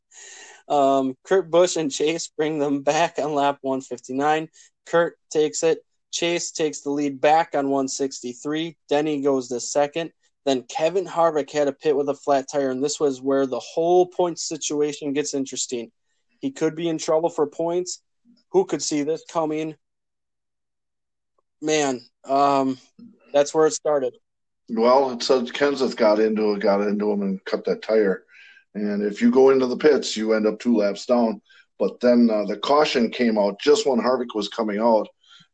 um, 0.69 1.17
Kurt 1.25 1.51
Busch 1.51 1.75
and 1.75 1.91
Chase 1.91 2.29
bring 2.29 2.59
them 2.59 2.83
back 2.83 3.19
on 3.19 3.35
lap 3.35 3.57
159. 3.59 4.47
Kurt 4.85 5.17
takes 5.31 5.63
it. 5.63 5.79
Chase 6.11 6.51
takes 6.51 6.81
the 6.81 6.91
lead 6.91 7.19
back 7.19 7.55
on 7.55 7.69
163. 7.69 8.77
Denny 8.87 9.21
goes 9.21 9.47
to 9.49 9.59
second. 9.59 10.11
Then 10.45 10.63
Kevin 10.63 11.05
Harvick 11.05 11.49
had 11.51 11.67
a 11.67 11.73
pit 11.73 11.95
with 11.95 12.09
a 12.09 12.13
flat 12.13 12.45
tire, 12.51 12.69
and 12.69 12.83
this 12.83 12.99
was 12.99 13.21
where 13.21 13.47
the 13.47 13.59
whole 13.59 14.05
point 14.05 14.37
situation 14.39 15.13
gets 15.13 15.33
interesting. 15.33 15.91
He 16.39 16.51
could 16.51 16.75
be 16.75 16.89
in 16.89 16.97
trouble 16.97 17.29
for 17.29 17.47
points. 17.47 18.01
Who 18.51 18.65
could 18.65 18.83
see 18.83 19.03
this 19.03 19.23
coming? 19.29 19.75
Man, 21.61 22.01
um, 22.25 22.77
that's 23.31 23.53
where 23.53 23.65
it 23.65 23.71
started. 23.71 24.13
Well, 24.69 25.11
it 25.11 25.23
said 25.23 25.45
Kenseth 25.45 25.95
got 25.95 26.19
into 26.19 26.53
it, 26.53 26.59
got 26.59 26.81
into 26.81 27.11
him, 27.11 27.21
and 27.21 27.45
cut 27.45 27.65
that 27.65 27.81
tire. 27.81 28.25
And 28.75 29.03
if 29.03 29.21
you 29.21 29.31
go 29.31 29.49
into 29.49 29.67
the 29.67 29.77
pits, 29.77 30.17
you 30.17 30.33
end 30.33 30.47
up 30.47 30.59
two 30.59 30.75
laps 30.75 31.05
down. 31.05 31.41
But 31.83 31.99
then 31.99 32.29
uh, 32.29 32.45
the 32.45 32.55
caution 32.55 33.09
came 33.09 33.37
out 33.37 33.59
just 33.59 33.85
when 33.85 33.99
Harvick 33.99 34.35
was 34.35 34.47
coming 34.47 34.79
out, 34.79 35.05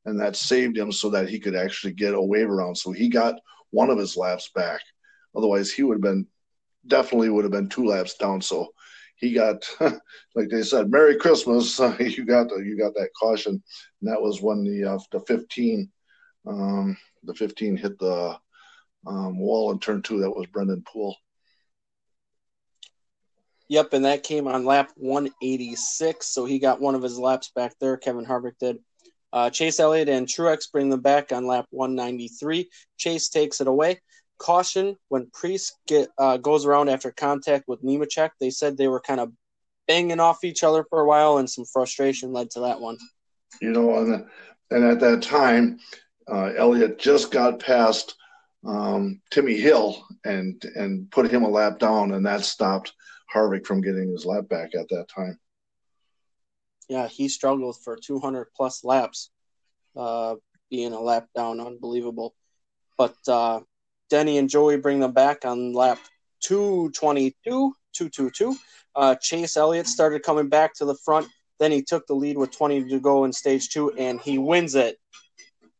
and 0.06 0.20
that 0.20 0.36
saved 0.36 0.78
him 0.78 0.92
so 0.92 1.10
that 1.10 1.28
he 1.28 1.40
could 1.40 1.56
actually 1.56 1.94
get 1.94 2.14
a 2.14 2.22
wave 2.22 2.52
around. 2.52 2.76
So 2.76 2.92
he 2.92 3.10
got 3.10 3.40
one 3.72 3.90
of 3.90 3.98
his 3.98 4.16
laps 4.16 4.52
back. 4.54 4.80
Otherwise, 5.36 5.72
he 5.72 5.82
would 5.82 5.96
have 5.96 6.04
been 6.04 6.28
definitely 6.86 7.32
would 7.32 7.46
have 7.46 7.52
been 7.52 7.68
two 7.68 7.88
laps 7.88 8.14
down. 8.14 8.42
So 8.42 8.68
he 9.16 9.34
got, 9.34 9.68
like 10.36 10.50
they 10.52 10.62
said, 10.62 10.92
"Merry 10.92 11.16
Christmas." 11.18 11.80
You 12.00 12.26
got 12.26 12.50
the, 12.50 12.58
you 12.58 12.78
got 12.78 12.94
that 12.94 13.10
caution, 13.20 13.54
and 13.54 14.12
that 14.12 14.22
was 14.22 14.40
when 14.40 14.64
the 14.64 14.88
uh, 14.88 15.00
the 15.12 15.22
15, 15.22 15.90
um, 16.46 16.96
the 17.24 17.34
15 17.34 17.76
hit 17.76 17.98
the 17.98 18.38
um, 19.08 19.40
wall 19.40 19.72
in 19.72 19.80
turn 19.80 20.04
two. 20.04 20.20
That 20.20 20.30
was 20.30 20.46
Brennan 20.46 20.84
Poole. 20.86 21.18
Yep, 23.70 23.94
and 23.94 24.06
that 24.06 24.24
came 24.24 24.48
on 24.48 24.66
lap 24.66 24.92
186, 24.96 26.26
so 26.26 26.46
he 26.46 26.58
got 26.58 26.82
one 26.82 26.96
of 26.96 27.04
his 27.04 27.20
laps 27.20 27.52
back 27.56 27.74
there. 27.80 27.98
Kevin 27.98 28.26
Harvick 28.26 28.58
did. 28.60 28.80
Uh, 29.32 29.52
Chase 29.52 29.80
Elliott 29.80 30.10
and 30.10 30.26
Truex 30.26 30.72
bring 30.72 30.90
them 30.90 31.02
back 31.02 31.32
on 31.32 31.46
lap 31.46 31.68
193. 31.70 32.68
Chase 32.98 33.30
takes 33.30 33.62
it 33.62 33.68
away. 33.68 34.02
Caution 34.40 34.96
when 35.10 35.30
Preece 35.32 35.72
get 35.88 36.10
uh, 36.18 36.38
goes 36.38 36.66
around 36.66 36.90
after 36.90 37.12
contact 37.12 37.66
with 37.68 37.84
Nemechek. 37.84 38.32
They 38.40 38.50
said 38.50 38.76
they 38.76 38.88
were 38.88 39.02
kind 39.02 39.20
of 39.20 39.32
banging 39.88 40.20
off 40.20 40.44
each 40.44 40.64
other 40.64 40.84
for 40.90 41.02
a 41.02 41.06
while, 41.06 41.38
and 41.38 41.48
some 41.48 41.66
frustration 41.66 42.34
led 42.34 42.50
to 42.52 42.62
that 42.62 42.82
one. 42.82 42.98
You 43.62 43.72
know, 43.72 43.98
and, 44.00 44.26
and 44.72 44.84
at 44.84 45.00
that 45.02 45.22
time, 45.22 45.80
uh, 46.28 46.54
Elliott 46.58 46.98
just 46.98 47.32
got 47.32 47.60
past 47.60 48.16
um, 48.66 49.22
Timmy 49.30 49.58
Hill 49.58 50.04
and 50.24 50.64
and 50.76 51.12
put 51.12 51.30
him 51.30 51.44
a 51.44 51.50
lap 51.50 51.78
down, 51.78 52.14
and 52.14 52.26
that 52.26 52.42
stopped 52.42 52.94
Harvick 53.34 53.66
from 53.66 53.82
getting 53.82 54.12
his 54.12 54.26
lap 54.26 54.50
back 54.50 54.76
at 54.76 54.90
that 54.90 55.08
time. 55.14 55.40
Yeah, 56.88 57.08
he 57.08 57.30
struggled 57.30 57.78
for 57.84 57.96
200 57.96 58.48
plus 58.56 58.84
laps, 58.84 59.30
uh, 59.96 60.36
being 60.72 60.94
a 60.94 61.00
lap 61.00 61.28
down, 61.36 61.60
unbelievable. 61.60 62.34
But 62.98 63.16
uh, 63.28 63.62
Denny 64.10 64.40
and 64.40 64.50
Joey 64.50 64.78
bring 64.78 65.00
them 65.00 65.12
back 65.12 65.46
on 65.46 65.74
lap 65.74 66.00
222, 66.42 67.36
222. 67.94 68.56
Uh, 68.96 69.16
Chase 69.16 69.56
Elliott 69.56 69.88
started 69.88 70.24
coming 70.24 70.50
back 70.50 70.74
to 70.76 70.86
the 70.86 70.96
front. 70.96 71.28
Then 71.60 71.72
he 71.72 71.84
took 71.84 72.08
the 72.08 72.16
lead 72.16 72.38
with 72.38 72.52
20 72.52 72.90
to 72.90 73.00
go 73.00 73.26
in 73.26 73.34
stage 73.34 73.70
two, 73.70 73.92
and 73.92 74.20
he 74.20 74.38
wins 74.38 74.76
it. 74.76 74.98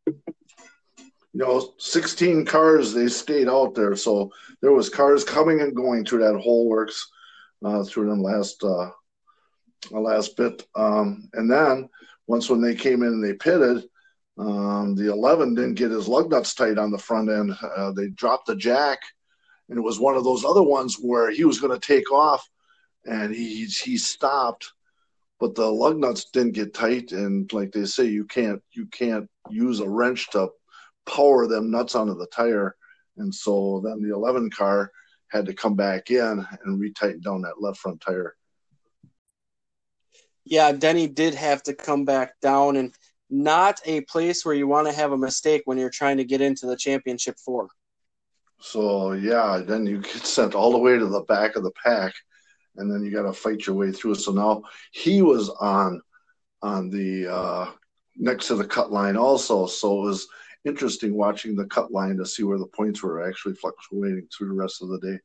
You 0.06 1.46
know, 1.46 1.74
16 1.78 2.46
cars 2.46 2.94
they 2.94 3.08
stayed 3.08 3.48
out 3.48 3.74
there, 3.76 3.96
so 3.96 4.32
there 4.62 4.74
was 4.74 4.90
cars 4.90 5.24
coming 5.24 5.62
and 5.62 5.76
going 5.76 6.04
through 6.04 6.20
that 6.20 6.40
whole 6.40 6.68
works 6.68 7.08
uh, 7.64 7.84
through 7.84 8.10
them 8.10 8.22
last 8.22 8.64
uh, 8.64 8.90
last 9.92 10.36
bit. 10.38 10.66
Um, 10.76 11.30
and 11.34 11.50
then 11.50 11.90
once 12.28 12.50
when 12.50 12.62
they 12.62 12.76
came 12.76 13.02
in 13.02 13.10
and 13.10 13.24
they 13.24 13.34
pitted, 13.34 13.84
um, 14.38 14.96
the 14.96 15.12
11 15.12 15.56
didn't 15.56 15.74
get 15.74 15.92
his 15.92 16.08
lug 16.08 16.30
nuts 16.30 16.54
tight 16.54 16.78
on 16.78 16.92
the 16.92 16.98
front 16.98 17.30
end. 17.30 17.54
Uh, 17.62 17.92
they 17.92 18.08
dropped 18.10 18.48
the 18.48 18.56
jack, 18.56 19.00
and 19.68 19.78
it 19.78 19.82
was 19.82 20.00
one 20.00 20.16
of 20.16 20.24
those 20.24 20.46
other 20.46 20.64
ones 20.64 20.96
where 20.96 21.30
he 21.30 21.44
was 21.44 21.60
going 21.60 21.78
to 21.78 21.86
take 21.86 22.12
off, 22.12 22.48
and 23.06 23.34
he 23.34 23.66
he 23.66 23.98
stopped, 23.98 24.72
but 25.40 25.56
the 25.56 25.66
lug 25.66 25.98
nuts 25.98 26.26
didn't 26.32 26.54
get 26.54 26.74
tight. 26.74 27.12
And 27.12 27.52
like 27.52 27.72
they 27.72 27.86
say, 27.86 28.06
you 28.06 28.26
can't 28.26 28.62
you 28.72 28.86
can't 28.88 29.30
use 29.50 29.80
a 29.80 29.90
wrench 29.90 30.30
to 30.32 30.50
power 31.06 31.48
them 31.48 31.72
nuts 31.72 31.96
onto 31.96 32.16
the 32.16 32.28
tire. 32.28 32.76
And 33.18 33.34
so 33.34 33.82
then 33.84 34.02
the 34.02 34.14
11 34.14 34.50
car 34.52 34.92
had 35.30 35.46
to 35.46 35.54
come 35.54 35.76
back 35.76 36.12
in 36.12 36.46
and 36.64 36.82
retighten 36.82 37.22
down 37.22 37.42
that 37.42 37.62
left 37.62 37.80
front 37.80 38.02
tire. 38.02 38.36
Yeah, 40.46 40.72
Denny 40.72 41.08
did 41.08 41.36
have 41.36 41.62
to 41.64 41.74
come 41.74 42.06
back 42.06 42.40
down, 42.42 42.76
and 42.78 42.94
not 43.30 43.80
a 43.86 44.02
place 44.02 44.44
where 44.44 44.56
you 44.56 44.68
want 44.68 44.88
to 44.88 44.94
have 44.94 45.12
a 45.12 45.18
mistake 45.18 45.62
when 45.66 45.78
you're 45.78 45.90
trying 45.90 46.18
to 46.18 46.24
get 46.24 46.42
into 46.42 46.66
the 46.66 46.76
championship 46.76 47.38
four. 47.38 47.70
So 48.60 49.14
yeah, 49.14 49.62
then 49.66 49.86
you 49.86 50.00
get 50.00 50.26
sent 50.26 50.56
all 50.56 50.72
the 50.72 50.78
way 50.78 50.98
to 50.98 51.06
the 51.06 51.22
back 51.22 51.56
of 51.56 51.64
the 51.64 51.72
pack, 51.84 52.14
and 52.78 52.92
then 52.92 53.04
you 53.04 53.12
got 53.12 53.24
to 53.24 53.34
fight 53.34 53.68
your 53.68 53.76
way 53.76 53.92
through. 53.92 54.16
So 54.16 54.32
now 54.32 54.64
he 54.92 55.22
was 55.22 55.50
on 55.50 56.02
on 56.62 56.90
the 56.90 57.28
uh, 57.28 57.72
next 58.18 58.48
to 58.48 58.56
the 58.56 58.66
cut 58.66 58.92
line 58.92 59.16
also. 59.16 59.68
So 59.68 60.00
it 60.00 60.06
was 60.06 60.28
interesting 60.66 61.16
watching 61.16 61.56
the 61.56 61.66
cut 61.66 61.92
line 61.92 62.18
to 62.18 62.26
see 62.26 62.44
where 62.44 62.58
the 62.58 62.68
points 62.68 63.02
were 63.02 63.28
actually 63.28 63.56
fluctuating 63.56 64.28
through 64.36 64.50
the 64.50 64.62
rest 64.62 64.82
of 64.82 64.90
the 64.90 65.00
day. 65.00 65.20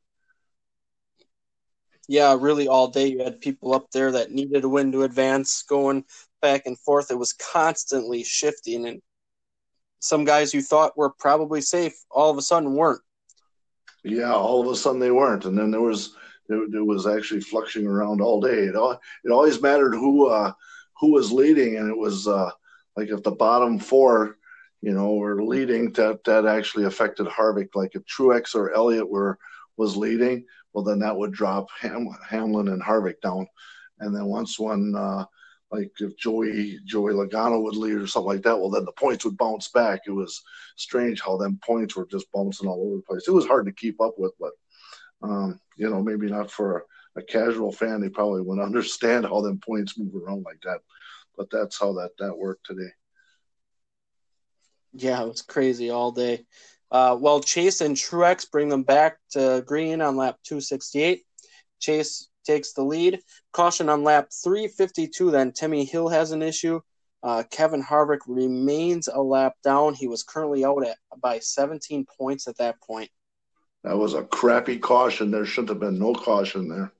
Yeah, 2.07 2.37
really 2.39 2.67
all 2.67 2.87
day 2.87 3.07
you 3.07 3.23
had 3.23 3.41
people 3.41 3.73
up 3.73 3.89
there 3.91 4.11
that 4.11 4.31
needed 4.31 4.63
a 4.63 4.69
win 4.69 4.91
to 4.91 5.03
advance, 5.03 5.63
going 5.63 6.05
back 6.41 6.63
and 6.65 6.77
forth. 6.79 7.09
It 7.09 7.17
was 7.17 7.33
constantly 7.33 8.23
shifting, 8.23 8.87
and 8.87 9.01
some 9.99 10.23
guys 10.23 10.53
you 10.53 10.61
thought 10.61 10.97
were 10.97 11.09
probably 11.09 11.61
safe 11.61 11.93
all 12.11 12.29
of 12.29 12.37
a 12.37 12.43
sudden 12.43 12.75
weren't. 12.75 13.01
Yeah, 14.03 14.35
all 14.35 14.61
of 14.61 14.67
a 14.71 14.75
sudden 14.75 14.99
they 14.99 15.09
weren't, 15.09 15.45
and 15.45 15.57
then 15.57 15.71
there 15.71 15.81
was 15.81 16.15
it, 16.47 16.85
was 16.85 17.07
actually 17.07 17.41
fluctuating 17.41 17.89
around 17.89 18.21
all 18.21 18.39
day. 18.39 18.65
It, 18.65 18.75
all, 18.75 18.99
it 19.23 19.31
always 19.31 19.61
mattered 19.61 19.95
who 19.95 20.27
uh, 20.27 20.51
who 20.99 21.11
was 21.11 21.31
leading, 21.31 21.77
and 21.77 21.89
it 21.89 21.97
was 21.97 22.27
uh, 22.27 22.51
like 22.95 23.09
if 23.09 23.23
the 23.23 23.31
bottom 23.31 23.79
four, 23.79 24.37
you 24.85 24.93
know, 24.93 25.15
were 25.15 25.43
leading, 25.43 25.91
that 25.93 26.23
that 26.25 26.45
actually 26.45 26.85
affected 26.85 27.25
Harvick. 27.25 27.69
Like 27.73 27.95
if 27.95 28.03
Truex 28.05 28.53
or 28.53 28.71
Elliott 28.71 29.09
were 29.09 29.39
was 29.77 29.97
leading, 29.97 30.45
well 30.73 30.83
then 30.83 30.99
that 30.99 31.17
would 31.17 31.31
drop 31.31 31.69
Ham, 31.79 32.07
Hamlin 32.29 32.67
and 32.67 32.83
Harvick 32.83 33.19
down, 33.19 33.47
and 33.99 34.15
then 34.15 34.25
once 34.25 34.59
one 34.59 34.93
uh, 34.95 35.25
like 35.71 35.91
if 35.99 36.15
Joey 36.17 36.77
Joey 36.85 37.13
Logano 37.13 37.63
would 37.63 37.75
lead 37.75 37.95
or 37.95 38.05
something 38.05 38.27
like 38.27 38.43
that, 38.43 38.59
well 38.59 38.69
then 38.69 38.85
the 38.85 38.91
points 38.91 39.25
would 39.25 39.37
bounce 39.37 39.69
back. 39.69 40.01
It 40.05 40.11
was 40.11 40.43
strange 40.75 41.19
how 41.19 41.35
them 41.35 41.59
points 41.65 41.95
were 41.95 42.05
just 42.05 42.31
bouncing 42.31 42.69
all 42.69 42.85
over 42.85 42.97
the 42.97 43.01
place. 43.01 43.27
It 43.27 43.31
was 43.33 43.47
hard 43.47 43.65
to 43.65 43.71
keep 43.71 43.99
up 43.99 44.13
with, 44.19 44.33
but 44.39 44.51
um, 45.23 45.59
you 45.77 45.89
know 45.89 46.03
maybe 46.03 46.27
not 46.27 46.51
for 46.51 46.85
a, 47.15 47.21
a 47.21 47.23
casual 47.23 47.71
fan. 47.71 48.01
They 48.01 48.09
probably 48.09 48.43
wouldn't 48.43 48.63
understand 48.67 49.25
how 49.25 49.41
them 49.41 49.57
points 49.57 49.97
move 49.97 50.13
around 50.15 50.43
like 50.43 50.61
that, 50.61 50.81
but 51.35 51.49
that's 51.49 51.79
how 51.79 51.91
that 51.93 52.11
that 52.19 52.37
worked 52.37 52.67
today. 52.67 52.91
Yeah, 54.97 55.21
it 55.23 55.27
was 55.27 55.41
crazy 55.41 55.89
all 55.89 56.11
day. 56.11 56.45
Uh, 56.89 57.17
well, 57.19 57.41
Chase 57.41 57.81
and 57.81 57.95
Truex 57.95 58.49
bring 58.49 58.69
them 58.69 58.83
back 58.83 59.17
to 59.31 59.63
green 59.65 60.01
on 60.01 60.15
lap 60.15 60.37
268. 60.43 61.23
Chase 61.79 62.29
takes 62.45 62.73
the 62.73 62.83
lead. 62.83 63.19
Caution 63.51 63.89
on 63.89 64.03
lap 64.03 64.29
352. 64.43 65.31
Then 65.31 65.51
Timmy 65.51 65.83
Hill 65.83 66.07
has 66.07 66.31
an 66.31 66.41
issue. 66.41 66.79
Uh, 67.21 67.43
Kevin 67.51 67.83
Harvick 67.83 68.19
remains 68.27 69.07
a 69.07 69.21
lap 69.21 69.55
down. 69.63 69.95
He 69.95 70.07
was 70.07 70.23
currently 70.23 70.63
out 70.63 70.85
at 70.85 70.97
by 71.21 71.39
17 71.39 72.05
points 72.17 72.47
at 72.47 72.57
that 72.57 72.79
point. 72.81 73.09
That 73.83 73.97
was 73.97 74.13
a 74.13 74.23
crappy 74.23 74.77
caution. 74.77 75.31
There 75.31 75.45
shouldn't 75.45 75.69
have 75.69 75.79
been 75.79 75.99
no 75.99 76.13
caution 76.13 76.69
there. 76.69 76.93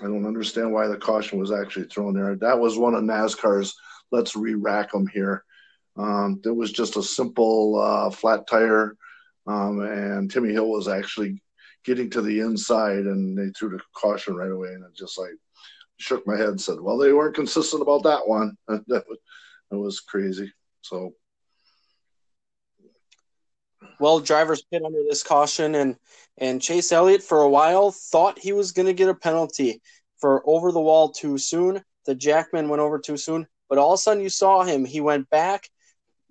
I 0.00 0.04
don't 0.04 0.26
understand 0.26 0.72
why 0.72 0.86
the 0.86 0.96
caution 0.96 1.38
was 1.38 1.50
actually 1.50 1.86
thrown 1.86 2.14
there. 2.14 2.36
That 2.36 2.60
was 2.60 2.78
one 2.78 2.94
of 2.94 3.02
NASCAR's 3.02 3.74
let's 4.10 4.36
re-rack 4.36 4.92
them 4.92 5.06
here. 5.06 5.44
Um, 5.98 6.40
there 6.44 6.54
was 6.54 6.70
just 6.70 6.96
a 6.96 7.02
simple 7.02 7.80
uh, 7.80 8.10
flat 8.10 8.46
tire, 8.46 8.96
um, 9.46 9.80
and 9.80 10.30
Timmy 10.30 10.52
Hill 10.52 10.68
was 10.68 10.86
actually 10.86 11.42
getting 11.84 12.08
to 12.10 12.22
the 12.22 12.40
inside, 12.40 13.06
and 13.06 13.36
they 13.36 13.50
threw 13.50 13.70
the 13.70 13.80
caution 13.94 14.36
right 14.36 14.50
away, 14.50 14.68
and 14.68 14.84
it 14.84 14.94
just 14.96 15.18
like 15.18 15.34
shook 15.98 16.24
my 16.26 16.36
head 16.36 16.50
and 16.50 16.60
said, 16.60 16.80
"Well, 16.80 16.98
they 16.98 17.12
weren't 17.12 17.34
consistent 17.34 17.82
about 17.82 18.04
that 18.04 18.26
one." 18.26 18.56
that, 18.68 19.04
was, 19.08 19.18
that 19.70 19.78
was 19.78 20.00
crazy. 20.00 20.52
So, 20.82 21.14
well, 23.98 24.20
drivers 24.20 24.62
pit 24.70 24.82
under 24.84 25.02
this 25.08 25.24
caution, 25.24 25.74
and 25.74 25.96
and 26.38 26.62
Chase 26.62 26.92
Elliott 26.92 27.22
for 27.22 27.42
a 27.42 27.48
while 27.48 27.90
thought 27.90 28.38
he 28.38 28.52
was 28.52 28.72
going 28.72 28.86
to 28.86 28.92
get 28.92 29.08
a 29.08 29.14
penalty 29.14 29.80
for 30.20 30.42
over 30.48 30.70
the 30.70 30.80
wall 30.80 31.10
too 31.10 31.38
soon. 31.38 31.82
The 32.06 32.14
Jackman 32.14 32.68
went 32.68 32.80
over 32.80 32.98
too 32.98 33.16
soon, 33.16 33.46
but 33.68 33.78
all 33.78 33.92
of 33.94 33.98
a 33.98 34.00
sudden 34.00 34.22
you 34.22 34.30
saw 34.30 34.62
him. 34.62 34.84
He 34.84 35.00
went 35.00 35.28
back, 35.30 35.68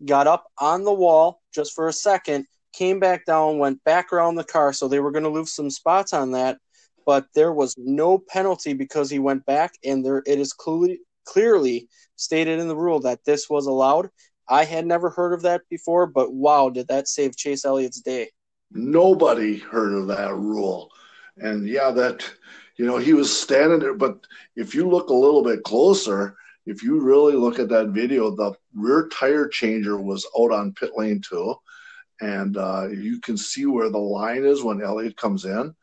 got 0.06 0.28
up 0.28 0.46
on 0.60 0.84
the 0.84 0.94
wall 0.94 1.42
just 1.54 1.74
for 1.74 1.88
a 1.88 1.94
second, 1.94 2.46
came 2.74 3.00
back 3.00 3.26
down, 3.26 3.58
went 3.58 3.84
back 3.84 4.14
around 4.14 4.36
the 4.36 4.44
car. 4.44 4.74
So 4.74 4.88
they 4.88 5.00
were 5.00 5.12
going 5.12 5.24
to 5.24 5.30
lose 5.30 5.54
some 5.54 5.70
spots 5.70 6.14
on 6.14 6.32
that, 6.32 6.60
but 7.06 7.26
there 7.34 7.54
was 7.54 7.76
no 7.78 8.18
penalty 8.18 8.74
because 8.74 9.10
he 9.10 9.20
went 9.20 9.46
back, 9.46 9.74
and 9.84 10.06
there 10.06 10.24
it 10.26 10.40
is 10.40 10.54
clearly 10.54 11.00
clearly 11.26 11.90
stated 12.16 12.60
in 12.60 12.68
the 12.68 12.76
rule 12.76 13.02
that 13.02 13.26
this 13.26 13.50
was 13.50 13.68
allowed. 13.68 14.10
I 14.48 14.64
had 14.64 14.86
never 14.86 15.10
heard 15.10 15.34
of 15.34 15.42
that 15.42 15.62
before, 15.70 16.08
but 16.08 16.34
wow, 16.34 16.70
did 16.70 16.88
that 16.88 17.08
save 17.08 17.36
Chase 17.36 17.66
Elliott's 17.66 18.02
day? 18.02 18.30
Nobody 18.72 19.58
heard 19.58 19.94
of 19.94 20.08
that 20.08 20.34
rule, 20.36 20.90
and 21.38 21.68
yeah, 21.68 21.92
that 21.92 22.30
you 22.78 22.86
know 22.86 22.98
he 22.98 23.14
was 23.14 23.38
standing 23.38 23.80
there. 23.80 23.94
But 23.94 24.26
if 24.56 24.74
you 24.74 24.88
look 24.88 25.10
a 25.10 25.14
little 25.14 25.44
bit 25.44 25.64
closer, 25.64 26.38
if 26.68 26.84
you 26.84 27.00
really 27.00 27.34
look 27.34 27.60
at 27.60 27.70
that 27.70 27.90
video, 27.90 28.30
the 28.30 28.54
rear 28.76 29.08
tire 29.08 29.48
changer 29.48 30.00
was 30.00 30.28
out 30.40 30.52
on 30.52 30.74
pit 30.74 30.92
lane 30.96 31.22
two 31.22 31.56
and 32.22 32.58
uh, 32.58 32.88
you 32.88 33.20
can 33.20 33.38
see 33.38 33.66
where 33.66 33.90
the 33.90 33.98
line 33.98 34.44
is 34.44 34.64
when 34.64 34.82
Elliott 34.82 35.18
comes 35.18 35.46
in, 35.46 35.76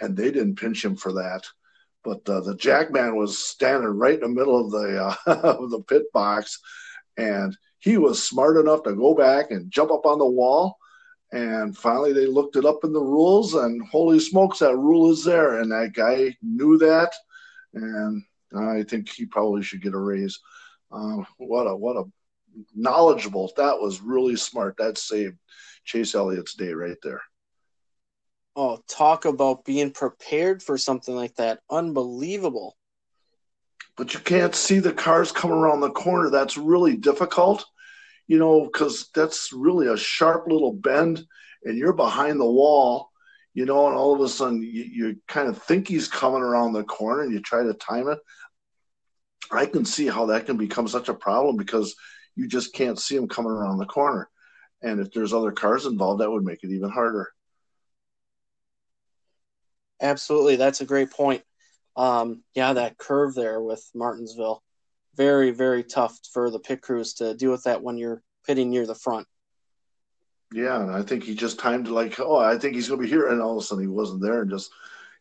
and 0.00 0.16
they 0.16 0.30
didn't 0.30 0.56
pinch 0.56 0.84
him 0.84 0.96
for 0.96 1.12
that. 1.12 1.42
But 2.04 2.28
uh, 2.28 2.40
the 2.40 2.56
Jackman 2.56 3.16
was 3.16 3.38
standing 3.38 3.88
right 3.90 4.14
in 4.14 4.20
the 4.20 4.28
middle 4.28 4.58
of 4.58 4.70
the 4.70 5.16
uh, 5.26 5.32
of 5.60 5.70
the 5.70 5.82
pit 5.82 6.04
box, 6.12 6.58
and 7.16 7.56
he 7.78 7.98
was 7.98 8.26
smart 8.26 8.56
enough 8.56 8.82
to 8.84 8.94
go 8.94 9.14
back 9.14 9.50
and 9.50 9.70
jump 9.70 9.90
up 9.90 10.06
on 10.06 10.18
the 10.18 10.26
wall. 10.26 10.76
And 11.32 11.76
finally, 11.76 12.12
they 12.12 12.26
looked 12.26 12.56
it 12.56 12.66
up 12.66 12.84
in 12.84 12.92
the 12.92 13.00
rules, 13.00 13.54
and 13.54 13.86
holy 13.88 14.20
smokes, 14.20 14.58
that 14.58 14.76
rule 14.76 15.10
is 15.10 15.24
there. 15.24 15.60
And 15.60 15.72
that 15.72 15.92
guy 15.94 16.36
knew 16.42 16.78
that, 16.78 17.12
and 17.74 18.22
I 18.56 18.82
think 18.82 19.08
he 19.08 19.26
probably 19.26 19.62
should 19.62 19.82
get 19.82 19.94
a 19.94 19.98
raise. 19.98 20.40
Uh, 20.90 21.22
what 21.38 21.66
a 21.66 21.76
what 21.76 21.96
a 21.96 22.04
knowledgeable! 22.74 23.52
That 23.56 23.80
was 23.80 24.00
really 24.00 24.36
smart. 24.36 24.76
That 24.78 24.98
saved 24.98 25.38
Chase 25.84 26.14
Elliott's 26.14 26.54
day 26.54 26.72
right 26.72 26.96
there. 27.02 27.22
Oh, 28.54 28.80
talk 28.86 29.24
about 29.24 29.64
being 29.64 29.92
prepared 29.92 30.62
for 30.62 30.76
something 30.76 31.14
like 31.14 31.36
that. 31.36 31.60
Unbelievable. 31.70 32.76
But 33.96 34.12
you 34.12 34.20
can't 34.20 34.54
see 34.54 34.78
the 34.78 34.92
cars 34.92 35.32
come 35.32 35.52
around 35.52 35.80
the 35.80 35.90
corner. 35.90 36.28
That's 36.28 36.56
really 36.58 36.96
difficult, 36.96 37.64
you 38.26 38.38
know, 38.38 38.64
because 38.64 39.08
that's 39.14 39.52
really 39.52 39.86
a 39.86 39.96
sharp 39.96 40.46
little 40.48 40.72
bend 40.72 41.24
and 41.64 41.78
you're 41.78 41.92
behind 41.92 42.40
the 42.40 42.50
wall, 42.50 43.11
you 43.54 43.66
know, 43.66 43.86
and 43.86 43.96
all 43.96 44.14
of 44.14 44.20
a 44.20 44.28
sudden 44.28 44.62
you, 44.62 44.84
you 44.84 45.16
kind 45.28 45.48
of 45.48 45.62
think 45.62 45.88
he's 45.88 46.08
coming 46.08 46.42
around 46.42 46.72
the 46.72 46.84
corner 46.84 47.22
and 47.22 47.32
you 47.32 47.40
try 47.40 47.62
to 47.62 47.74
time 47.74 48.08
it. 48.08 48.18
I 49.50 49.66
can 49.66 49.84
see 49.84 50.06
how 50.06 50.26
that 50.26 50.46
can 50.46 50.56
become 50.56 50.88
such 50.88 51.08
a 51.08 51.14
problem 51.14 51.56
because 51.56 51.94
you 52.34 52.48
just 52.48 52.72
can't 52.72 52.98
see 52.98 53.16
him 53.16 53.28
coming 53.28 53.52
around 53.52 53.78
the 53.78 53.86
corner. 53.86 54.30
And 54.82 55.00
if 55.00 55.12
there's 55.12 55.34
other 55.34 55.52
cars 55.52 55.86
involved, 55.86 56.20
that 56.20 56.30
would 56.30 56.44
make 56.44 56.64
it 56.64 56.70
even 56.70 56.90
harder. 56.90 57.30
Absolutely. 60.00 60.56
That's 60.56 60.80
a 60.80 60.86
great 60.86 61.10
point. 61.10 61.42
Um, 61.96 62.42
yeah, 62.54 62.72
that 62.72 62.98
curve 62.98 63.34
there 63.34 63.60
with 63.60 63.84
Martinsville. 63.94 64.62
Very, 65.14 65.50
very 65.50 65.84
tough 65.84 66.18
for 66.32 66.50
the 66.50 66.58
pit 66.58 66.80
crews 66.80 67.14
to 67.14 67.34
deal 67.34 67.50
with 67.50 67.64
that 67.64 67.82
when 67.82 67.98
you're 67.98 68.22
pitting 68.46 68.70
near 68.70 68.86
the 68.86 68.94
front. 68.94 69.26
Yeah, 70.52 70.82
and 70.82 70.90
I 70.90 71.02
think 71.02 71.24
he 71.24 71.34
just 71.34 71.58
timed 71.58 71.86
it 71.86 71.92
like, 71.92 72.20
oh, 72.20 72.36
I 72.36 72.58
think 72.58 72.74
he's 72.74 72.88
to 72.88 72.96
be 72.96 73.08
here, 73.08 73.28
and 73.28 73.40
all 73.40 73.52
of 73.56 73.62
a 73.62 73.66
sudden 73.66 73.84
he 73.84 73.88
wasn't 73.88 74.22
there, 74.22 74.42
and 74.42 74.50
just 74.50 74.70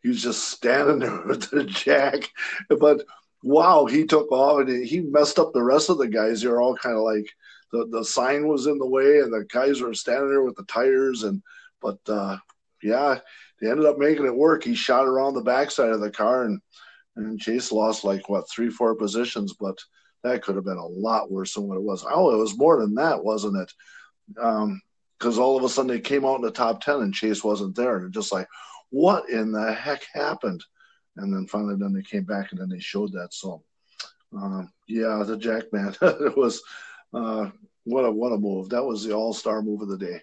he 0.01 0.09
was 0.09 0.21
just 0.21 0.49
standing 0.49 0.99
there 0.99 1.25
with 1.25 1.49
the 1.49 1.63
jack. 1.63 2.29
But 2.69 3.03
wow, 3.43 3.85
he 3.85 4.05
took 4.05 4.31
off, 4.31 4.61
and 4.61 4.85
he 4.85 5.01
messed 5.01 5.39
up 5.39 5.53
the 5.53 5.63
rest 5.63 5.89
of 5.89 5.97
the 5.97 6.07
guys. 6.07 6.41
They're 6.41 6.61
all 6.61 6.75
kind 6.75 6.97
of 6.97 7.03
like 7.03 7.27
the 7.71 7.87
the 7.91 8.03
sign 8.03 8.47
was 8.47 8.67
in 8.67 8.77
the 8.77 8.87
way, 8.87 9.19
and 9.19 9.31
the 9.31 9.45
guys 9.45 9.81
were 9.81 9.93
standing 9.93 10.29
there 10.29 10.43
with 10.43 10.55
the 10.55 10.65
tires. 10.65 11.23
And 11.23 11.41
but 11.81 11.99
uh, 12.07 12.37
yeah, 12.83 13.19
they 13.61 13.69
ended 13.69 13.85
up 13.85 13.97
making 13.97 14.25
it 14.25 14.35
work. 14.35 14.63
He 14.63 14.75
shot 14.75 15.07
around 15.07 15.35
the 15.35 15.41
backside 15.41 15.91
of 15.91 16.01
the 16.01 16.11
car, 16.11 16.43
and 16.43 16.59
and 17.15 17.39
Chase 17.39 17.71
lost 17.71 18.03
like 18.03 18.29
what 18.29 18.49
three, 18.49 18.69
four 18.69 18.95
positions, 18.95 19.53
but 19.59 19.77
that 20.23 20.43
could 20.43 20.55
have 20.55 20.65
been 20.65 20.77
a 20.77 20.85
lot 20.85 21.31
worse 21.31 21.53
than 21.53 21.67
what 21.67 21.77
it 21.77 21.83
was. 21.83 22.05
Oh, 22.09 22.33
it 22.33 22.37
was 22.37 22.57
more 22.57 22.79
than 22.79 22.95
that, 22.95 23.23
wasn't 23.23 23.57
it? 23.57 23.73
Because 25.21 25.37
all 25.37 25.55
of 25.55 25.63
a 25.63 25.69
sudden 25.69 25.87
they 25.87 25.99
came 25.99 26.25
out 26.25 26.37
in 26.37 26.41
the 26.41 26.49
top 26.49 26.81
ten, 26.81 27.01
and 27.01 27.13
Chase 27.13 27.43
wasn't 27.43 27.75
there, 27.75 27.97
and 27.97 28.11
just 28.11 28.31
like, 28.31 28.47
what 28.89 29.29
in 29.29 29.51
the 29.51 29.71
heck 29.71 30.03
happened? 30.11 30.63
And 31.15 31.31
then 31.31 31.45
finally, 31.45 31.75
then 31.77 31.93
they 31.93 32.01
came 32.01 32.23
back, 32.23 32.51
and 32.51 32.59
then 32.59 32.69
they 32.69 32.79
showed 32.79 33.11
that. 33.11 33.31
So, 33.31 33.61
um, 34.35 34.71
yeah, 34.87 35.21
the 35.23 35.37
Jackman, 35.37 35.95
it 36.01 36.35
was 36.35 36.63
uh, 37.13 37.51
what 37.83 38.01
a 38.01 38.11
what 38.11 38.31
a 38.31 38.37
move! 38.37 38.69
That 38.69 38.83
was 38.83 39.03
the 39.03 39.13
All 39.13 39.31
Star 39.31 39.61
move 39.61 39.83
of 39.83 39.89
the 39.89 39.97
day. 39.99 40.21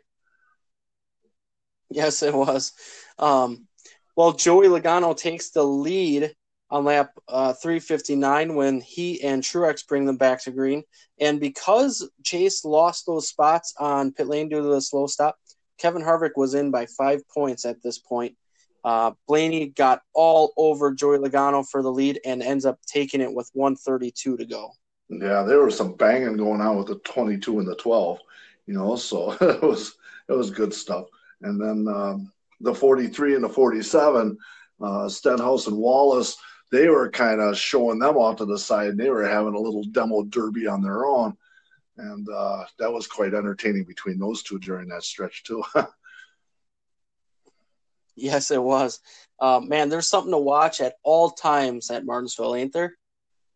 Yes, 1.90 2.24
it 2.24 2.34
was. 2.34 2.72
Um, 3.20 3.68
well, 4.16 4.32
Joey 4.32 4.66
Logano 4.66 5.16
takes 5.16 5.50
the 5.50 5.62
lead 5.62 6.34
on 6.70 6.84
lap 6.84 7.12
uh, 7.28 7.52
359 7.54 8.54
when 8.54 8.80
he 8.80 9.22
and 9.22 9.42
Truex 9.42 9.86
bring 9.86 10.04
them 10.04 10.16
back 10.16 10.42
to 10.42 10.50
green. 10.50 10.82
And 11.20 11.40
because 11.40 12.08
Chase 12.22 12.64
lost 12.64 13.06
those 13.06 13.28
spots 13.28 13.74
on 13.78 14.12
pit 14.12 14.28
lane 14.28 14.48
due 14.48 14.60
to 14.60 14.68
the 14.68 14.80
slow 14.80 15.06
stop, 15.06 15.38
Kevin 15.78 16.02
Harvick 16.02 16.32
was 16.36 16.54
in 16.54 16.70
by 16.70 16.86
five 16.86 17.22
points 17.28 17.64
at 17.64 17.82
this 17.82 17.98
point. 17.98 18.36
Uh, 18.84 19.12
Blaney 19.26 19.68
got 19.68 20.02
all 20.14 20.52
over 20.56 20.92
Joey 20.92 21.18
Logano 21.18 21.66
for 21.66 21.82
the 21.82 21.90
lead 21.90 22.20
and 22.24 22.42
ends 22.42 22.64
up 22.64 22.78
taking 22.86 23.20
it 23.20 23.32
with 23.32 23.50
132 23.54 24.36
to 24.36 24.44
go. 24.44 24.70
Yeah, 25.08 25.42
there 25.42 25.64
was 25.64 25.76
some 25.76 25.94
banging 25.94 26.36
going 26.36 26.60
on 26.60 26.76
with 26.76 26.86
the 26.86 26.96
22 26.96 27.60
and 27.60 27.68
the 27.68 27.76
12, 27.76 28.18
you 28.66 28.74
know, 28.74 28.96
so 28.96 29.32
it 29.40 29.62
was 29.62 29.96
it 30.28 30.32
was 30.32 30.50
good 30.50 30.74
stuff. 30.74 31.06
And 31.42 31.60
then 31.60 31.92
um, 31.92 32.32
the 32.60 32.74
43 32.74 33.36
and 33.36 33.44
the 33.44 33.48
47, 33.48 34.36
uh, 34.80 35.08
Stenhouse 35.08 35.66
and 35.66 35.76
Wallace, 35.76 36.36
they 36.70 36.88
were 36.88 37.10
kind 37.10 37.40
of 37.40 37.56
showing 37.56 37.98
them 37.98 38.16
off 38.16 38.36
to 38.36 38.44
the 38.44 38.58
side. 38.58 38.88
And 38.90 39.00
they 39.00 39.10
were 39.10 39.26
having 39.26 39.54
a 39.54 39.60
little 39.60 39.84
demo 39.84 40.24
derby 40.24 40.66
on 40.66 40.82
their 40.82 41.04
own. 41.04 41.36
And 41.96 42.28
uh, 42.28 42.64
that 42.78 42.92
was 42.92 43.06
quite 43.06 43.34
entertaining 43.34 43.84
between 43.84 44.18
those 44.18 44.42
two 44.42 44.58
during 44.58 44.88
that 44.88 45.02
stretch, 45.02 45.42
too. 45.44 45.64
yes, 48.16 48.50
it 48.50 48.62
was. 48.62 49.00
Uh, 49.40 49.60
man, 49.60 49.88
there's 49.88 50.08
something 50.08 50.32
to 50.32 50.38
watch 50.38 50.80
at 50.80 50.94
all 51.02 51.30
times 51.30 51.90
at 51.90 52.04
Martinsville, 52.04 52.54
ain't 52.54 52.72
there? 52.72 52.96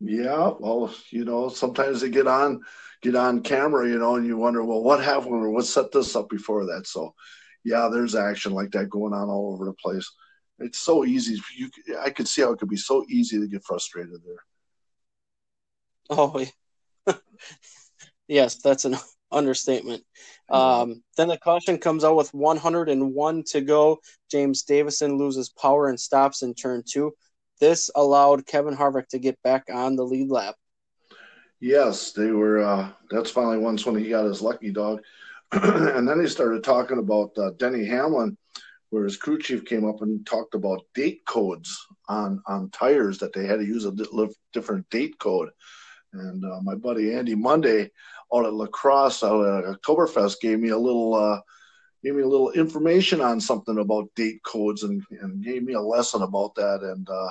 Yeah, 0.00 0.52
well, 0.58 0.92
you 1.10 1.24
know, 1.24 1.48
sometimes 1.48 2.00
they 2.00 2.10
get 2.10 2.26
on 2.26 2.62
get 3.02 3.14
on 3.14 3.42
camera, 3.42 3.88
you 3.88 3.98
know, 3.98 4.16
and 4.16 4.26
you 4.26 4.36
wonder, 4.36 4.64
well, 4.64 4.82
what 4.82 5.02
happened 5.02 5.34
or 5.34 5.50
what 5.50 5.64
set 5.64 5.92
this 5.92 6.16
up 6.16 6.28
before 6.28 6.64
that? 6.66 6.86
So, 6.86 7.14
yeah, 7.64 7.88
there's 7.92 8.14
action 8.14 8.52
like 8.52 8.70
that 8.72 8.90
going 8.90 9.12
on 9.12 9.28
all 9.28 9.52
over 9.52 9.64
the 9.64 9.72
place. 9.74 10.10
It's 10.62 10.78
so 10.78 11.04
easy. 11.04 11.40
You, 11.56 11.70
I 12.00 12.10
could 12.10 12.28
see 12.28 12.42
how 12.42 12.52
it 12.52 12.58
could 12.58 12.68
be 12.68 12.76
so 12.76 13.04
easy 13.08 13.38
to 13.38 13.46
get 13.46 13.64
frustrated 13.64 14.20
there. 14.24 14.44
Oh, 16.10 16.38
yeah. 16.38 17.14
yes, 18.28 18.56
that's 18.56 18.84
an 18.84 18.96
understatement. 19.30 20.04
Um, 20.48 21.02
then 21.16 21.28
the 21.28 21.38
caution 21.38 21.78
comes 21.78 22.04
out 22.04 22.16
with 22.16 22.34
101 22.34 23.44
to 23.44 23.60
go. 23.60 23.98
James 24.30 24.62
Davison 24.62 25.16
loses 25.16 25.48
power 25.48 25.88
and 25.88 25.98
stops 25.98 26.42
in 26.42 26.54
turn 26.54 26.82
two. 26.86 27.12
This 27.60 27.90
allowed 27.94 28.46
Kevin 28.46 28.76
Harvick 28.76 29.08
to 29.08 29.18
get 29.18 29.40
back 29.42 29.64
on 29.72 29.96
the 29.96 30.04
lead 30.04 30.30
lap. 30.30 30.56
Yes, 31.60 32.10
they 32.10 32.32
were. 32.32 32.60
Uh, 32.60 32.90
that's 33.10 33.30
finally 33.30 33.58
once 33.58 33.86
when 33.86 33.96
he 33.96 34.10
got 34.10 34.24
his 34.24 34.42
lucky 34.42 34.72
dog, 34.72 35.00
and 35.52 36.08
then 36.08 36.20
he 36.20 36.26
started 36.26 36.64
talking 36.64 36.98
about 36.98 37.30
uh, 37.38 37.50
Denny 37.56 37.84
Hamlin, 37.84 38.36
where 38.92 39.04
his 39.04 39.16
crew 39.16 39.38
chief 39.38 39.64
came 39.64 39.88
up 39.88 40.02
and 40.02 40.26
talked 40.26 40.54
about 40.54 40.84
date 40.94 41.22
codes 41.26 41.86
on 42.10 42.42
on 42.46 42.68
tires 42.70 43.16
that 43.16 43.32
they 43.32 43.46
had 43.46 43.58
to 43.58 43.64
use 43.64 43.86
a 43.86 44.28
different 44.52 44.88
date 44.90 45.18
code. 45.18 45.48
And 46.12 46.44
uh, 46.44 46.60
my 46.62 46.74
buddy 46.74 47.14
Andy 47.14 47.34
Monday 47.34 47.90
out 48.34 48.44
at 48.44 48.52
Lacrosse 48.52 49.22
out 49.22 49.64
at 49.64 49.80
Oktoberfest 49.80 50.40
gave 50.40 50.60
me 50.60 50.68
a 50.68 50.78
little 50.78 51.14
uh, 51.14 51.40
gave 52.04 52.14
me 52.14 52.22
a 52.22 52.28
little 52.28 52.50
information 52.50 53.22
on 53.22 53.40
something 53.40 53.78
about 53.78 54.14
date 54.14 54.42
codes 54.42 54.82
and, 54.82 55.02
and 55.22 55.42
gave 55.42 55.62
me 55.62 55.72
a 55.72 55.80
lesson 55.80 56.20
about 56.20 56.54
that. 56.56 56.82
And 56.82 57.08
uh, 57.08 57.30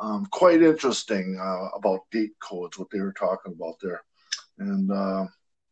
um, 0.00 0.26
quite 0.26 0.60
interesting 0.60 1.40
uh, 1.40 1.78
about 1.78 2.00
date 2.12 2.38
codes, 2.40 2.78
what 2.78 2.90
they 2.90 3.00
were 3.00 3.14
talking 3.14 3.54
about 3.54 3.76
there. 3.80 4.02
And 4.58 4.92
uh, 4.92 5.28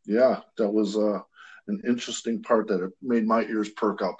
yeah, 0.06 0.40
that 0.56 0.70
was 0.70 0.96
uh, 0.96 1.20
an 1.66 1.82
interesting 1.86 2.42
part 2.42 2.68
that 2.68 2.82
it 2.82 2.92
made 3.02 3.26
my 3.26 3.42
ears 3.42 3.68
perk 3.68 4.00
up 4.00 4.16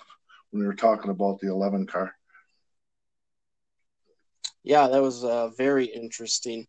when 0.51 0.61
we 0.61 0.67
were 0.67 0.75
talking 0.75 1.11
about 1.11 1.41
the 1.41 1.49
11 1.49 1.87
car. 1.87 2.15
Yeah, 4.63 4.89
that 4.89 5.03
was 5.03 5.25
uh, 5.25 5.49
very 5.57 5.87
interesting. 5.87 6.67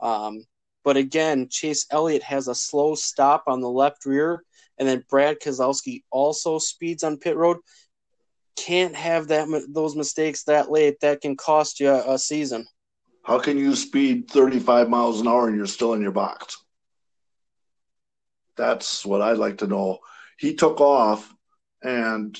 Um, 0.00 0.44
but 0.84 0.96
again, 0.96 1.48
Chase 1.50 1.86
Elliott 1.90 2.22
has 2.22 2.48
a 2.48 2.54
slow 2.54 2.94
stop 2.94 3.44
on 3.46 3.60
the 3.60 3.68
left 3.68 4.06
rear, 4.06 4.42
and 4.78 4.88
then 4.88 5.04
Brad 5.08 5.38
Keselowski 5.40 6.02
also 6.10 6.58
speeds 6.58 7.02
on 7.02 7.18
pit 7.18 7.36
road. 7.36 7.58
Can't 8.56 8.94
have 8.94 9.28
that 9.28 9.48
those 9.72 9.96
mistakes 9.96 10.44
that 10.44 10.70
late. 10.70 11.00
That 11.00 11.20
can 11.20 11.36
cost 11.36 11.80
you 11.80 11.90
a 11.90 12.18
season. 12.18 12.66
How 13.22 13.38
can 13.38 13.58
you 13.58 13.76
speed 13.76 14.30
35 14.30 14.88
miles 14.88 15.20
an 15.20 15.28
hour 15.28 15.48
and 15.48 15.56
you're 15.56 15.66
still 15.66 15.94
in 15.94 16.02
your 16.02 16.12
box? 16.12 16.56
That's 18.56 19.04
what 19.04 19.22
I'd 19.22 19.38
like 19.38 19.58
to 19.58 19.66
know. 19.66 19.98
He 20.38 20.54
took 20.54 20.80
off 20.80 21.32
and 21.82 22.38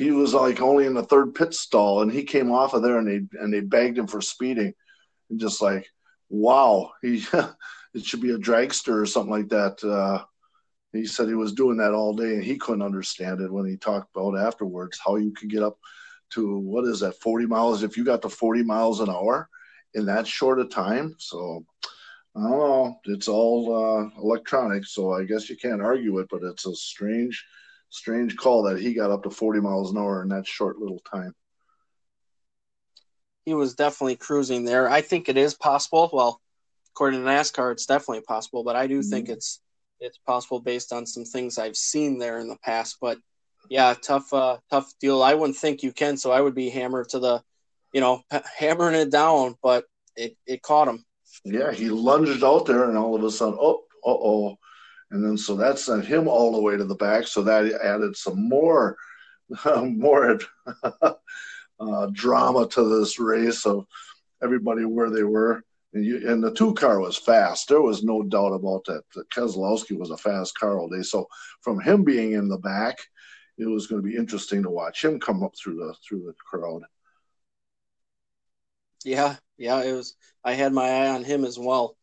he 0.00 0.10
was 0.10 0.32
like 0.32 0.60
only 0.60 0.86
in 0.86 0.94
the 0.94 1.02
third 1.02 1.34
pit 1.34 1.52
stall 1.52 2.02
and 2.02 2.10
he 2.10 2.22
came 2.22 2.50
off 2.50 2.72
of 2.72 2.82
there 2.82 2.98
and 2.98 3.06
they 3.06 3.38
and 3.38 3.52
they 3.52 3.60
bagged 3.60 3.98
him 3.98 4.06
for 4.06 4.20
speeding 4.20 4.72
and 5.28 5.38
just 5.38 5.60
like 5.60 5.86
wow 6.30 6.90
he 7.02 7.24
it 7.94 8.04
should 8.04 8.20
be 8.20 8.30
a 8.30 8.38
dragster 8.38 9.00
or 9.00 9.06
something 9.06 9.32
like 9.32 9.48
that 9.48 9.82
uh, 9.84 10.24
he 10.92 11.06
said 11.06 11.28
he 11.28 11.34
was 11.34 11.52
doing 11.52 11.76
that 11.76 11.92
all 11.92 12.14
day 12.14 12.34
and 12.34 12.44
he 12.44 12.56
couldn't 12.56 12.82
understand 12.82 13.40
it 13.40 13.52
when 13.52 13.66
he 13.66 13.76
talked 13.76 14.08
about 14.16 14.38
afterwards 14.38 14.98
how 15.04 15.16
you 15.16 15.32
could 15.32 15.50
get 15.50 15.62
up 15.62 15.76
to 16.30 16.58
what 16.58 16.84
is 16.84 17.00
that 17.00 17.20
40 17.20 17.46
miles 17.46 17.82
if 17.82 17.96
you 17.96 18.04
got 18.04 18.22
to 18.22 18.28
40 18.28 18.62
miles 18.62 19.00
an 19.00 19.10
hour 19.10 19.48
in 19.94 20.06
that 20.06 20.26
short 20.26 20.60
a 20.60 20.64
time. 20.64 21.14
So 21.18 21.64
I 22.36 22.42
don't 22.42 22.58
know. 22.58 23.00
It's 23.06 23.28
all 23.28 23.74
uh, 23.74 24.20
electronic, 24.22 24.84
so 24.84 25.12
I 25.12 25.24
guess 25.24 25.50
you 25.50 25.56
can't 25.56 25.82
argue 25.82 26.18
it. 26.18 26.28
But 26.30 26.44
it's 26.44 26.66
a 26.66 26.74
strange, 26.74 27.44
strange 27.90 28.36
call 28.36 28.62
that 28.64 28.80
he 28.80 28.94
got 28.94 29.10
up 29.10 29.24
to 29.24 29.30
40 29.30 29.60
miles 29.60 29.90
an 29.90 29.98
hour 29.98 30.22
in 30.22 30.28
that 30.30 30.46
short 30.46 30.78
little 30.78 31.00
time. 31.00 31.34
He 33.44 33.54
was 33.54 33.74
definitely 33.74 34.16
cruising 34.16 34.64
there. 34.64 34.88
I 34.88 35.00
think 35.00 35.28
it 35.28 35.36
is 35.36 35.54
possible. 35.54 36.10
Well, 36.12 36.40
according 36.94 37.20
to 37.20 37.26
NASCAR, 37.26 37.72
it's 37.72 37.86
definitely 37.86 38.22
possible. 38.22 38.64
But 38.64 38.76
I 38.76 38.86
do 38.86 39.00
mm-hmm. 39.00 39.10
think 39.10 39.28
it's 39.28 39.60
it's 39.98 40.18
possible 40.18 40.60
based 40.60 40.92
on 40.92 41.04
some 41.04 41.24
things 41.24 41.58
I've 41.58 41.76
seen 41.76 42.18
there 42.18 42.38
in 42.38 42.48
the 42.48 42.58
past. 42.64 42.98
But 43.00 43.18
yeah, 43.68 43.94
tough, 43.94 44.32
uh, 44.32 44.58
tough 44.70 44.92
deal. 45.00 45.22
I 45.22 45.34
wouldn't 45.34 45.58
think 45.58 45.82
you 45.82 45.92
can, 45.92 46.16
so 46.16 46.30
I 46.32 46.40
would 46.40 46.54
be 46.54 46.70
hammered 46.70 47.10
to 47.10 47.18
the 47.18 47.42
you 47.92 48.00
know, 48.00 48.22
hammering 48.58 48.94
it 48.94 49.10
down, 49.10 49.56
but 49.62 49.84
it, 50.16 50.36
it 50.46 50.62
caught 50.62 50.88
him. 50.88 51.04
Yeah, 51.44 51.72
he 51.72 51.90
lunged 51.90 52.42
out 52.42 52.66
there, 52.66 52.88
and 52.88 52.98
all 52.98 53.14
of 53.14 53.22
a 53.22 53.30
sudden, 53.30 53.58
oh, 53.60 53.84
uh 54.04 54.10
oh. 54.10 54.58
And 55.10 55.24
then 55.24 55.36
so 55.36 55.56
that 55.56 55.78
sent 55.78 56.04
him 56.04 56.28
all 56.28 56.52
the 56.52 56.60
way 56.60 56.76
to 56.76 56.84
the 56.84 56.94
back. 56.94 57.26
So 57.26 57.42
that 57.42 57.72
added 57.82 58.16
some 58.16 58.48
more, 58.48 58.96
uh, 59.64 59.82
more 59.84 60.38
uh, 61.80 62.06
drama 62.12 62.68
to 62.68 62.98
this 63.00 63.18
race 63.18 63.66
of 63.66 63.86
everybody 64.42 64.84
where 64.84 65.10
they 65.10 65.24
were. 65.24 65.62
And, 65.92 66.04
you, 66.04 66.30
and, 66.30 66.40
the 66.40 66.52
two 66.52 66.72
car 66.74 67.00
was 67.00 67.16
fast. 67.16 67.68
There 67.68 67.80
was 67.80 68.04
no 68.04 68.22
doubt 68.22 68.52
about 68.52 68.84
that. 68.84 69.02
Keselowski 69.34 69.98
was 69.98 70.10
a 70.10 70.16
fast 70.16 70.56
car 70.56 70.78
all 70.78 70.88
day. 70.88 71.02
So 71.02 71.26
from 71.62 71.80
him 71.80 72.04
being 72.04 72.34
in 72.34 72.48
the 72.48 72.58
back, 72.58 72.98
it 73.58 73.66
was 73.66 73.88
going 73.88 74.00
to 74.00 74.08
be 74.08 74.16
interesting 74.16 74.62
to 74.62 74.70
watch 74.70 75.04
him 75.04 75.18
come 75.18 75.42
up 75.42 75.54
through 75.56 75.76
the 75.76 75.94
through 76.06 76.26
the 76.26 76.34
crowd. 76.34 76.82
Yeah, 79.04 79.36
yeah, 79.58 79.82
it 79.82 79.92
was. 79.92 80.14
I 80.44 80.52
had 80.52 80.72
my 80.72 80.88
eye 80.88 81.08
on 81.08 81.24
him 81.24 81.44
as 81.44 81.58
well. 81.58 81.96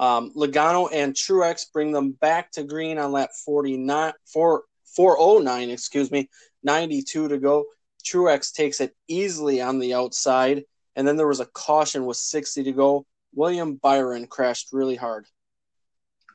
Um, 0.00 0.32
Logano 0.34 0.88
and 0.90 1.14
Truex 1.14 1.70
bring 1.70 1.92
them 1.92 2.12
back 2.12 2.50
to 2.52 2.64
green 2.64 2.96
on 2.96 3.12
lap 3.12 3.30
49, 3.44 4.14
4, 4.32 4.62
409, 4.96 5.70
excuse 5.70 6.10
me, 6.10 6.30
92 6.62 7.28
to 7.28 7.38
go. 7.38 7.66
Truex 8.02 8.54
takes 8.54 8.80
it 8.80 8.96
easily 9.08 9.60
on 9.60 9.78
the 9.78 9.92
outside, 9.92 10.64
and 10.96 11.06
then 11.06 11.16
there 11.16 11.26
was 11.26 11.40
a 11.40 11.46
caution 11.46 12.06
with 12.06 12.16
60 12.16 12.64
to 12.64 12.72
go. 12.72 13.04
William 13.34 13.74
Byron 13.74 14.26
crashed 14.26 14.70
really 14.72 14.96
hard. 14.96 15.26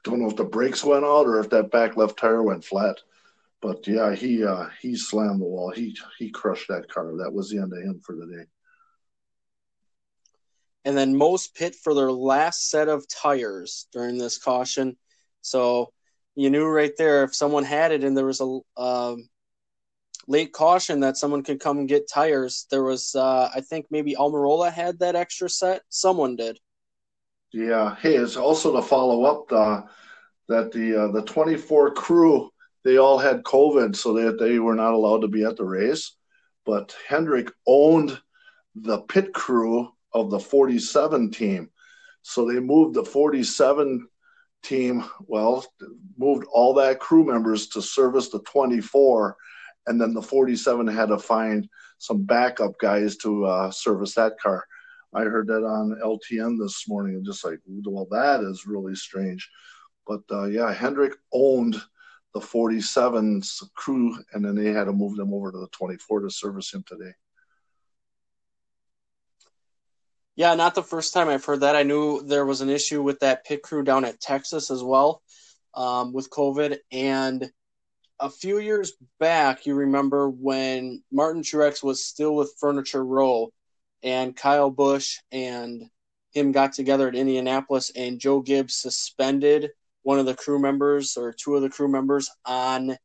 Don't 0.03 0.21
know 0.21 0.29
if 0.29 0.35
the 0.35 0.45
brakes 0.45 0.83
went 0.83 1.03
out 1.03 1.25
or 1.25 1.39
if 1.39 1.49
that 1.49 1.71
back 1.71 1.97
left 1.97 2.19
tire 2.19 2.43
went 2.43 2.63
flat, 2.63 2.97
but 3.63 3.87
yeah, 3.87 4.13
he 4.13 4.45
uh, 4.45 4.67
he 4.79 4.95
slammed 4.95 5.41
the 5.41 5.45
wall. 5.45 5.71
He 5.71 5.97
he 6.19 6.29
crushed 6.29 6.67
that 6.67 6.87
car. 6.87 7.17
That 7.17 7.33
was 7.33 7.49
the 7.49 7.57
end 7.57 7.73
of 7.73 7.79
him 7.79 7.99
for 8.05 8.15
the 8.15 8.27
day 8.27 8.45
and 10.85 10.95
then 10.97 11.15
most 11.15 11.55
pit 11.55 11.75
for 11.75 11.93
their 11.93 12.11
last 12.11 12.69
set 12.69 12.87
of 12.87 13.07
tires 13.07 13.87
during 13.91 14.17
this 14.17 14.37
caution. 14.37 14.95
So 15.41 15.91
you 16.35 16.49
knew 16.49 16.65
right 16.65 16.93
there 16.97 17.23
if 17.23 17.35
someone 17.35 17.63
had 17.63 17.91
it 17.91 18.03
and 18.03 18.15
there 18.15 18.25
was 18.25 18.41
a 18.41 18.59
um, 18.79 19.27
late 20.27 20.53
caution 20.53 21.01
that 21.01 21.17
someone 21.17 21.43
could 21.43 21.59
come 21.59 21.79
and 21.79 21.89
get 21.89 22.09
tires. 22.09 22.67
There 22.69 22.83
was, 22.83 23.15
uh, 23.15 23.49
I 23.53 23.61
think 23.61 23.87
maybe 23.89 24.15
Almirola 24.15 24.71
had 24.71 24.99
that 24.99 25.15
extra 25.15 25.49
set. 25.49 25.81
Someone 25.89 26.35
did. 26.35 26.59
Yeah. 27.51 27.95
Hey, 27.95 28.15
it's 28.15 28.37
also 28.37 28.75
to 28.75 28.81
follow 28.81 29.23
up 29.25 29.47
the, 29.47 29.85
that 30.47 30.71
the 30.71 30.95
uh, 30.95 31.07
the 31.07 31.23
24 31.23 31.93
crew 31.93 32.51
they 32.83 32.97
all 32.97 33.17
had 33.17 33.43
COVID, 33.43 33.95
so 33.95 34.13
that 34.13 34.37
they 34.37 34.59
were 34.59 34.75
not 34.75 34.93
allowed 34.93 35.21
to 35.21 35.27
be 35.27 35.43
at 35.43 35.57
the 35.57 35.65
race. 35.65 36.11
But 36.65 36.95
Hendrick 37.07 37.51
owned 37.65 38.19
the 38.75 38.99
pit 38.99 39.33
crew 39.33 39.89
of 40.15 40.31
the 40.31 40.39
47 40.39 41.29
team. 41.29 41.69
So 42.23 42.47
they 42.47 42.59
moved 42.59 42.95
the 42.95 43.03
47 43.03 44.07
team, 44.63 45.03
well, 45.27 45.63
moved 46.17 46.45
all 46.51 46.73
that 46.75 46.99
crew 46.99 47.25
members 47.25 47.67
to 47.67 47.81
service 47.81 48.29
the 48.29 48.39
24, 48.39 49.35
and 49.87 50.01
then 50.01 50.13
the 50.13 50.21
47 50.21 50.87
had 50.87 51.09
to 51.09 51.19
find 51.19 51.69
some 51.99 52.23
backup 52.23 52.79
guys 52.79 53.17
to 53.17 53.45
uh, 53.45 53.69
service 53.69 54.15
that 54.15 54.39
car. 54.41 54.65
I 55.13 55.23
heard 55.23 55.47
that 55.47 55.63
on 55.63 55.99
LTN 56.03 56.57
this 56.59 56.87
morning, 56.87 57.15
and 57.15 57.25
just 57.25 57.45
like, 57.45 57.59
well, 57.67 58.07
that 58.11 58.41
is 58.41 58.65
really 58.65 58.95
strange. 58.95 59.47
But 60.07 60.21
uh, 60.31 60.45
yeah, 60.45 60.73
Hendrick 60.73 61.13
owned 61.33 61.79
the 62.33 62.39
47's 62.39 63.69
crew, 63.75 64.17
and 64.33 64.43
then 64.43 64.55
they 64.55 64.71
had 64.71 64.85
to 64.85 64.93
move 64.93 65.15
them 65.15 65.33
over 65.33 65.51
to 65.51 65.57
the 65.57 65.67
24 65.67 66.21
to 66.21 66.29
service 66.29 66.73
him 66.73 66.83
today. 66.87 67.11
Yeah, 70.35 70.53
not 70.55 70.75
the 70.75 70.83
first 70.83 71.13
time 71.13 71.29
I've 71.29 71.45
heard 71.45 71.61
that. 71.61 71.77
I 71.77 71.83
knew 71.83 72.21
there 72.21 72.45
was 72.45 72.61
an 72.61 72.69
issue 72.69 73.01
with 73.01 73.19
that 73.21 73.45
pit 73.45 73.61
crew 73.61 73.83
down 73.83 74.03
at 74.03 74.19
Texas 74.19 74.69
as 74.69 74.83
well 74.83 75.21
um, 75.73 76.11
with 76.11 76.29
COVID. 76.29 76.77
And 76.91 77.49
a 78.19 78.29
few 78.29 78.59
years 78.59 78.93
back, 79.19 79.65
you 79.65 79.75
remember 79.75 80.29
when 80.29 81.03
Martin 81.11 81.41
Truex 81.41 81.81
was 81.81 82.03
still 82.03 82.35
with 82.35 82.53
Furniture 82.59 83.05
Row 83.05 83.51
and 84.03 84.35
Kyle 84.35 84.69
Busch 84.69 85.19
and 85.31 85.83
him 86.33 86.51
got 86.51 86.73
together 86.73 87.07
at 87.07 87.15
Indianapolis 87.15 87.91
and 87.95 88.19
Joe 88.19 88.41
Gibbs 88.41 88.75
suspended 88.75 89.71
one 90.03 90.19
of 90.19 90.25
the 90.25 90.35
crew 90.35 90.59
members 90.59 91.15
or 91.17 91.33
two 91.33 91.55
of 91.55 91.61
the 91.61 91.69
crew 91.69 91.87
members 91.87 92.29
on 92.45 92.97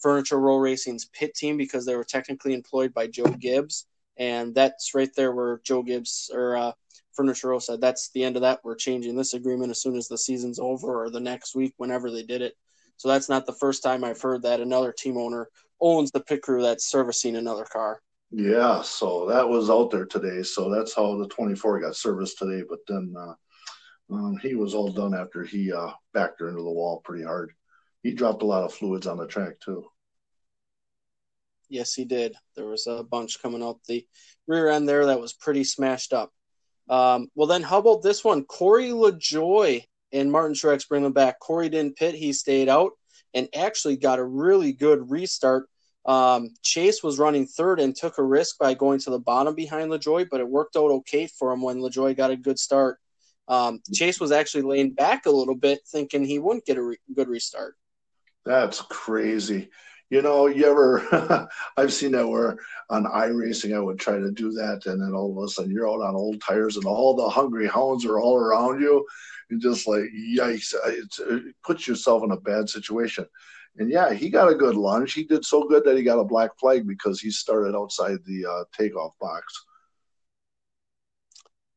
Furniture 0.00 0.40
Row 0.40 0.56
Racing's 0.56 1.04
pit 1.04 1.34
team 1.34 1.58
because 1.58 1.84
they 1.84 1.94
were 1.94 2.04
technically 2.04 2.54
employed 2.54 2.94
by 2.94 3.06
Joe 3.06 3.24
Gibbs. 3.24 3.86
And 4.20 4.54
that's 4.54 4.94
right 4.94 5.10
there 5.16 5.32
where 5.32 5.60
Joe 5.64 5.82
Gibbs 5.82 6.30
or 6.32 6.54
uh, 6.54 6.72
Furniture 7.14 7.58
said, 7.58 7.80
that's 7.80 8.10
the 8.10 8.22
end 8.22 8.36
of 8.36 8.42
that. 8.42 8.60
We're 8.62 8.76
changing 8.76 9.16
this 9.16 9.32
agreement 9.32 9.70
as 9.70 9.80
soon 9.80 9.96
as 9.96 10.08
the 10.08 10.18
season's 10.18 10.58
over 10.60 11.02
or 11.02 11.10
the 11.10 11.18
next 11.18 11.56
week, 11.56 11.72
whenever 11.78 12.10
they 12.10 12.22
did 12.22 12.42
it. 12.42 12.54
So 12.98 13.08
that's 13.08 13.30
not 13.30 13.46
the 13.46 13.54
first 13.54 13.82
time 13.82 14.04
I've 14.04 14.20
heard 14.20 14.42
that 14.42 14.60
another 14.60 14.92
team 14.92 15.16
owner 15.16 15.48
owns 15.80 16.10
the 16.10 16.20
pit 16.20 16.42
crew 16.42 16.60
that's 16.60 16.90
servicing 16.90 17.34
another 17.34 17.64
car. 17.64 18.02
Yeah, 18.30 18.82
so 18.82 19.24
that 19.26 19.48
was 19.48 19.70
out 19.70 19.90
there 19.90 20.04
today. 20.04 20.42
So 20.42 20.68
that's 20.68 20.94
how 20.94 21.16
the 21.16 21.26
24 21.28 21.80
got 21.80 21.96
serviced 21.96 22.38
today. 22.38 22.62
But 22.68 22.80
then 22.86 23.14
uh, 23.18 23.34
um, 24.12 24.36
he 24.42 24.54
was 24.54 24.74
all 24.74 24.92
done 24.92 25.14
after 25.14 25.44
he 25.44 25.72
uh, 25.72 25.92
backed 26.12 26.40
her 26.40 26.50
into 26.50 26.62
the 26.62 26.70
wall 26.70 27.00
pretty 27.02 27.24
hard. 27.24 27.52
He 28.02 28.12
dropped 28.12 28.42
a 28.42 28.46
lot 28.46 28.64
of 28.64 28.74
fluids 28.74 29.06
on 29.06 29.16
the 29.16 29.26
track 29.26 29.58
too. 29.64 29.86
Yes, 31.70 31.94
he 31.94 32.04
did. 32.04 32.34
There 32.56 32.66
was 32.66 32.86
a 32.86 33.04
bunch 33.04 33.40
coming 33.40 33.62
out 33.62 33.78
the 33.86 34.04
rear 34.46 34.68
end 34.68 34.88
there 34.88 35.06
that 35.06 35.20
was 35.20 35.32
pretty 35.32 35.64
smashed 35.64 36.12
up. 36.12 36.30
Um, 36.88 37.28
well, 37.36 37.46
then 37.46 37.62
how 37.62 37.78
about 37.78 38.02
this 38.02 38.24
one? 38.24 38.44
Corey 38.44 38.88
LaJoie 38.88 39.84
and 40.12 40.32
Martin 40.32 40.54
Truex 40.54 40.88
bring 40.88 41.04
him 41.04 41.12
back. 41.12 41.38
Corey 41.38 41.68
didn't 41.68 41.96
pit; 41.96 42.16
he 42.16 42.32
stayed 42.32 42.68
out 42.68 42.92
and 43.32 43.48
actually 43.54 43.96
got 43.96 44.18
a 44.18 44.24
really 44.24 44.72
good 44.72 45.10
restart. 45.10 45.68
Um, 46.04 46.50
Chase 46.62 47.02
was 47.02 47.20
running 47.20 47.46
third 47.46 47.78
and 47.78 47.94
took 47.94 48.18
a 48.18 48.24
risk 48.24 48.58
by 48.58 48.74
going 48.74 48.98
to 49.00 49.10
the 49.10 49.20
bottom 49.20 49.54
behind 49.54 49.92
LaJoie, 49.92 50.28
but 50.28 50.40
it 50.40 50.48
worked 50.48 50.74
out 50.74 50.90
okay 50.90 51.28
for 51.28 51.52
him 51.52 51.62
when 51.62 51.78
LaJoie 51.78 52.16
got 52.16 52.32
a 52.32 52.36
good 52.36 52.58
start. 52.58 52.98
Um, 53.46 53.80
Chase 53.94 54.18
was 54.18 54.32
actually 54.32 54.62
laying 54.62 54.94
back 54.94 55.26
a 55.26 55.30
little 55.30 55.54
bit, 55.54 55.80
thinking 55.86 56.24
he 56.24 56.40
wouldn't 56.40 56.66
get 56.66 56.78
a 56.78 56.82
re- 56.82 56.98
good 57.14 57.28
restart. 57.28 57.76
That's 58.44 58.80
crazy. 58.80 59.70
You 60.10 60.22
know, 60.22 60.48
you 60.48 60.66
ever, 60.66 61.48
I've 61.76 61.92
seen 61.92 62.12
that 62.12 62.26
where 62.26 62.58
on 62.90 63.04
iRacing, 63.04 63.76
I 63.76 63.78
would 63.78 64.00
try 64.00 64.18
to 64.18 64.32
do 64.32 64.50
that. 64.52 64.86
And 64.86 65.00
then 65.00 65.14
all 65.14 65.30
of 65.30 65.44
a 65.44 65.48
sudden 65.48 65.70
you're 65.70 65.88
out 65.88 66.02
on 66.02 66.16
old 66.16 66.40
tires 66.40 66.76
and 66.76 66.84
all 66.84 67.14
the 67.14 67.28
hungry 67.28 67.68
hounds 67.68 68.04
are 68.04 68.18
all 68.18 68.36
around 68.36 68.80
you. 68.80 69.06
And 69.50 69.60
just 69.60 69.86
like, 69.86 70.02
yikes, 70.36 70.74
it 70.86 71.54
puts 71.64 71.86
yourself 71.86 72.24
in 72.24 72.32
a 72.32 72.40
bad 72.40 72.68
situation. 72.68 73.24
And 73.78 73.88
yeah, 73.88 74.12
he 74.12 74.30
got 74.30 74.50
a 74.50 74.54
good 74.54 74.74
lunge. 74.74 75.12
He 75.12 75.24
did 75.24 75.44
so 75.44 75.68
good 75.68 75.84
that 75.84 75.96
he 75.96 76.02
got 76.02 76.18
a 76.18 76.24
black 76.24 76.58
flag 76.58 76.88
because 76.88 77.20
he 77.20 77.30
started 77.30 77.76
outside 77.76 78.18
the 78.26 78.46
uh, 78.46 78.64
takeoff 78.76 79.16
box. 79.20 79.64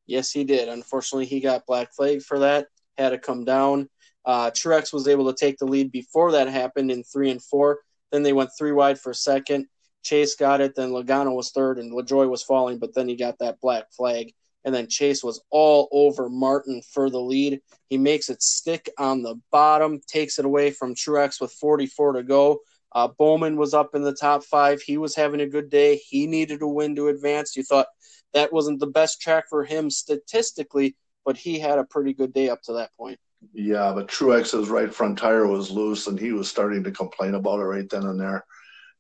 Yes, 0.08 0.32
he 0.32 0.44
did. 0.44 0.70
Unfortunately, 0.70 1.28
he 1.28 1.40
got 1.40 1.68
black 1.68 1.94
flag 1.94 2.24
for 2.24 2.40
that. 2.40 2.68
Had 2.98 3.10
to 3.10 3.20
come 3.20 3.46
down. 3.46 3.90
Uh, 4.26 4.50
Truex 4.52 4.92
was 4.92 5.08
able 5.08 5.32
to 5.32 5.38
take 5.38 5.58
the 5.58 5.66
lead 5.66 5.92
before 5.92 6.32
that 6.32 6.48
happened 6.48 6.92
in 6.92 7.04
three 7.04 7.30
and 7.30 7.42
four. 7.42 7.80
Then 8.14 8.22
they 8.22 8.32
went 8.32 8.51
three 8.55 8.72
wide 8.72 8.99
for 8.99 9.11
second. 9.11 9.66
Chase 10.03 10.36
got 10.36 10.61
it. 10.61 10.76
Then 10.76 10.91
Logano 10.91 11.36
was 11.36 11.49
third, 11.49 11.80
and 11.80 11.91
LaJoie 11.91 12.30
was 12.30 12.43
falling, 12.43 12.78
but 12.78 12.93
then 12.93 13.07
he 13.07 13.16
got 13.16 13.39
that 13.39 13.59
black 13.59 13.91
flag. 13.91 14.32
And 14.64 14.74
then 14.74 14.88
Chase 14.88 15.24
was 15.24 15.41
all 15.49 15.89
over 15.91 16.30
Martin 16.30 16.84
for 16.93 17.09
the 17.09 17.20
lead. 17.20 17.59
He 17.89 17.97
makes 17.97 18.30
it 18.30 18.43
stick 18.43 18.88
on 18.99 19.24
the 19.24 19.41
bottom, 19.51 19.99
takes 20.07 20.38
it 20.38 20.45
away 20.45 20.70
from 20.70 20.93
Truex 20.93 21.41
with 21.41 21.51
44 21.53 22.14
to 22.14 22.24
go. 22.24 22.59
Uh, 22.91 23.07
Bowman 23.07 23.57
was 23.57 23.74
up 23.74 23.95
in 23.95 24.03
the 24.03 24.14
top 24.14 24.43
five. 24.43 24.80
He 24.80 24.97
was 24.97 25.16
having 25.16 25.41
a 25.41 25.49
good 25.49 25.72
day. 25.72 25.95
He 25.95 26.28
needed 26.28 26.61
a 26.61 26.68
win 26.68 26.95
to 26.97 27.07
advance. 27.07 27.57
You 27.57 27.64
thought 27.64 27.88
that 28.34 28.53
wasn't 28.53 28.80
the 28.80 28.88
best 28.88 29.22
track 29.22 29.45
for 29.49 29.66
him 29.66 29.89
statistically, 29.89 30.95
but 31.26 31.36
he 31.36 31.57
had 31.57 31.80
a 31.80 31.84
pretty 31.84 32.14
good 32.14 32.32
day 32.32 32.49
up 32.49 32.61
to 32.64 32.74
that 32.74 32.95
point. 32.95 33.20
Yeah, 33.54 33.91
but 33.94 34.08
Truex's 34.08 34.70
right 34.70 34.94
front 34.94 35.18
tire 35.18 35.48
was 35.48 35.72
loose, 35.72 36.08
and 36.08 36.20
he 36.20 36.32
was 36.32 36.50
starting 36.50 36.84
to 36.84 36.91
complain 36.91 37.36
about 37.36 37.60
it 37.60 37.66
right 37.66 37.89
then 37.89 38.04
and 38.04 38.20
there. 38.20 38.46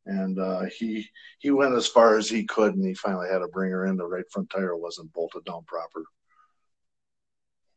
And 0.05 0.37
uh, 0.37 0.63
he 0.77 1.07
he 1.39 1.51
went 1.51 1.75
as 1.75 1.87
far 1.87 2.17
as 2.17 2.29
he 2.29 2.43
could, 2.43 2.75
and 2.75 2.85
he 2.85 2.93
finally 2.93 3.29
had 3.29 3.39
to 3.39 3.47
bring 3.47 3.71
her 3.71 3.85
in. 3.85 3.95
The 3.95 4.05
right 4.05 4.29
front 4.31 4.49
tire 4.49 4.75
wasn't 4.75 5.13
bolted 5.13 5.45
down 5.45 5.63
proper. 5.65 6.03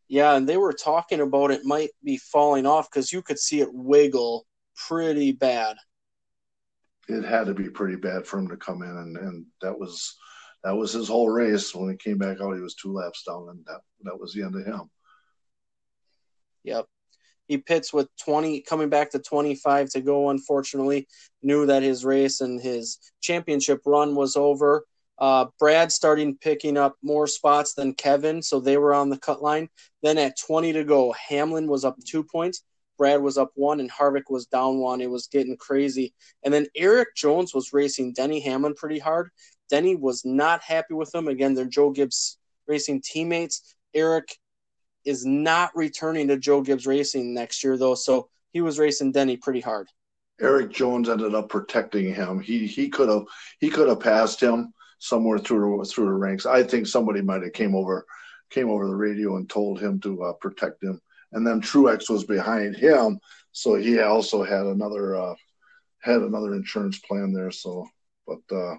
Yeah, 0.08 0.36
and 0.36 0.48
they 0.48 0.56
were 0.56 0.72
talking 0.72 1.20
about 1.20 1.50
it 1.50 1.64
might 1.64 1.90
be 2.02 2.16
falling 2.16 2.66
off 2.66 2.90
because 2.90 3.12
you 3.12 3.22
could 3.22 3.38
see 3.38 3.60
it 3.60 3.72
wiggle 3.72 4.46
pretty 4.88 5.32
bad. 5.32 5.76
It 7.08 7.24
had 7.24 7.46
to 7.46 7.54
be 7.54 7.68
pretty 7.68 7.96
bad 7.96 8.26
for 8.26 8.38
him 8.38 8.48
to 8.48 8.56
come 8.56 8.82
in, 8.82 8.90
and, 8.90 9.16
and 9.16 9.46
that 9.62 9.78
was 9.78 10.16
that 10.64 10.76
was 10.76 10.92
his 10.92 11.08
whole 11.08 11.30
race. 11.30 11.74
When 11.74 11.90
he 11.90 11.96
came 11.96 12.18
back 12.18 12.40
out, 12.40 12.54
he 12.54 12.60
was 12.60 12.74
two 12.74 12.92
laps 12.92 13.22
down, 13.22 13.48
and 13.50 13.64
that 13.66 13.80
that 14.02 14.18
was 14.18 14.32
the 14.32 14.42
end 14.42 14.56
of 14.56 14.66
him. 14.66 14.90
Yep. 16.66 16.86
He 17.46 17.58
pits 17.58 17.92
with 17.92 18.08
20, 18.24 18.60
coming 18.62 18.88
back 18.88 19.12
to 19.12 19.20
25 19.20 19.90
to 19.90 20.00
go, 20.00 20.30
unfortunately. 20.30 21.06
Knew 21.42 21.64
that 21.66 21.84
his 21.84 22.04
race 22.04 22.40
and 22.40 22.60
his 22.60 22.98
championship 23.22 23.82
run 23.86 24.16
was 24.16 24.36
over. 24.36 24.84
Uh, 25.18 25.46
Brad 25.58 25.92
starting 25.92 26.36
picking 26.36 26.76
up 26.76 26.96
more 27.02 27.26
spots 27.26 27.74
than 27.74 27.94
Kevin, 27.94 28.42
so 28.42 28.58
they 28.58 28.76
were 28.76 28.92
on 28.92 29.08
the 29.08 29.18
cut 29.18 29.42
line. 29.42 29.68
Then 30.02 30.18
at 30.18 30.38
20 30.44 30.72
to 30.74 30.84
go, 30.84 31.14
Hamlin 31.28 31.68
was 31.68 31.84
up 31.84 31.96
two 32.04 32.24
points. 32.24 32.62
Brad 32.98 33.22
was 33.22 33.38
up 33.38 33.52
one, 33.54 33.78
and 33.78 33.90
Harvick 33.90 34.28
was 34.28 34.46
down 34.46 34.78
one. 34.78 35.00
It 35.00 35.10
was 35.10 35.28
getting 35.28 35.56
crazy. 35.56 36.14
And 36.42 36.52
then 36.52 36.66
Erik 36.74 37.14
Jones 37.14 37.54
was 37.54 37.72
racing 37.72 38.12
Denny 38.12 38.40
Hamlin 38.40 38.74
pretty 38.74 38.98
hard. 38.98 39.30
Denny 39.70 39.94
was 39.94 40.24
not 40.24 40.62
happy 40.62 40.94
with 40.94 41.14
him. 41.14 41.28
Again, 41.28 41.54
they're 41.54 41.64
Joe 41.64 41.90
Gibbs 41.90 42.38
racing 42.66 43.02
teammates. 43.02 43.74
Erik 43.94 44.36
is 45.06 45.24
not 45.24 45.70
returning 45.74 46.28
to 46.28 46.36
Joe 46.36 46.60
Gibbs 46.60 46.86
Racing 46.86 47.32
next 47.32 47.62
year, 47.64 47.76
though. 47.78 47.94
So 47.94 48.28
he 48.52 48.60
was 48.60 48.78
racing 48.78 49.12
Denny 49.12 49.36
pretty 49.36 49.60
hard. 49.60 49.88
Erik 50.40 50.70
Jones 50.70 51.08
ended 51.08 51.34
up 51.34 51.48
protecting 51.48 52.14
him. 52.14 52.40
He 52.40 52.66
he 52.66 52.88
could 52.88 53.08
have 53.08 53.24
he 53.58 53.70
could 53.70 53.88
have 53.88 54.00
passed 54.00 54.40
him 54.40 54.74
somewhere 54.98 55.38
through 55.38 55.82
through 55.84 56.06
the 56.06 56.12
ranks. 56.12 56.44
I 56.44 56.62
think 56.62 56.86
somebody 56.86 57.22
might 57.22 57.42
have 57.42 57.52
came 57.52 57.74
over 57.74 58.06
came 58.50 58.68
over 58.68 58.86
the 58.86 58.94
radio 58.94 59.36
and 59.36 59.48
told 59.48 59.80
him 59.80 60.00
to 60.00 60.22
uh, 60.24 60.32
protect 60.34 60.82
him. 60.82 61.00
And 61.32 61.46
then 61.46 61.60
Truex 61.60 62.08
was 62.10 62.24
behind 62.24 62.76
him, 62.76 63.18
so 63.52 63.74
he 63.74 63.98
also 64.00 64.42
had 64.42 64.66
another 64.66 65.16
uh, 65.16 65.34
had 66.00 66.20
another 66.20 66.54
insurance 66.54 66.98
plan 66.98 67.32
there. 67.32 67.50
So, 67.50 67.88
but 68.26 68.54
uh, 68.54 68.76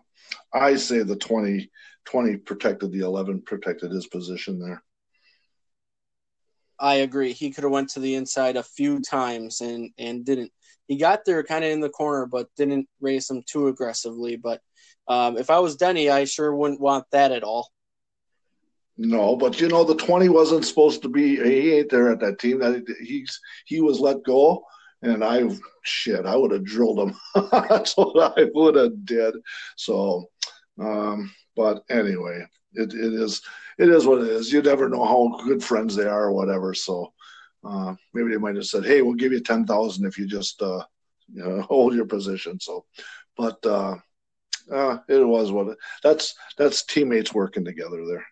I 0.53 0.75
say 0.75 1.03
the 1.03 1.15
20, 1.15 1.69
20 2.05 2.37
protected 2.37 2.91
the 2.91 3.01
eleven 3.01 3.41
protected 3.41 3.91
his 3.91 4.07
position 4.07 4.59
there. 4.59 4.83
I 6.79 6.95
agree. 6.95 7.33
He 7.33 7.51
could 7.51 7.63
have 7.63 7.71
went 7.71 7.89
to 7.91 7.99
the 7.99 8.15
inside 8.15 8.55
a 8.55 8.63
few 8.63 9.01
times 9.01 9.61
and 9.61 9.91
and 9.97 10.25
didn't. 10.25 10.51
He 10.87 10.97
got 10.97 11.25
there 11.25 11.43
kind 11.43 11.65
of 11.65 11.71
in 11.71 11.81
the 11.81 11.89
corner, 11.89 12.25
but 12.25 12.47
didn't 12.55 12.87
race 13.01 13.29
him 13.29 13.43
too 13.45 13.67
aggressively. 13.67 14.37
But 14.37 14.61
um, 15.07 15.37
if 15.37 15.49
I 15.49 15.59
was 15.59 15.75
Denny, 15.75 16.09
I 16.09 16.25
sure 16.25 16.55
wouldn't 16.55 16.79
want 16.79 17.05
that 17.11 17.31
at 17.31 17.43
all. 17.43 17.69
No, 18.97 19.35
but 19.35 19.59
you 19.61 19.67
know 19.67 19.83
the 19.83 19.95
twenty 19.95 20.29
wasn't 20.29 20.65
supposed 20.65 21.01
to 21.03 21.09
be. 21.09 21.35
He 21.35 21.73
ain't 21.73 21.89
there 21.89 22.11
at 22.11 22.19
that 22.21 22.39
team. 22.39 22.59
That 22.59 22.83
he's 23.01 23.39
he 23.65 23.81
was 23.81 23.99
let 23.99 24.23
go, 24.23 24.63
and 25.01 25.23
I 25.23 25.43
shit, 25.83 26.25
I 26.25 26.35
would 26.35 26.51
have 26.51 26.63
drilled 26.65 26.99
him. 26.99 27.15
That's 27.51 27.95
what 27.95 28.37
I 28.37 28.47
would 28.53 28.75
have 28.75 29.05
did. 29.05 29.35
So, 29.75 30.29
um, 30.79 31.31
but 31.55 31.83
anyway, 31.89 32.45
it, 32.73 32.93
it 32.93 33.13
is 33.13 33.41
it 33.77 33.89
is 33.89 34.05
what 34.05 34.21
it 34.21 34.27
is. 34.27 34.51
You 34.51 34.61
never 34.61 34.89
know 34.89 35.05
how 35.05 35.43
good 35.43 35.63
friends 35.63 35.95
they 35.95 36.05
are 36.05 36.25
or 36.25 36.31
whatever. 36.31 36.73
So 36.73 37.13
uh, 37.63 37.95
maybe 38.13 38.31
they 38.31 38.37
might 38.37 38.55
have 38.55 38.65
said, 38.65 38.85
"Hey, 38.85 39.01
we'll 39.01 39.13
give 39.13 39.31
you 39.31 39.39
ten 39.39 39.65
thousand 39.65 40.05
if 40.05 40.17
you 40.17 40.27
just 40.27 40.61
uh, 40.61 40.83
you 41.33 41.43
know, 41.43 41.61
hold 41.69 41.93
your 41.93 42.05
position." 42.05 42.59
So, 42.59 42.85
but 43.35 43.63
uh, 43.65 43.95
uh, 44.71 44.97
it 45.07 45.25
was 45.25 45.51
what 45.51 45.67
it, 45.67 45.77
that's 46.03 46.35
that's 46.57 46.85
teammates 46.85 47.33
working 47.33 47.65
together 47.65 48.05
there. 48.05 48.25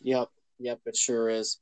Yep, 0.00 0.28
yep, 0.58 0.80
it 0.86 0.96
sure 0.96 1.28
is. 1.28 1.58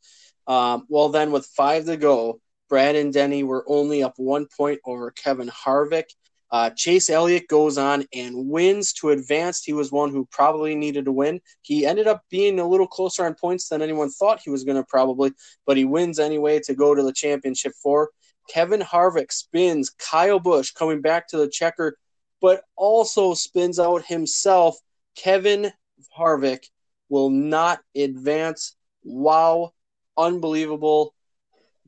Um, 0.47 0.87
well, 0.89 1.09
then 1.09 1.33
with 1.33 1.47
five 1.47 1.87
to 1.87 1.97
go, 1.97 2.41
Brad 2.69 2.95
and 2.97 3.13
Denny 3.13 3.43
were 3.43 3.65
only 3.67 4.03
up 4.03 4.15
one 4.17 4.47
point 4.47 4.81
over 4.85 5.11
Kevin 5.11 5.49
Harvick. 5.49 6.05
Uh, 6.51 6.70
Chase 6.70 7.11
Elliott 7.11 7.49
goes 7.49 7.76
on 7.76 8.05
and 8.14 8.49
wins 8.49 8.92
to 8.94 9.11
advance. 9.11 9.64
He 9.64 9.72
was 9.72 9.90
one 9.90 10.11
who 10.11 10.28
probably 10.30 10.74
needed 10.74 11.07
to 11.07 11.12
win. 11.12 11.40
He 11.62 11.84
ended 11.84 12.07
up 12.07 12.22
being 12.30 12.61
a 12.61 12.68
little 12.68 12.86
closer 12.86 13.26
on 13.26 13.34
points 13.34 13.68
than 13.68 13.82
anyone 13.82 14.11
thought 14.11 14.40
he 14.40 14.51
was 14.51 14.64
going 14.64 14.76
to 14.76 14.84
probably, 14.84 15.32
but 15.66 15.76
he 15.76 15.84
wins 15.84 16.18
anyway 16.18 16.61
to 16.61 16.74
go 16.74 16.94
to 16.94 17.03
the 17.03 17.12
championship 17.12 17.72
four. 17.82 18.11
Kevin 18.49 18.80
Harvick 18.80 19.32
spins 19.32 19.90
Kyle 19.90 20.38
Busch 20.38 20.70
coming 20.70 21.01
back 21.01 21.26
to 21.28 21.36
the 21.36 21.49
checker, 21.49 21.99
but 22.40 22.62
also 22.76 23.34
spins 23.34 23.80
out 23.80 24.05
himself. 24.05 24.76
Kevin 25.16 25.72
Harvick 26.16 26.66
will 27.09 27.30
not 27.30 27.80
advance. 27.97 28.76
Wow, 29.03 29.72
unbelievable. 30.16 31.12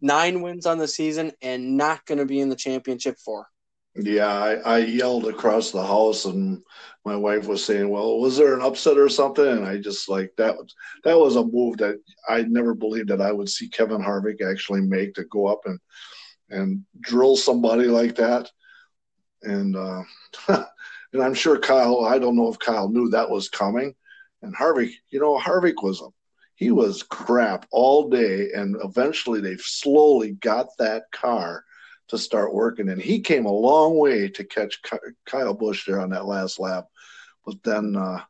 Nine 0.00 0.42
wins 0.42 0.66
on 0.66 0.78
the 0.78 0.88
season 0.88 1.32
and 1.42 1.76
not 1.76 2.04
going 2.06 2.18
to 2.18 2.26
be 2.26 2.40
in 2.40 2.48
the 2.48 2.56
championship 2.56 3.18
four. 3.18 3.46
Yeah, 4.00 4.28
I, 4.32 4.54
I, 4.54 4.78
yelled 4.78 5.26
across 5.26 5.72
the 5.72 5.84
house, 5.84 6.24
and 6.24 6.62
my 7.04 7.16
wife 7.16 7.48
was 7.48 7.64
saying, 7.64 7.88
"Well, 7.88 8.20
was 8.20 8.36
there 8.36 8.54
an 8.54 8.62
upset 8.62 8.96
or 8.96 9.08
something?" 9.08 9.44
And 9.44 9.66
I 9.66 9.78
just 9.78 10.08
like 10.08 10.32
that 10.36 10.56
was 10.56 10.72
that 11.02 11.18
was 11.18 11.34
a 11.34 11.44
move 11.44 11.78
that 11.78 12.00
I 12.28 12.42
never 12.42 12.74
believed 12.74 13.08
that 13.08 13.20
I 13.20 13.32
would 13.32 13.48
see 13.48 13.68
Kevin 13.68 14.00
Harvick 14.00 14.40
actually 14.40 14.82
make 14.82 15.14
to 15.14 15.24
go 15.24 15.46
up 15.46 15.62
and 15.64 15.80
and 16.48 16.84
drill 17.00 17.36
somebody 17.36 17.86
like 17.86 18.14
that. 18.16 18.48
And 19.42 19.74
uh, 19.74 20.04
and 20.48 21.22
I'm 21.22 21.34
sure 21.34 21.58
Kyle. 21.58 22.04
I 22.04 22.20
don't 22.20 22.36
know 22.36 22.48
if 22.48 22.58
Kyle 22.60 22.88
knew 22.88 23.08
that 23.10 23.30
was 23.30 23.48
coming. 23.48 23.94
And 24.42 24.54
Harvick, 24.54 24.92
you 25.10 25.18
know, 25.18 25.36
Harvick 25.38 25.82
was 25.82 26.00
a 26.02 26.06
he 26.54 26.70
was 26.70 27.02
crap 27.02 27.66
all 27.72 28.08
day, 28.08 28.50
and 28.54 28.76
eventually 28.84 29.40
they 29.40 29.56
slowly 29.56 30.32
got 30.40 30.68
that 30.78 31.04
car 31.10 31.64
to 32.08 32.18
start 32.18 32.54
working. 32.54 32.88
And 32.88 33.00
he 33.00 33.20
came 33.20 33.46
a 33.46 33.52
long 33.52 33.98
way 33.98 34.28
to 34.28 34.44
catch 34.44 34.80
Kyle 35.26 35.54
Busch 35.54 35.86
there 35.86 36.00
on 36.00 36.10
that 36.10 36.26
last 36.26 36.58
lap. 36.58 36.86
But 37.44 37.62
then, 37.62 37.96
uh, 37.96 38.22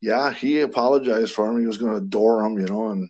yeah, 0.00 0.32
he 0.32 0.60
apologized 0.60 1.32
for 1.32 1.50
him. 1.50 1.60
He 1.60 1.66
was 1.66 1.78
going 1.78 1.94
to 1.94 2.06
door 2.06 2.44
him, 2.44 2.58
you 2.58 2.66
know, 2.66 2.90
and 2.90 3.08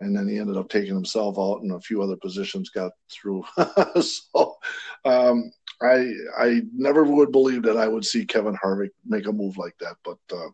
and 0.00 0.14
then 0.14 0.28
he 0.28 0.38
ended 0.38 0.56
up 0.56 0.68
taking 0.68 0.94
himself 0.94 1.38
out, 1.38 1.62
and 1.62 1.72
a 1.72 1.80
few 1.80 2.02
other 2.02 2.16
positions 2.16 2.68
got 2.68 2.92
through. 3.10 3.44
so 4.00 4.56
um, 5.04 5.50
I 5.80 6.12
I 6.38 6.62
never 6.74 7.04
would 7.04 7.32
believe 7.32 7.62
that 7.62 7.78
I 7.78 7.88
would 7.88 8.04
see 8.04 8.26
Kevin 8.26 8.56
Harvick 8.62 8.90
make 9.06 9.26
a 9.26 9.32
move 9.32 9.56
like 9.56 9.76
that, 9.80 9.96
but 10.04 10.18
uh, 10.32 10.48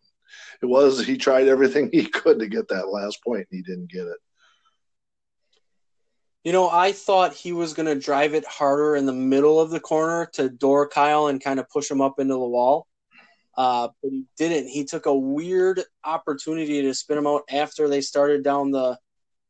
it 0.62 0.66
was 0.66 1.04
he 1.04 1.16
tried 1.16 1.48
everything 1.48 1.90
he 1.92 2.06
could 2.06 2.38
to 2.38 2.46
get 2.46 2.68
that 2.68 2.88
last 2.88 3.22
point, 3.24 3.46
and 3.50 3.58
he 3.58 3.62
didn't 3.62 3.90
get 3.90 4.06
it. 4.06 4.18
You 6.44 6.52
know, 6.52 6.68
I 6.68 6.90
thought 6.90 7.34
he 7.34 7.52
was 7.52 7.72
going 7.72 7.86
to 7.86 7.94
drive 7.94 8.34
it 8.34 8.44
harder 8.44 8.96
in 8.96 9.06
the 9.06 9.12
middle 9.12 9.60
of 9.60 9.70
the 9.70 9.78
corner 9.78 10.28
to 10.34 10.48
door 10.48 10.88
Kyle 10.88 11.28
and 11.28 11.42
kind 11.42 11.60
of 11.60 11.70
push 11.70 11.88
him 11.88 12.00
up 12.00 12.18
into 12.18 12.34
the 12.34 12.40
wall. 12.40 12.88
Uh, 13.56 13.88
but 14.02 14.10
he 14.10 14.24
didn't. 14.36 14.68
He 14.68 14.84
took 14.84 15.06
a 15.06 15.14
weird 15.14 15.82
opportunity 16.04 16.82
to 16.82 16.94
spin 16.94 17.18
him 17.18 17.26
out 17.26 17.42
after 17.50 17.88
they 17.88 18.00
started 18.00 18.42
down 18.42 18.70
the 18.70 18.98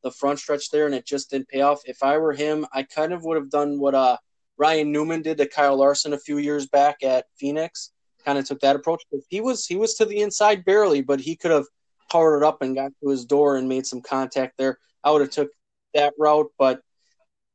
the 0.03 0.11
front 0.11 0.39
stretch 0.41 0.69
there, 0.71 0.87
and 0.87 0.95
it 0.95 1.07
just 1.07 1.31
didn't 1.31 1.49
pay 1.49 1.61
off. 1.61 1.81
If 1.85 2.03
I 2.03 2.19
were 2.19 2.33
him, 2.33 2.67
I 2.73 2.83
kind 2.83 3.13
of 3.13 3.23
would 3.25 3.37
have 3.37 3.51
done 3.51 3.79
what 3.79 3.95
uh, 3.95 4.17
Ryan 4.59 4.91
Newman 4.91 5.23
did 5.23 5.39
to 5.39 5.47
Kyle 5.47 5.77
Larson 5.77 6.13
a 6.13 6.19
few 6.19 6.39
years 6.39 6.67
back 6.67 7.05
at 7.05 7.27
Phoenix. 7.37 7.93
Kind 8.25 8.39
of 8.39 8.45
took 8.45 8.61
that 8.61 8.77
approach. 8.77 9.03
He 9.29 9.41
was 9.41 9.67
he 9.67 9.77
was 9.77 9.95
to 9.95 10.05
the 10.05 10.21
inside 10.21 10.65
barely, 10.65 11.01
but 11.01 11.21
he 11.21 11.37
could 11.37 11.53
have 11.53 11.67
powered 12.11 12.43
it 12.43 12.47
up 12.47 12.61
and 12.61 12.75
got 12.75 12.93
to 13.03 13.09
his 13.09 13.25
door 13.25 13.57
and 13.57 13.69
made 13.69 13.87
some 13.87 14.03
contact 14.03 14.59
there. 14.59 14.79
I 15.05 15.11
would 15.11 15.23
have 15.23 15.31
took 15.31 15.51
that 15.95 16.15
route. 16.19 16.51
But 16.59 16.81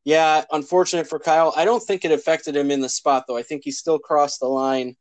yeah, 0.06 0.46
unfortunate 0.52 1.08
for 1.08 1.20
Kyle. 1.20 1.54
I 1.56 1.66
don't 1.66 1.84
think 1.84 2.06
it 2.06 2.12
affected 2.12 2.56
him 2.56 2.72
in 2.72 2.82
the 2.82 2.90
spot 2.90 3.26
though. 3.28 3.38
I 3.38 3.44
think 3.44 3.64
he 3.64 3.72
still 3.72 4.00
crossed 4.00 4.40
the 4.40 4.48
line 4.48 4.96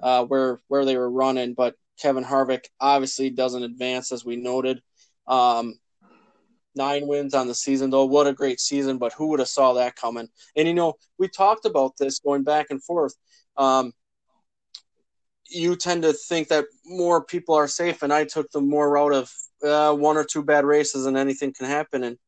uh, 0.00 0.24
where 0.24 0.60
where 0.68 0.84
they 0.84 0.96
were 0.96 1.10
running. 1.10 1.54
But 1.54 1.74
Kevin 2.00 2.24
Harvick 2.24 2.66
obviously 2.80 3.30
doesn't 3.30 3.62
advance 3.62 4.12
as 4.12 4.24
we 4.24 4.36
noted. 4.36 4.80
Um, 5.26 5.78
nine 6.74 7.06
wins 7.06 7.34
on 7.34 7.48
the 7.48 7.54
season 7.54 7.90
though. 7.90 8.04
What 8.04 8.26
a 8.26 8.32
great 8.32 8.60
season! 8.60 8.98
But 8.98 9.12
who 9.12 9.28
would 9.28 9.40
have 9.40 9.48
saw 9.48 9.74
that 9.74 9.96
coming? 9.96 10.28
And 10.56 10.68
you 10.68 10.74
know, 10.74 10.94
we 11.18 11.28
talked 11.28 11.64
about 11.64 11.96
this 11.98 12.18
going 12.20 12.44
back 12.44 12.66
and 12.70 12.82
forth. 12.82 13.14
Um, 13.56 13.92
you 15.48 15.76
tend 15.76 16.02
to 16.02 16.12
think 16.12 16.48
that 16.48 16.66
more 16.84 17.24
people 17.24 17.54
are 17.54 17.68
safe, 17.68 18.02
and 18.02 18.12
I 18.12 18.24
took 18.24 18.50
the 18.50 18.60
more 18.60 18.90
route 18.90 19.12
of 19.12 19.32
uh, 19.62 19.94
one 19.94 20.16
or 20.16 20.24
two 20.24 20.42
bad 20.42 20.64
races 20.64 21.06
and 21.06 21.16
anything 21.16 21.52
can 21.52 21.66
happen. 21.66 22.04
And 22.04 22.18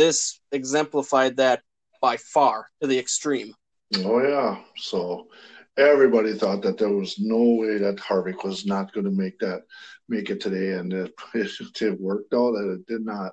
this 0.00 0.40
exemplified 0.50 1.36
that 1.36 1.60
by 2.00 2.16
far 2.16 2.68
to 2.80 2.86
the 2.86 2.98
extreme. 2.98 3.52
Oh 3.98 4.22
yeah. 4.22 4.58
So 4.78 5.28
everybody 5.76 6.32
thought 6.32 6.62
that 6.62 6.78
there 6.78 6.88
was 6.88 7.18
no 7.18 7.56
way 7.60 7.76
that 7.76 7.96
Harvick 7.96 8.42
was 8.42 8.64
not 8.64 8.94
going 8.94 9.04
to 9.04 9.12
make 9.12 9.38
that 9.40 9.62
make 10.08 10.30
it 10.30 10.40
today, 10.40 10.78
and 10.78 10.92
it, 10.94 11.12
it 11.34 12.00
worked 12.00 12.32
out 12.32 12.52
that 12.52 12.78
it 12.78 12.86
did 12.86 13.04
not. 13.04 13.32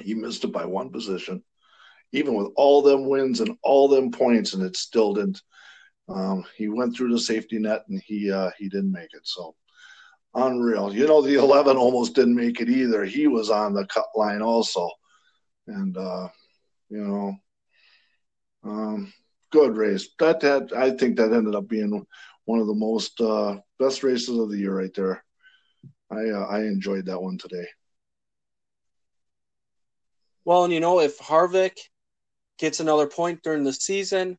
He 0.00 0.14
missed 0.14 0.44
it 0.44 0.52
by 0.52 0.64
one 0.64 0.90
position, 0.90 1.42
even 2.12 2.34
with 2.34 2.48
all 2.56 2.80
them 2.80 3.06
wins 3.06 3.40
and 3.40 3.56
all 3.62 3.86
them 3.86 4.10
points, 4.10 4.54
and 4.54 4.62
it 4.62 4.76
still 4.76 5.12
didn't. 5.12 5.42
Um, 6.08 6.44
he 6.56 6.68
went 6.68 6.96
through 6.96 7.12
the 7.12 7.18
safety 7.18 7.58
net 7.58 7.82
and 7.88 8.00
he 8.06 8.32
uh, 8.32 8.50
he 8.58 8.70
didn't 8.70 8.92
make 8.92 9.12
it. 9.12 9.24
So 9.24 9.54
unreal. 10.34 10.94
You 10.94 11.06
know, 11.06 11.20
the 11.20 11.34
11 11.34 11.76
almost 11.76 12.14
didn't 12.14 12.34
make 12.34 12.60
it 12.62 12.70
either. 12.70 13.04
He 13.04 13.26
was 13.26 13.50
on 13.50 13.74
the 13.74 13.86
cut 13.86 14.06
line 14.14 14.40
also 14.40 14.88
and 15.66 15.96
uh, 15.96 16.28
you 16.88 17.02
know, 17.02 17.36
um, 18.64 19.12
good 19.50 19.76
race. 19.76 20.08
That 20.18 20.40
that 20.40 20.72
I 20.72 20.90
think 20.90 21.16
that 21.16 21.32
ended 21.32 21.54
up 21.54 21.68
being 21.68 22.04
one 22.44 22.60
of 22.60 22.66
the 22.66 22.74
most 22.74 23.20
uh, 23.20 23.58
best 23.78 24.02
races 24.02 24.38
of 24.38 24.50
the 24.50 24.58
year 24.58 24.78
right 24.78 24.94
there. 24.94 25.24
I 26.10 26.28
uh, 26.30 26.46
I 26.46 26.60
enjoyed 26.60 27.06
that 27.06 27.20
one 27.20 27.38
today. 27.38 27.66
Well, 30.44 30.64
and 30.64 30.72
you 30.72 30.80
know, 30.80 31.00
if 31.00 31.18
Harvick 31.18 31.76
gets 32.58 32.80
another 32.80 33.06
point 33.06 33.42
during 33.42 33.64
the 33.64 33.72
season, 33.72 34.38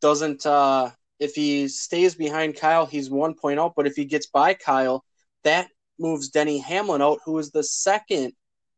doesn't 0.00 0.44
uh, 0.44 0.90
if 1.20 1.34
he 1.34 1.68
stays 1.68 2.14
behind 2.14 2.56
Kyle, 2.56 2.86
he's 2.86 3.10
one 3.10 3.34
point 3.34 3.60
out. 3.60 3.74
But 3.76 3.86
if 3.86 3.94
he 3.94 4.04
gets 4.04 4.26
by 4.26 4.54
Kyle, 4.54 5.04
that 5.44 5.68
moves 5.98 6.28
Denny 6.30 6.58
Hamlin 6.58 7.02
out, 7.02 7.20
who 7.24 7.38
is 7.38 7.50
the 7.50 7.62
second 7.62 8.32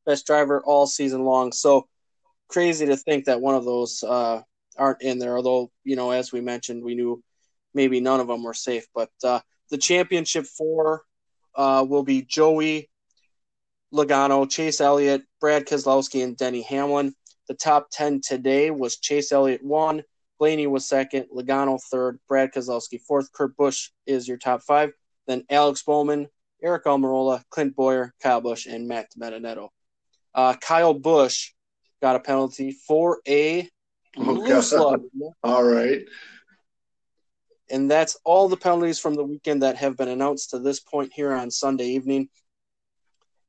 best 0.07 0.27
driver 0.27 0.63
all 0.65 0.87
season 0.87 1.25
long. 1.25 1.53
So 1.53 1.87
crazy 2.49 2.87
to 2.87 2.97
think 2.97 3.27
that 3.27 3.41
one 3.41 3.55
of 3.55 3.65
those 3.65 4.03
uh, 4.03 4.43
aren't 4.79 5.03
in 5.03 5.19
there. 5.19 5.37
Although 5.37 5.71
you 5.85 5.97
know, 5.97 6.11
as 6.11 6.33
we 6.33 6.41
mentioned, 6.41 6.83
we 6.83 6.95
knew 6.95 7.23
maybe 7.75 8.01
none 8.01 8.21
of 8.21 8.29
them 8.29 8.43
were 8.43 8.55
safe. 8.55 8.87
But 8.95 9.11
uh, 9.25 9.41
the 9.71 9.79
championship 9.79 10.47
four 10.47 11.03
uh, 11.55 11.85
will 11.89 12.05
be 12.05 12.23
Joey 12.23 12.91
Logano, 13.93 14.49
Chase 14.49 14.81
Elliott, 14.81 15.23
Brad 15.41 15.67
Keselowski, 15.67 16.25
and 16.25 16.37
Denny 16.37 16.63
Hamlin. 16.63 17.15
The 17.49 17.55
top 17.55 17.89
ten 17.91 18.21
today 18.21 18.71
was 18.71 18.99
Chase 18.99 19.31
Elliott 19.33 19.63
one, 19.63 20.03
Blaney 20.39 20.67
was 20.67 20.87
second, 20.89 21.27
Logano 21.35 21.81
third, 21.91 22.19
Brad 22.29 22.53
Keselowski 22.53 23.01
fourth. 23.01 23.33
Kurt 23.33 23.57
Busch 23.57 23.91
is 24.07 24.29
your 24.29 24.37
top 24.37 24.63
five. 24.63 24.91
Then 25.27 25.45
Alex 25.51 25.83
Bowman, 25.83 26.29
Aric 26.65 26.85
Almirola, 26.85 27.43
Clint 27.51 27.75
Bowyer, 27.75 28.13
Kyle 28.23 28.41
Busch, 28.41 28.67
and 28.67 28.87
Matt 28.87 29.09
Benedetto. 29.17 29.73
Uh, 30.37 30.55
Kyle 30.55 30.95
Busch 30.95 31.53
got 32.03 32.15
a 32.15 32.21
penalty 32.21 32.71
for 32.71 33.21
a 33.27 33.69
oh, 34.19 34.99
All 35.43 35.65
right. 35.65 36.03
And 37.71 37.91
that's 37.91 38.17
all 38.25 38.49
the 38.49 38.57
penalties 38.57 38.99
from 38.99 39.15
the 39.15 39.25
weekend 39.25 39.63
that 39.63 39.77
have 39.77 39.97
been 39.97 40.09
announced 40.09 40.51
to 40.51 40.59
this 40.59 40.79
point 40.79 41.11
here 41.13 41.33
on 41.33 41.51
Sunday 41.51 41.87
evening. 41.87 42.29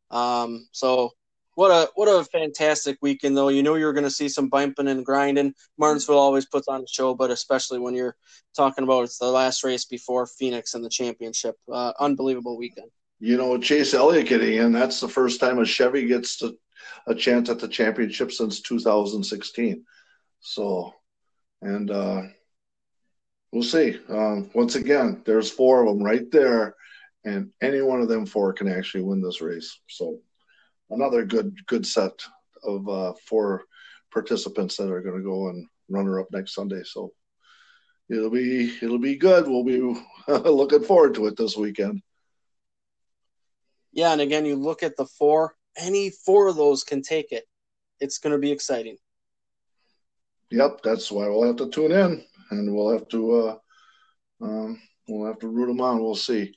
Um, 0.10 0.68
so 0.72 1.12
what 1.56 1.72
a 1.72 1.90
what 1.96 2.08
a 2.08 2.24
fantastic 2.24 2.98
weekend 3.02 3.36
though. 3.36 3.50
You 3.50 3.64
know 3.64 3.76
you're 3.76 3.94
going 3.94 4.04
to 4.06 4.10
see 4.10 4.30
some 4.30 4.48
bumping 4.48 4.88
and 4.88 5.06
grinding. 5.06 5.54
Martinsville 5.78 6.18
always 6.18 6.46
puts 6.46 6.68
on 6.68 6.82
a 6.82 6.88
show, 6.88 7.14
but 7.14 7.32
especially 7.32 7.80
when 7.80 7.94
you're 7.94 8.16
talking 8.56 8.86
about 8.86 9.04
it's 9.04 9.18
the 9.18 9.26
last 9.26 9.64
race 9.64 9.84
before 9.84 10.26
Phoenix 10.26 10.74
and 10.74 10.86
the 10.86 10.90
championship. 10.90 11.56
Uh, 11.72 11.92
unbelievable 12.00 12.58
weekend. 12.58 12.90
You 13.20 13.38
know 13.38 13.58
Chase 13.58 13.94
Elliott 13.94 14.28
getting 14.28 14.54
in. 14.54 14.72
That's 14.72 15.00
the 15.02 15.10
first 15.10 15.40
time 15.40 15.60
a 15.60 15.66
Chevy 15.66 16.06
gets 16.06 16.38
to 16.38 16.56
a 17.08 17.16
chance 17.16 17.50
at 17.50 17.60
the 17.60 17.68
championship 17.68 18.32
since 18.32 18.62
2016. 18.62 19.84
So, 20.40 20.94
and 21.62 21.90
uh, 21.90 22.24
we'll 23.52 23.64
see. 23.64 24.00
Um, 24.10 24.50
once 24.54 24.76
again, 24.76 25.22
there's 25.26 25.50
four 25.50 25.82
of 25.82 25.88
them 25.88 26.04
right 26.04 26.30
there, 26.32 26.76
and 27.26 27.52
any 27.62 27.82
one 27.82 28.02
of 28.02 28.08
them 28.08 28.26
four 28.26 28.54
can 28.54 28.68
actually 28.68 29.04
win 29.04 29.22
this 29.22 29.42
race. 29.42 29.80
So, 29.88 30.20
another 30.90 31.26
good 31.26 31.56
good 31.68 31.86
set 31.86 32.24
of 32.64 32.88
uh, 32.88 33.14
four 33.28 33.64
participants 34.12 34.78
that 34.78 34.92
are 34.92 35.02
going 35.02 35.18
to 35.18 35.24
go 35.24 35.50
and 35.50 35.68
runner 35.90 36.20
up 36.20 36.28
next 36.32 36.54
Sunday. 36.54 36.84
So, 36.84 37.12
it'll 38.10 38.30
be 38.30 38.76
it'll 38.82 39.00
be 39.00 39.18
good. 39.18 39.48
We'll 39.48 39.64
be 39.64 39.80
looking 40.28 40.84
forward 40.84 41.16
to 41.16 41.28
it 41.28 41.38
this 41.38 41.58
weekend. 41.58 42.02
Yeah, 43.92 44.12
and 44.12 44.22
again, 44.22 44.46
you 44.46 44.56
look 44.56 44.84
at 44.84 44.96
the 44.96 45.06
four 45.06 45.56
any 45.78 46.10
four 46.10 46.48
of 46.48 46.56
those 46.56 46.84
can 46.84 47.02
take 47.02 47.32
it. 47.32 47.46
It's 48.00 48.18
going 48.18 48.34
to 48.34 48.40
be 48.40 48.52
exciting. 48.52 48.98
Yep, 50.52 50.82
that's 50.84 51.12
why 51.12 51.28
we'll 51.28 51.48
have 51.48 51.58
to 51.58 51.70
tune 51.70 51.92
in 51.92 52.24
and 52.52 52.74
we'll 52.74 52.92
have 52.92 53.08
to 53.10 53.36
uh, 53.36 53.58
um, 54.42 54.82
we'll 55.08 55.28
have 55.28 55.40
to 55.40 55.48
root 55.48 55.68
them 55.68 55.82
on. 55.82 56.02
We'll 56.02 56.16
see. 56.16 56.54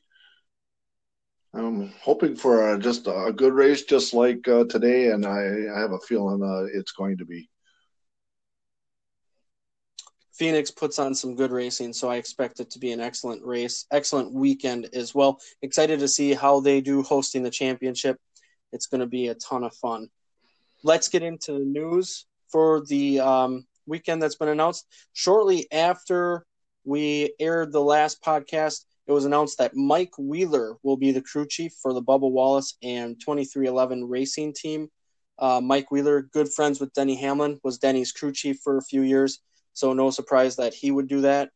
I'm 1.53 1.93
hoping 2.01 2.37
for 2.37 2.75
a, 2.75 2.79
just 2.79 3.09
a 3.09 3.33
good 3.35 3.53
race, 3.53 3.83
just 3.83 4.15
like 4.15 4.47
uh, 4.47 4.65
today, 4.65 5.11
and 5.11 5.27
I, 5.27 5.67
I, 5.75 5.81
have 5.81 5.91
a 5.91 5.99
feeling 5.99 6.43
uh, 6.45 6.67
it's 6.73 6.93
going 6.93 7.19
to 7.19 7.25
be. 7.25 7.49
Phoenix 10.33 10.71
puts 10.71 11.01
on 11.01 11.13
some 11.13 11.35
good 11.35 11.51
racing, 11.51 11.93
so 11.93 12.09
I 12.09 12.17
expect 12.17 12.61
it 12.61 12.71
to 12.71 12.79
be 12.79 12.93
an 12.93 13.01
excellent 13.01 13.45
race, 13.45 13.85
excellent 13.91 14.33
weekend 14.33 14.89
as 14.95 15.13
well. 15.13 15.41
Excited 15.61 15.99
to 15.99 16.09
see 16.09 16.35
how 16.35 16.61
they 16.61 16.81
do 16.81 17.03
hosting 17.03 17.43
the 17.43 17.51
championship. 17.51 18.17
It's 18.73 18.87
going 18.87 19.01
to 19.01 19.07
be 19.07 19.29
a 19.29 19.35
ton 19.35 19.65
of 19.65 19.75
fun. 19.75 20.09
Let's 20.83 21.09
get 21.09 21.23
into 21.23 21.53
the 21.53 21.65
news 21.65 22.27
for 22.49 22.85
the 22.87 23.21
um, 23.21 23.67
weekend 23.87 24.23
that's 24.23 24.37
been 24.37 24.49
announced. 24.49 24.87
Shortly 25.13 25.71
after 25.73 26.45
we 26.85 27.35
aired 27.39 27.73
the 27.73 27.83
last 27.83 28.23
podcast, 28.23 28.85
it 29.07 29.13
was 29.13 29.25
announced 29.25 29.59
that 29.59 29.75
Mike 29.75 30.17
Wheeler 30.19 30.77
will 30.83 30.97
be 30.97 31.11
the 31.11 31.21
crew 31.21 31.47
chief 31.47 31.73
for 31.83 31.93
the 31.93 32.03
Bubba 32.03 32.31
Wallace 32.31 32.77
and 32.83 33.19
2311 33.21 34.09
racing 34.09 34.55
team. 34.55 34.89
Uh, 35.39 35.61
Mike 35.61 35.91
Wheeler, 35.91 36.23
good 36.23 36.53
friends 36.53 36.81
with 36.81 36.93
Denny 36.93 37.17
Hamlin, 37.17 37.59
was 37.65 37.79
Denny's 37.79 38.13
crew 38.13 38.33
chief 38.33 38.61
for 38.63 38.77
a 38.77 38.83
few 38.83 39.03
years, 39.03 39.41
so 39.73 39.93
no 39.93 40.11
surprise 40.11 40.57
that 40.57 40.75
he 40.75 40.91
would 40.91 41.09
do 41.09 41.23
that. 41.23 41.51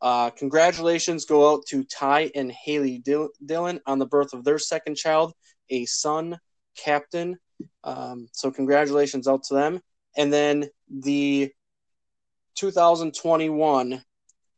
Uh, 0.00 0.30
congratulations 0.30 1.24
go 1.24 1.52
out 1.52 1.64
to 1.68 1.84
Ty 1.84 2.30
and 2.34 2.52
Haley 2.52 2.98
Dillon 2.98 3.80
on 3.86 3.98
the 3.98 4.06
birth 4.06 4.32
of 4.32 4.44
their 4.44 4.58
second 4.58 4.96
child, 4.96 5.32
a 5.70 5.84
son, 5.86 6.38
Captain. 6.76 7.38
Um, 7.84 8.28
so 8.32 8.50
congratulations 8.50 9.28
out 9.28 9.44
to 9.44 9.54
them. 9.54 9.80
And 10.16 10.32
then 10.32 10.68
the 10.88 11.52
2021 12.56 14.02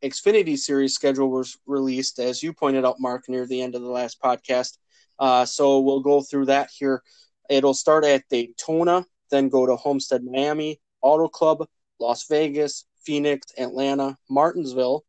Xfinity 0.03 0.59
Series 0.59 0.95
schedule 0.95 1.31
was 1.31 1.57
released, 1.67 2.19
as 2.19 2.43
you 2.43 2.53
pointed 2.53 2.85
out, 2.85 3.01
Mark, 3.01 3.29
near 3.29 3.47
the 3.47 3.63
end 3.63 3.75
of 3.75 3.83
the 3.83 3.89
last 3.89 4.21
podcast. 4.21 4.77
Uh, 5.19 5.45
so 5.45 5.81
we'll 5.81 6.01
go 6.01 6.21
through 6.21 6.47
that 6.47 6.71
here. 6.77 7.03
It'll 7.49 7.75
start 7.75 8.05
at 8.05 8.29
Daytona, 8.29 9.07
then 9.31 9.49
go 9.49 9.67
to 9.67 9.77
Homestead, 9.77 10.25
Miami, 10.25 10.81
Auto 11.03 11.29
Club, 11.29 11.67
Las 12.01 12.27
Vegas, 12.29 12.87
Phoenix, 13.05 13.53
Atlanta, 13.59 14.17
Martinsville, 14.29 15.05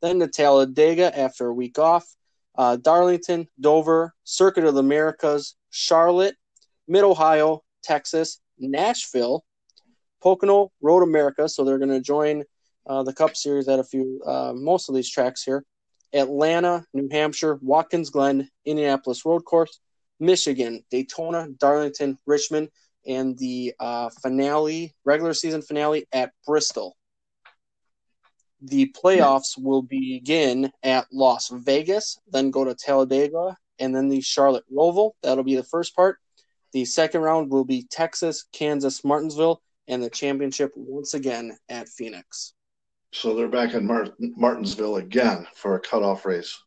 then 0.00 0.20
to 0.20 0.28
Talladega 0.28 1.16
after 1.18 1.46
a 1.46 1.54
week 1.54 1.78
off, 1.78 2.06
uh, 2.56 2.76
Darlington, 2.76 3.48
Dover, 3.60 4.14
Circuit 4.24 4.64
of 4.64 4.74
the 4.74 4.80
Americas, 4.80 5.56
Charlotte, 5.70 6.36
Mid 6.88 7.04
Ohio, 7.04 7.62
Texas, 7.82 8.40
Nashville, 8.58 9.44
Pocono, 10.22 10.72
Road 10.80 11.02
America. 11.02 11.48
So 11.48 11.64
they're 11.64 11.78
going 11.78 11.90
to 11.90 12.00
join 12.00 12.44
uh, 12.86 13.02
the 13.02 13.12
Cup 13.12 13.36
Series 13.36 13.68
at 13.68 13.78
a 13.78 13.84
few, 13.84 14.20
uh, 14.26 14.52
most 14.54 14.88
of 14.88 14.94
these 14.94 15.10
tracks 15.10 15.44
here. 15.44 15.64
Atlanta, 16.14 16.84
New 16.94 17.08
Hampshire, 17.10 17.58
Watkins 17.60 18.10
Glen, 18.10 18.48
Indianapolis 18.64 19.24
Road 19.26 19.44
Course, 19.44 19.78
Michigan, 20.18 20.82
Daytona, 20.90 21.48
Darlington, 21.58 22.18
Richmond, 22.26 22.70
and 23.06 23.38
the 23.38 23.74
uh, 23.78 24.08
finale, 24.22 24.94
regular 25.04 25.34
season 25.34 25.62
finale 25.62 26.06
at 26.12 26.32
Bristol. 26.46 26.96
The 28.62 28.92
playoffs 28.92 29.56
will 29.56 29.82
begin 29.82 30.72
at 30.82 31.06
Las 31.12 31.48
Vegas, 31.52 32.18
then 32.26 32.50
go 32.50 32.64
to 32.64 32.74
Talladega, 32.74 33.56
and 33.78 33.94
then 33.94 34.08
the 34.08 34.20
Charlotte 34.20 34.64
Roval. 34.74 35.12
That'll 35.22 35.44
be 35.44 35.54
the 35.54 35.62
first 35.62 35.94
part. 35.94 36.18
The 36.72 36.84
second 36.84 37.22
round 37.22 37.50
will 37.50 37.64
be 37.64 37.86
Texas, 37.90 38.44
Kansas, 38.52 39.04
Martinsville, 39.04 39.62
and 39.86 40.02
the 40.02 40.10
championship 40.10 40.72
once 40.76 41.14
again 41.14 41.56
at 41.68 41.88
Phoenix. 41.88 42.54
So 43.12 43.34
they're 43.34 43.48
back 43.48 43.74
in 43.74 43.86
Martinsville 44.36 44.96
again 44.96 45.46
for 45.54 45.74
a 45.74 45.80
cutoff 45.80 46.26
race. 46.26 46.58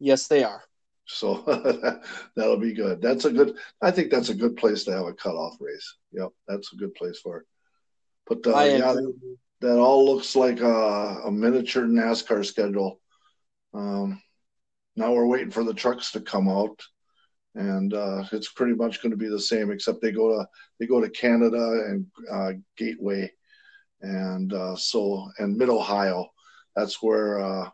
Yes, 0.00 0.26
they 0.26 0.44
are. 0.44 0.62
So 1.06 1.42
that'll 2.36 2.58
be 2.58 2.72
good. 2.72 3.02
That's 3.02 3.26
a 3.26 3.30
good. 3.30 3.56
I 3.82 3.90
think 3.90 4.10
that's 4.10 4.30
a 4.30 4.34
good 4.34 4.56
place 4.56 4.84
to 4.84 4.92
have 4.92 5.06
a 5.06 5.12
cutoff 5.12 5.56
race. 5.60 5.96
Yep, 6.12 6.30
that's 6.48 6.72
a 6.72 6.76
good 6.76 6.94
place 6.94 7.20
for 7.20 7.38
it. 7.38 7.46
But 8.26 8.46
uh, 8.46 8.58
yeah, 8.60 8.94
that 9.60 9.78
all 9.78 10.06
looks 10.06 10.34
like 10.34 10.60
a, 10.60 11.20
a 11.24 11.30
miniature 11.30 11.84
NASCAR 11.84 12.44
schedule. 12.44 13.00
Um, 13.74 14.22
now 14.96 15.12
we're 15.12 15.26
waiting 15.26 15.50
for 15.50 15.64
the 15.64 15.74
trucks 15.74 16.12
to 16.12 16.20
come 16.20 16.48
out, 16.48 16.80
and 17.54 17.94
uh, 17.94 18.24
it's 18.32 18.50
pretty 18.50 18.74
much 18.74 19.02
going 19.02 19.10
to 19.10 19.16
be 19.16 19.28
the 19.28 19.40
same, 19.40 19.70
except 19.70 20.00
they 20.00 20.12
go 20.12 20.28
to 20.30 20.48
they 20.78 20.86
go 20.86 21.00
to 21.00 21.08
Canada 21.10 21.84
and 21.88 22.06
uh, 22.30 22.52
Gateway 22.76 23.30
and 24.02 24.52
uh, 24.52 24.76
so 24.76 25.30
and 25.38 25.56
Mid 25.56 25.68
Ohio. 25.68 26.28
That's 26.76 27.02
where 27.02 27.40
uh, 27.40 27.70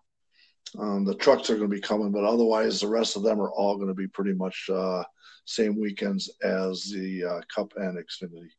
um, 0.78 1.04
the 1.04 1.14
trucks 1.14 1.50
are 1.50 1.56
going 1.56 1.70
to 1.70 1.74
be 1.74 1.80
coming, 1.80 2.12
but 2.12 2.24
otherwise 2.24 2.80
the 2.80 2.88
rest 2.88 3.16
of 3.16 3.22
them 3.22 3.40
are 3.40 3.50
all 3.50 3.76
going 3.76 3.88
to 3.88 3.94
be 3.94 4.08
pretty 4.08 4.34
much 4.34 4.68
uh, 4.72 5.02
same 5.44 5.80
weekends 5.80 6.30
as 6.42 6.84
the 6.84 7.24
uh, 7.24 7.40
Cup 7.54 7.72
and 7.76 7.98
Xfinity. 7.98 8.50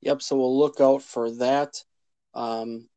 Yep. 0.00 0.22
So 0.22 0.36
we'll 0.36 0.58
look 0.58 0.80
out 0.80 1.02
for 1.02 1.30
that. 1.32 1.82
Um, 2.34 2.88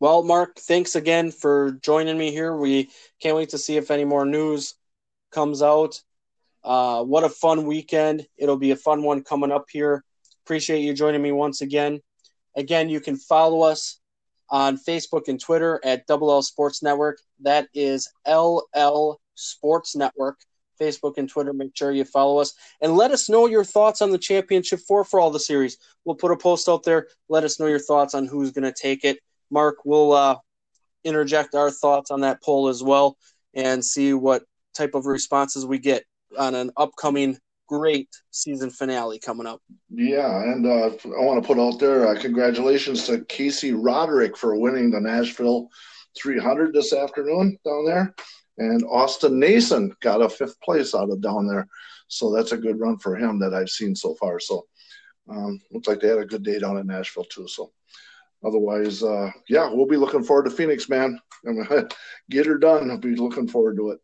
well, 0.00 0.22
Mark, 0.22 0.56
thanks 0.58 0.96
again 0.96 1.30
for 1.30 1.72
joining 1.82 2.18
me 2.18 2.32
here. 2.32 2.56
We 2.56 2.90
can't 3.22 3.36
wait 3.36 3.50
to 3.50 3.58
see 3.58 3.76
if 3.76 3.90
any 3.90 4.04
more 4.04 4.24
news 4.24 4.74
comes 5.30 5.62
out. 5.62 6.02
Uh, 6.64 7.04
what 7.04 7.24
a 7.24 7.28
fun 7.28 7.64
weekend! 7.64 8.26
It'll 8.36 8.56
be 8.56 8.72
a 8.72 8.76
fun 8.76 9.02
one 9.02 9.22
coming 9.22 9.52
up 9.52 9.66
here 9.70 10.04
Appreciate 10.50 10.80
you 10.80 10.92
joining 10.94 11.22
me 11.22 11.30
once 11.30 11.60
again. 11.60 12.00
Again, 12.56 12.88
you 12.88 13.00
can 13.00 13.16
follow 13.16 13.62
us 13.62 14.00
on 14.48 14.78
Facebook 14.78 15.28
and 15.28 15.40
Twitter 15.40 15.80
at 15.84 16.08
Double 16.08 16.28
L 16.30 16.42
Sports 16.42 16.82
Network. 16.82 17.18
That 17.40 17.68
is 17.72 18.10
LL 18.26 19.20
Sports 19.36 19.94
Network. 19.94 20.40
Facebook 20.80 21.18
and 21.18 21.28
Twitter. 21.28 21.52
Make 21.52 21.76
sure 21.76 21.92
you 21.92 22.04
follow 22.04 22.38
us 22.38 22.54
and 22.80 22.96
let 22.96 23.12
us 23.12 23.28
know 23.28 23.46
your 23.46 23.62
thoughts 23.62 24.02
on 24.02 24.10
the 24.10 24.18
championship 24.18 24.80
four 24.88 25.04
for 25.04 25.20
all 25.20 25.30
the 25.30 25.38
series. 25.38 25.76
We'll 26.04 26.16
put 26.16 26.32
a 26.32 26.36
post 26.36 26.68
out 26.68 26.82
there. 26.82 27.06
Let 27.28 27.44
us 27.44 27.60
know 27.60 27.66
your 27.66 27.78
thoughts 27.78 28.14
on 28.14 28.26
who's 28.26 28.50
going 28.50 28.64
to 28.64 28.72
take 28.72 29.04
it. 29.04 29.18
Mark, 29.50 29.76
we'll 29.84 30.12
uh, 30.12 30.36
interject 31.04 31.54
our 31.54 31.70
thoughts 31.70 32.10
on 32.10 32.20
that 32.20 32.42
poll 32.42 32.68
as 32.68 32.82
well 32.82 33.16
and 33.54 33.84
see 33.84 34.14
what 34.14 34.44
type 34.76 34.94
of 34.94 35.06
responses 35.06 35.66
we 35.66 35.78
get 35.78 36.04
on 36.38 36.54
an 36.54 36.70
upcoming 36.76 37.38
great 37.68 38.08
season 38.30 38.68
finale 38.68 39.18
coming 39.18 39.46
up. 39.46 39.60
Yeah, 39.90 40.42
and 40.42 40.66
uh, 40.66 40.88
I 40.88 41.24
want 41.24 41.42
to 41.42 41.46
put 41.46 41.58
out 41.58 41.78
there 41.78 42.08
uh, 42.08 42.20
congratulations 42.20 43.06
to 43.06 43.24
Casey 43.26 43.72
Roderick 43.72 44.36
for 44.36 44.58
winning 44.58 44.90
the 44.90 45.00
Nashville 45.00 45.68
300 46.20 46.74
this 46.74 46.92
afternoon 46.92 47.56
down 47.64 47.84
there, 47.86 48.14
and 48.58 48.82
Austin 48.84 49.38
Nason 49.38 49.94
got 50.00 50.20
a 50.20 50.28
fifth 50.28 50.60
place 50.60 50.94
out 50.94 51.10
of 51.10 51.20
down 51.20 51.46
there. 51.46 51.68
So 52.08 52.32
that's 52.32 52.50
a 52.50 52.56
good 52.56 52.80
run 52.80 52.98
for 52.98 53.14
him 53.14 53.38
that 53.38 53.54
I've 53.54 53.70
seen 53.70 53.94
so 53.94 54.16
far. 54.16 54.40
So 54.40 54.66
um, 55.28 55.60
looks 55.70 55.86
like 55.86 56.00
they 56.00 56.08
had 56.08 56.18
a 56.18 56.26
good 56.26 56.42
day 56.42 56.58
down 56.58 56.76
in 56.76 56.88
Nashville 56.88 57.24
too. 57.24 57.46
So 57.46 57.70
otherwise, 58.44 59.02
uh, 59.02 59.30
yeah, 59.48 59.70
we'll 59.72 59.86
be 59.86 59.96
looking 59.96 60.22
forward 60.22 60.44
to 60.44 60.50
Phoenix, 60.50 60.88
man. 60.88 61.18
I'm 61.46 61.62
gonna 61.62 61.88
Get 62.30 62.46
her 62.46 62.58
done. 62.58 62.90
I'll 62.90 62.98
be 62.98 63.16
looking 63.16 63.48
forward 63.48 63.76
to 63.76 63.90
it. 63.90 64.00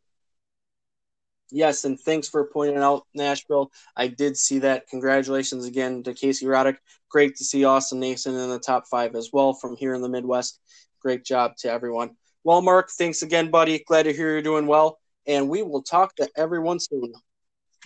Yes, 1.52 1.84
and 1.84 1.98
thanks 1.98 2.28
for 2.28 2.50
pointing 2.52 2.78
out 2.78 3.06
Nashville. 3.14 3.70
I 3.96 4.08
did 4.08 4.36
see 4.36 4.58
that. 4.60 4.88
Congratulations 4.88 5.64
again 5.64 6.02
to 6.02 6.12
Casey 6.12 6.46
Roddick. 6.46 6.78
Great 7.08 7.36
to 7.36 7.44
see 7.44 7.64
Austin 7.64 8.00
Nason 8.00 8.34
in 8.34 8.50
the 8.50 8.58
top 8.58 8.88
five 8.88 9.14
as 9.14 9.30
well 9.32 9.54
from 9.54 9.76
here 9.76 9.94
in 9.94 10.02
the 10.02 10.08
Midwest. 10.08 10.58
Great 11.00 11.24
job 11.24 11.56
to 11.58 11.70
everyone. 11.70 12.16
Well, 12.42 12.62
Mark, 12.62 12.90
thanks 12.90 13.22
again, 13.22 13.50
buddy. 13.50 13.82
Glad 13.86 14.04
to 14.04 14.12
hear 14.12 14.30
you're 14.30 14.42
doing 14.42 14.66
well. 14.66 14.98
And 15.26 15.48
we 15.48 15.62
will 15.62 15.82
talk 15.82 16.14
to 16.16 16.28
everyone 16.36 16.80
soon. 16.80 17.12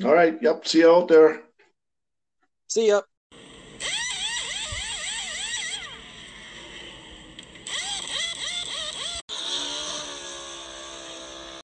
All 0.05 0.15
right. 0.15 0.41
Yep. 0.41 0.67
See 0.67 0.79
you 0.79 0.91
out 0.91 1.09
there. 1.09 1.43
See 2.69 2.89
ya. 2.89 3.03